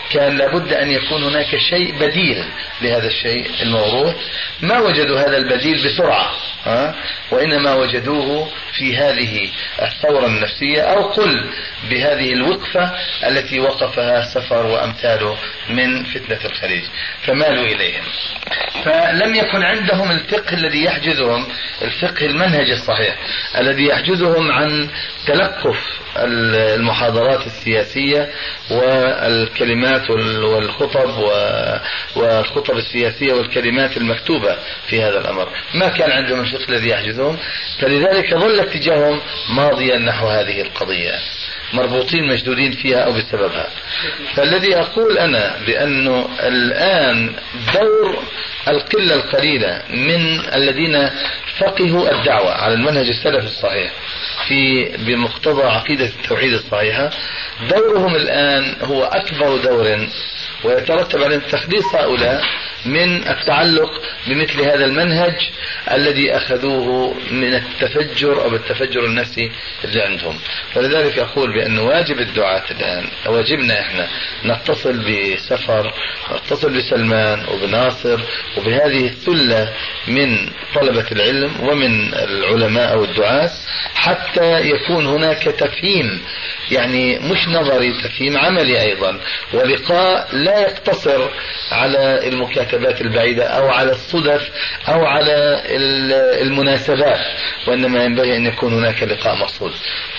كان 0.09 0.37
لابد 0.37 0.73
أن 0.73 0.91
يكون 0.91 1.23
هناك 1.23 1.57
شيء 1.57 1.95
بديل 1.99 2.45
لهذا 2.81 3.07
الشيء 3.07 3.49
الموروث. 3.61 4.15
ما 4.61 4.79
وجدوا 4.79 5.19
هذا 5.19 5.37
البديل 5.37 5.85
بسرعة 5.85 6.31
ها؟ 6.65 6.95
وإنما 7.31 7.73
وجدوه 7.73 8.51
في 8.73 8.97
هذه 8.97 9.49
الثورة 9.81 10.25
النفسية 10.25 10.81
أو 10.81 11.01
قل 11.01 11.49
بهذه 11.89 12.33
الوقفة 12.33 12.91
التي 13.27 13.59
وقفها 13.59 14.21
سفر 14.33 14.65
وأمثاله 14.65 15.37
من 15.69 16.03
فتنة 16.03 16.39
الخليج. 16.45 16.83
فمالوا 17.23 17.65
إليهم. 17.65 18.03
فلم 18.83 19.35
يكن 19.35 19.63
عندهم 19.63 20.11
الفقه 20.11 20.53
الذي 20.53 20.83
يحجزهم 20.83 21.47
الفقه 21.81 22.25
المنهج 22.25 22.69
الصحيح 22.71 23.15
الذي 23.57 23.85
يحجزهم 23.85 24.51
عن 24.51 24.89
تلقف 25.27 25.77
المحاضرات 26.17 27.47
السياسية 27.47 28.29
والكلمات 28.71 29.92
والخطب 30.43 31.09
والخطب 32.15 32.77
السياسية 32.77 33.33
والكلمات 33.33 33.97
المكتوبة 33.97 34.57
في 34.87 35.01
هذا 35.01 35.19
الأمر. 35.19 35.49
ما 35.73 35.87
كان 35.87 36.11
عندهم 36.11 36.39
الفقه 36.39 36.69
الذي 36.69 36.89
يحجزهم 36.89 37.37
فلذلك 37.79 38.33
ظل 38.33 38.59
اتجاههم 38.59 39.19
ماضيا 39.49 39.97
نحو 39.97 40.27
هذه 40.27 40.61
القضية. 40.61 41.19
مربوطين 41.73 42.27
مشدودين 42.27 42.71
فيها 42.71 42.99
أو 42.99 43.11
بسببها. 43.11 43.67
فالذي 44.35 44.75
أقول 44.77 45.17
أنا 45.17 45.55
بأنه 45.67 46.29
الآن 46.43 47.35
دور 47.73 48.23
القلة 48.67 49.15
القليلة 49.15 49.81
من 49.89 50.39
الذين 50.55 51.09
فقهوا 51.57 52.11
الدعوة 52.11 52.51
على 52.51 52.73
المنهج 52.73 53.07
السلفي 53.07 53.47
الصحيح 53.47 53.91
في 54.47 54.83
بمقتضى 54.97 55.63
عقيدة 55.63 56.05
التوحيد 56.05 56.53
الصحيحة 56.53 57.09
دورهم 57.69 58.15
الآن 58.15 58.75
هو 58.81 59.03
أكبر 59.03 59.57
دور 59.57 60.07
ويترتب 60.63 61.23
على 61.23 61.37
تخليص 61.39 61.95
هؤلاء 61.95 62.43
من 62.85 63.27
التعلق 63.27 64.01
بمثل 64.27 64.61
هذا 64.61 64.85
المنهج 64.85 65.35
الذي 65.91 66.37
أخذوه 66.37 67.15
من 67.31 67.53
التفجر 67.53 68.43
أو 68.43 68.55
التفجر 68.55 69.05
النفسي 69.05 69.51
اللي 69.83 70.01
عندهم. 70.01 70.39
ولذلك 70.75 71.19
أقول 71.19 71.53
بأن 71.53 71.79
واجب 71.79 72.19
الدعاة 72.19 72.63
الآن 72.71 73.05
واجبنا 73.25 73.79
إحنا 73.79 74.07
نتصل 74.45 74.97
بسفر 74.97 75.93
نتصل 76.35 76.77
بسلمان 76.77 77.45
وبناصر 77.53 78.19
وبهذه 78.57 79.05
الثلة 79.05 79.73
من 80.07 80.49
طلبة 80.75 81.05
العلم 81.11 81.51
ومن 81.69 82.13
العلماء 82.13 82.93
أو 82.93 83.03
الدعاة 83.03 83.49
حتى 83.95 84.61
يكون 84.69 85.05
هناك 85.05 85.43
تفهيم 85.43 86.21
يعني 86.71 87.19
مش 87.19 87.47
نظري 87.47 87.93
تفهيم 88.03 88.37
عملي 88.37 88.81
أيضا 88.81 89.19
ولقاء 89.53 90.27
لا 90.35 90.59
يقتصر 90.59 91.29
على 91.71 92.27
المكاتبات 92.73 93.01
البعيدة 93.01 93.43
أو 93.43 93.69
على 93.69 93.91
الصدف 93.91 94.49
أو 94.87 95.05
على 95.05 95.61
المناسبات 96.41 97.19
وإنما 97.67 98.03
ينبغي 98.03 98.37
أن 98.37 98.45
يكون 98.45 98.73
هناك 98.73 99.03
لقاء 99.03 99.35
مقصود 99.35 99.71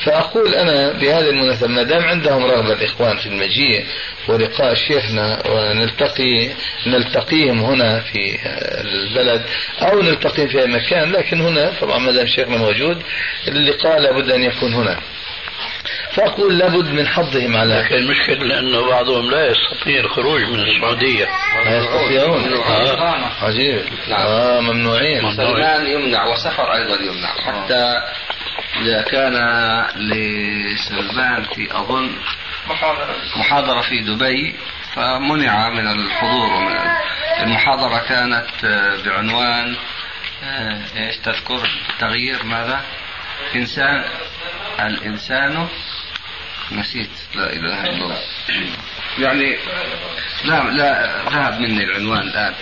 فأقول 0.04 0.54
أنا 0.54 0.92
بهذه 0.92 1.30
المناسبة 1.30 1.68
ما 1.68 1.82
دام 1.82 2.02
عندهم 2.02 2.44
رغبة 2.44 2.72
الإخوان 2.72 3.16
في 3.16 3.26
المجيء 3.26 3.84
ولقاء 4.28 4.74
شيخنا 4.74 5.42
ونلتقي 5.48 6.50
نلتقيهم 6.86 7.60
هنا 7.60 8.00
في 8.00 8.38
البلد 8.84 9.42
أو 9.82 10.02
نلتقيهم 10.02 10.48
في 10.48 10.60
أي 10.60 10.66
مكان 10.66 11.12
لكن 11.12 11.40
هنا 11.40 11.72
طبعا 11.80 11.98
ما 11.98 12.12
دام 12.12 12.26
شيخنا 12.26 12.56
موجود 12.56 13.02
اللقاء 13.48 14.00
لابد 14.00 14.30
أن 14.30 14.42
يكون 14.42 14.74
هنا 14.74 14.98
فأقول 16.12 16.58
لابد 16.58 16.88
من 16.88 17.06
حظهم 17.06 17.56
على 17.56 17.74
لكن 17.74 17.94
المشكلة 17.94 18.46
لأنه 18.46 18.90
بعضهم 18.90 19.30
لا 19.30 19.46
يستطيع 19.46 20.00
الخروج 20.00 20.42
من 20.42 20.60
السعودية. 20.60 21.28
لا 21.64 21.78
يستطيعون. 21.78 22.52
آه. 22.52 23.44
عجيب. 23.44 23.82
نعم. 24.08 24.20
آه 24.20 24.60
ممنوعين. 24.60 25.36
سلمان 25.36 25.86
يمنع 25.86 26.26
وسفر 26.26 26.74
أيضا 26.74 26.94
يمنع. 27.02 27.34
حتى 27.44 28.02
إذا 28.82 29.02
كان 29.02 29.34
لسلمان 29.96 31.42
في 31.42 31.68
أظن 31.76 32.10
محاضرة 33.36 33.80
في 33.80 33.98
دبي 34.00 34.54
فمنع 34.94 35.68
من 35.68 35.86
الحضور 35.86 36.52
ومن 36.52 36.76
المحاضرة 37.42 37.98
كانت 37.98 38.46
بعنوان 39.06 39.76
آه، 40.44 40.80
إيش 40.96 41.16
تذكر؟ 41.16 41.68
تغيير 41.98 42.44
ماذا؟ 42.44 42.80
إنسان 43.54 44.04
الإنسان 44.80 45.68
نسيت. 46.72 47.10
لا 47.34 47.52
إله 47.52 47.82
إلا 47.84 48.04
الله. 48.04 48.18
يعني 49.18 49.56
لا 50.44 50.62
لا 50.62 51.22
ذهب 51.30 51.60
مني 51.60 51.84
العنوان 51.84 52.20
الآن. 52.20 52.54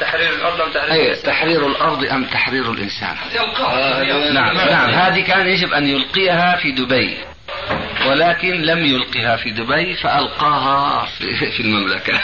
تحرير 0.00 0.34
الأرض 0.34 0.60
أم 0.60 0.72
تحرير 0.72 0.92
أي 0.92 1.14
تحرير 1.14 1.66
الأرض 1.66 2.04
أم 2.04 2.24
تحرير 2.24 2.70
الإنسان؟ 2.70 3.16
آه 3.58 4.32
نعم 4.32 4.56
نعم. 4.56 4.90
هذه 4.90 5.20
كان 5.20 5.46
يجب 5.46 5.72
أن 5.72 5.86
يلقيها 5.86 6.56
في 6.56 6.72
دبي. 6.72 7.18
ولكن 8.06 8.62
لم 8.62 8.84
يلقها 8.84 9.36
في 9.36 9.50
دبي 9.50 9.94
فألقاها 9.94 11.06
في 11.56 11.60
المملكة. 11.60 12.20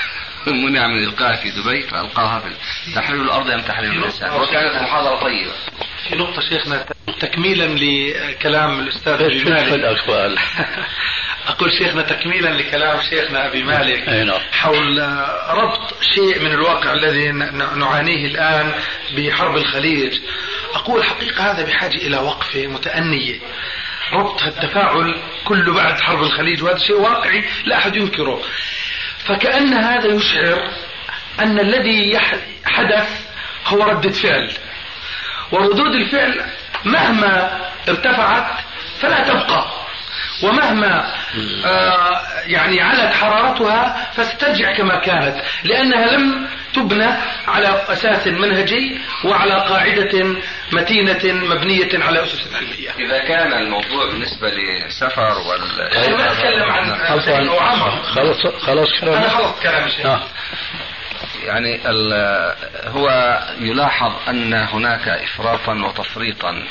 منع 0.46 0.86
من 0.86 1.04
إلقائها 1.04 1.36
في 1.36 1.50
دبي 1.50 1.82
فألقاها 1.82 2.38
في 2.38 2.48
تحرير 2.94 3.22
الأرض 3.22 3.50
أم 3.50 3.60
تحرير 3.60 3.92
الإنسان؟ 3.92 4.32
وكانت 4.32 4.82
محاضرة 4.82 5.20
طيبة. 5.20 5.52
في 6.08 6.16
نقطة 6.16 6.40
شيخنا 6.40 6.84
تكميلا 7.20 7.64
لكلام 7.64 8.80
الأستاذ 8.80 9.12
أبي 9.12 9.44
مالك. 9.44 9.72
أقول 11.48 11.72
شيخنا 11.72 12.02
تكميلا 12.02 12.48
لكلام 12.48 13.00
شيخنا 13.10 13.46
أبي 13.46 13.62
مالك 13.62 14.08
نعم. 14.08 14.40
حول 14.52 14.98
ربط 15.48 16.02
شيء 16.14 16.42
من 16.42 16.50
الواقع 16.52 16.92
الذي 16.92 17.32
نعانيه 17.76 18.26
الآن 18.26 18.72
بحرب 19.16 19.56
الخليج. 19.56 20.20
أقول 20.74 21.04
حقيقة 21.04 21.52
هذا 21.52 21.64
بحاجة 21.64 21.96
إلى 21.96 22.16
وقفة 22.16 22.66
متأنية. 22.66 23.38
ربط 24.12 24.42
التفاعل 24.42 25.22
كله 25.44 25.74
بعد 25.74 26.00
حرب 26.00 26.22
الخليج 26.22 26.62
وهذا 26.62 26.78
شيء 26.78 26.96
واقعي 26.96 27.44
لا 27.64 27.76
أحد 27.76 27.96
ينكره. 27.96 28.42
فكأن 29.24 29.72
هذا 29.72 30.06
يشعر 30.06 30.70
أن 31.40 31.58
الذي 31.58 32.18
حدث 32.64 33.08
هو 33.66 33.82
ردة 33.82 34.10
فعل. 34.10 34.52
وردود 35.52 35.94
الفعل 35.94 36.44
مهما 36.84 37.60
ارتفعت 37.88 38.46
فلا 39.00 39.20
تبقى. 39.28 39.64
ومهما 40.42 41.14
آه 41.64 42.20
يعني 42.46 42.80
علت 42.80 43.14
حرارتها 43.14 44.10
فسترجع 44.14 44.72
كما 44.76 44.96
كانت 44.96 45.36
لأنها 45.64 46.16
لم 46.16 46.48
تبنى 46.74 47.08
على 47.48 47.84
أساس 47.88 48.26
منهجي 48.26 49.00
وعلى 49.24 49.54
قاعدة 49.54 50.36
متينة 50.72 51.44
مبنية 51.44 52.04
على 52.04 52.22
أسس 52.22 52.54
علمية. 52.54 52.90
إذا 52.98 53.18
كان 53.18 53.52
الموضوع 53.52 54.06
بالنسبة 54.06 54.48
لسفر 54.50 55.38
وال 55.38 55.80
أنا 55.80 56.16
ما 56.16 56.32
أتكلم 56.32 56.70
عن 56.70 57.96
خلاص 58.14 58.46
خلاص 58.66 58.88
أنا 59.02 59.28
خلصت 59.28 59.62
كلامي 59.62 59.90
شيخ. 59.90 60.06
آه. 60.06 60.22
يعني 61.42 61.80
هو 62.86 63.38
يلاحظ 63.60 64.12
أن 64.28 64.54
هناك 64.54 65.08
إفراطا 65.08 65.74
وتفريطا. 65.74 66.62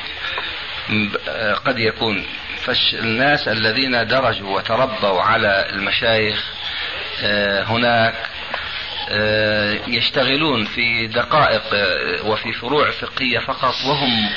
قد 1.65 1.80
يكون. 1.80 2.26
فالناس 2.61 3.47
الذين 3.47 4.07
درجوا 4.07 4.57
وتربوا 4.57 5.22
على 5.22 5.65
المشايخ 5.69 6.45
آه، 7.24 7.63
هناك 7.63 8.13
آه، 9.09 9.80
يشتغلون 9.88 10.65
في 10.65 11.07
دقائق 11.07 11.63
آه، 11.74 12.26
وفي 12.26 12.53
فروع 12.53 12.91
فقهية 12.91 13.39
فقط 13.39 13.76
وهم 13.86 14.30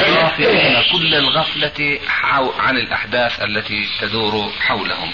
غافلون 0.00 0.82
كل 0.92 1.14
الغفلة 1.14 1.98
عن 2.58 2.76
الأحداث 2.76 3.42
التي 3.42 3.88
تدور 4.00 4.52
حولهم 4.60 5.12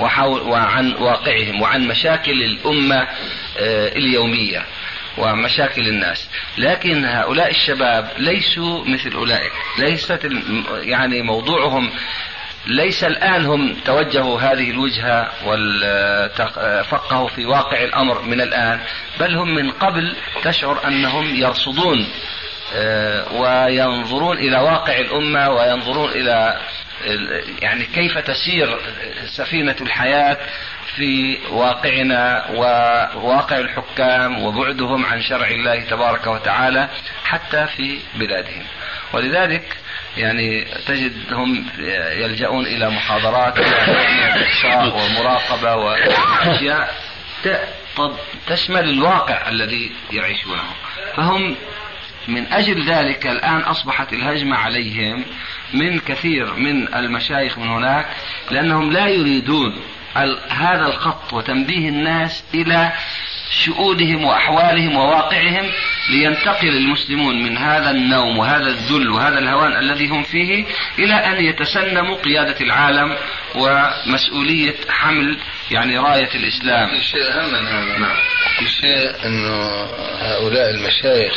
وحول 0.00 0.40
وعن 0.40 0.92
واقعهم 0.92 1.62
وعن 1.62 1.88
مشاكل 1.88 2.42
الأمة 2.42 3.08
اليومية 3.96 4.62
ومشاكل 5.18 5.88
الناس. 5.88 6.30
لكن 6.58 7.04
هؤلاء 7.04 7.50
الشباب 7.50 8.08
ليسوا 8.18 8.84
مثل 8.84 9.12
أولئك. 9.12 9.52
ليست 9.78 10.28
يعني 10.82 11.22
موضوعهم 11.22 11.90
ليس 12.66 13.04
الآن 13.04 13.46
هم 13.46 13.76
توجهوا 13.84 14.40
هذه 14.40 14.70
الوجهة 14.70 15.30
وفقهوا 15.46 17.28
في 17.28 17.46
واقع 17.46 17.84
الأمر 17.84 18.22
من 18.22 18.40
الآن 18.40 18.80
بل 19.20 19.34
هم 19.34 19.54
من 19.54 19.70
قبل 19.70 20.16
تشعر 20.42 20.86
أنهم 20.86 21.34
يرصدون 21.34 22.06
آه، 22.74 23.32
وينظرون 23.32 24.38
إلى 24.38 24.58
واقع 24.58 24.98
الأمة 24.98 25.50
وينظرون 25.50 26.10
إلى 26.10 26.60
يعني 27.62 27.84
كيف 27.84 28.18
تسير 28.18 28.78
سفينة 29.26 29.76
الحياة 29.80 30.38
في 30.96 31.38
واقعنا 31.50 32.46
وواقع 32.50 33.58
الحكام 33.58 34.42
وبعدهم 34.42 35.06
عن 35.06 35.22
شرع 35.22 35.48
الله 35.48 35.80
تبارك 35.80 36.26
وتعالى 36.26 36.88
حتى 37.24 37.66
في 37.66 37.98
بلادهم. 38.14 38.62
ولذلك 39.12 39.76
يعني 40.16 40.64
تجدهم 40.86 41.66
يلجؤون 42.18 42.66
إلى 42.66 42.90
محاضرات 42.90 43.58
ومراقبة 44.94 45.76
وأشياء 45.76 46.94
تشمل 48.46 48.88
الواقع 48.88 49.48
الذي 49.48 49.92
يعيشونه. 50.12 50.62
فهم 51.16 51.56
من 52.28 52.52
أجل 52.52 52.90
ذلك 52.90 53.26
الآن 53.26 53.60
أصبحت 53.60 54.12
الهجمة 54.12 54.56
عليهم 54.56 55.24
من 55.74 55.98
كثير 55.98 56.54
من 56.54 56.94
المشايخ 56.94 57.58
من 57.58 57.68
هناك 57.68 58.06
لأنهم 58.50 58.92
لا 58.92 59.08
يريدون 59.08 59.80
هذا 60.48 60.86
الخط 60.86 61.32
وتنبيه 61.32 61.88
الناس 61.88 62.44
إلى 62.54 62.92
شؤونهم 63.50 64.24
وأحوالهم 64.24 64.96
وواقعهم 64.96 65.70
لينتقل 66.10 66.68
المسلمون 66.68 67.42
من 67.42 67.58
هذا 67.58 67.90
النوم 67.90 68.38
وهذا 68.38 68.66
الذل 68.68 69.10
وهذا 69.10 69.38
الهوان 69.38 69.76
الذي 69.76 70.08
هم 70.08 70.22
فيه 70.22 70.64
إلى 70.98 71.14
أن 71.14 71.44
يتسنموا 71.44 72.16
قيادة 72.16 72.60
العالم 72.60 73.16
ومسؤولية 73.54 74.74
حمل 74.88 75.38
يعني 75.70 75.98
راية 75.98 76.34
الإسلام. 76.34 76.90
في 76.90 77.04
شيء 77.04 77.32
أهم 77.32 77.52
من 77.52 77.66
هذا. 77.66 77.98
نعم. 77.98 78.16
في 78.58 78.68
شيء 78.68 79.26
أنه 79.26 79.84
هؤلاء 80.20 80.70
المشايخ 80.70 81.34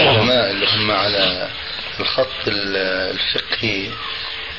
العلماء 0.00 0.50
اللي 0.50 0.66
هم 0.66 0.90
على 0.90 1.48
الخط 2.00 2.48
الفقهي 2.48 3.90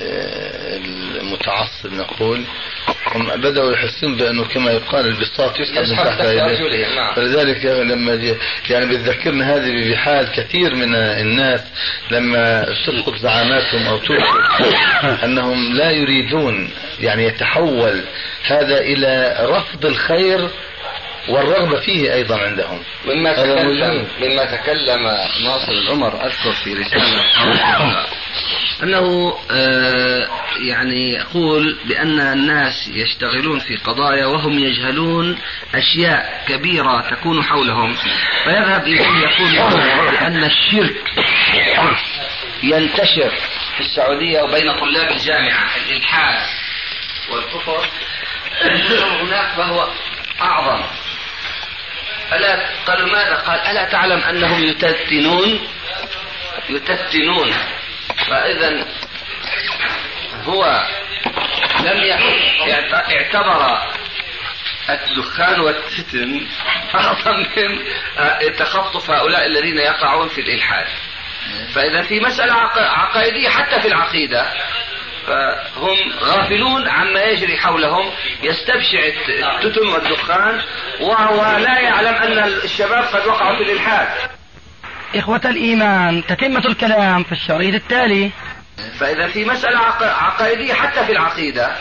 المتعصب 0.01 1.93
نقول 1.93 2.43
هم 3.15 3.41
بدأوا 3.41 3.71
يحسون 3.71 4.15
بأنه 4.15 4.43
كما 4.43 4.71
يقال 4.71 5.05
البساط 5.05 5.59
يسحب 5.59 5.89
من 5.89 5.95
تحت 5.95 6.21
رجلهم 6.21 6.95
نعم. 6.95 7.15
فلذلك 7.15 7.65
لما 7.65 8.37
يعني 8.69 8.85
بتذكرنا 8.85 9.55
هذه 9.55 9.91
بحال 9.91 10.31
كثير 10.31 10.75
من 10.75 10.95
الناس 10.95 11.61
لما 12.11 12.65
تسقط 12.85 13.15
زعاماتهم 13.15 13.87
أو 13.87 13.97
تسقط 13.97 14.61
أنهم 15.25 15.73
لا 15.73 15.91
يريدون 15.91 16.69
يعني 16.99 17.23
يتحول 17.23 18.01
هذا 18.43 18.77
إلى 18.77 19.37
رفض 19.41 19.85
الخير 19.85 20.49
والرغبة 21.29 21.79
فيه 21.79 22.13
أيضا 22.13 22.37
عندهم. 22.37 22.79
مما 23.05 23.33
تكلم 23.33 24.07
مما 24.21 24.45
تكلم 24.45 25.03
ناصر 25.43 25.71
العمر 25.71 26.25
أذكر 26.25 26.51
في 26.51 26.73
رسالة 26.73 28.05
أنه 28.83 29.37
آه، 29.51 30.27
يعني 30.59 31.13
يقول 31.13 31.77
بأن 31.85 32.19
الناس 32.19 32.87
يشتغلون 32.87 33.59
في 33.59 33.75
قضايا 33.75 34.25
وهم 34.25 34.59
يجهلون 34.59 35.39
أشياء 35.75 36.43
كبيرة 36.47 37.01
تكون 37.09 37.43
حولهم. 37.43 37.95
فيذهب 38.43 38.83
إليه 38.87 39.27
يقول 39.27 40.11
بأن 40.11 40.43
الشرك 40.43 41.03
ينتشر 42.63 43.29
في 43.77 43.83
السعودية 43.83 44.41
وبين 44.41 44.79
طلاب 44.79 45.11
الجامعة 45.11 45.69
الإلحاد 45.77 46.45
والكفر. 47.31 47.87
هناك 49.21 49.55
فهو 49.57 49.87
أعظم. 50.41 50.83
ألا 52.33 52.69
قالوا 52.87 53.07
ماذا؟ 53.07 53.35
قال 53.35 53.59
ألا 53.59 53.91
تعلم 53.91 54.19
أنهم 54.19 54.63
يتتنون 54.63 55.59
يتتنون 56.69 57.53
فإذا 58.29 58.85
هو 60.45 60.83
لم 61.79 62.17
اعتبر 62.93 63.81
الدخان 64.89 65.59
والتتن 65.59 66.47
أعظم 66.95 67.45
من 67.57 67.79
تخطف 68.57 69.11
هؤلاء 69.11 69.45
الذين 69.45 69.77
يقعون 69.77 70.29
في 70.29 70.41
الإلحاد. 70.41 70.87
فإذا 71.75 72.01
في 72.01 72.19
مسألة 72.19 72.53
عقائدية 72.75 73.49
حتى 73.49 73.81
في 73.81 73.87
العقيدة 73.87 74.45
فهم 75.27 76.13
غافلون 76.19 76.87
عما 76.87 77.23
يجري 77.23 77.57
حولهم 77.57 78.11
يستبشع 78.43 78.99
التتن 79.29 79.87
والدخان 79.87 80.61
وهو 80.99 81.57
لا 81.57 81.79
يعلم 81.79 82.15
أن 82.15 82.37
الشباب 82.63 83.03
قد 83.03 83.27
وقعوا 83.27 83.55
في 83.57 83.63
الإلحاد. 83.63 84.07
إخوة 85.15 85.41
الإيمان 85.45 86.23
تتمة 86.25 86.65
الكلام 86.65 87.23
في 87.23 87.31
الشريط 87.31 87.73
التالي. 87.73 88.31
فإذا 88.99 89.27
في 89.27 89.45
مسألة 89.45 89.79
عقائدية 90.01 90.73
حتى 90.73 91.05
في 91.05 91.11
العقيدة 91.11 91.75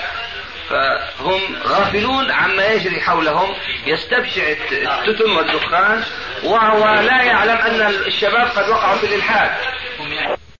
فهم 0.70 1.41
غافلون 1.66 2.31
عما 2.31 2.66
يجري 2.66 3.01
حولهم 3.01 3.55
يستبشع 3.87 4.43
التتن 4.72 5.31
والدخان 5.31 6.03
وهو 6.45 7.01
لا 7.01 7.22
يعلم 7.22 7.57
أن 7.57 7.95
الشباب 8.07 8.47
قد 8.47 8.68
وقعوا 8.68 8.97
في 8.97 9.07
الإلحاد. 9.07 9.51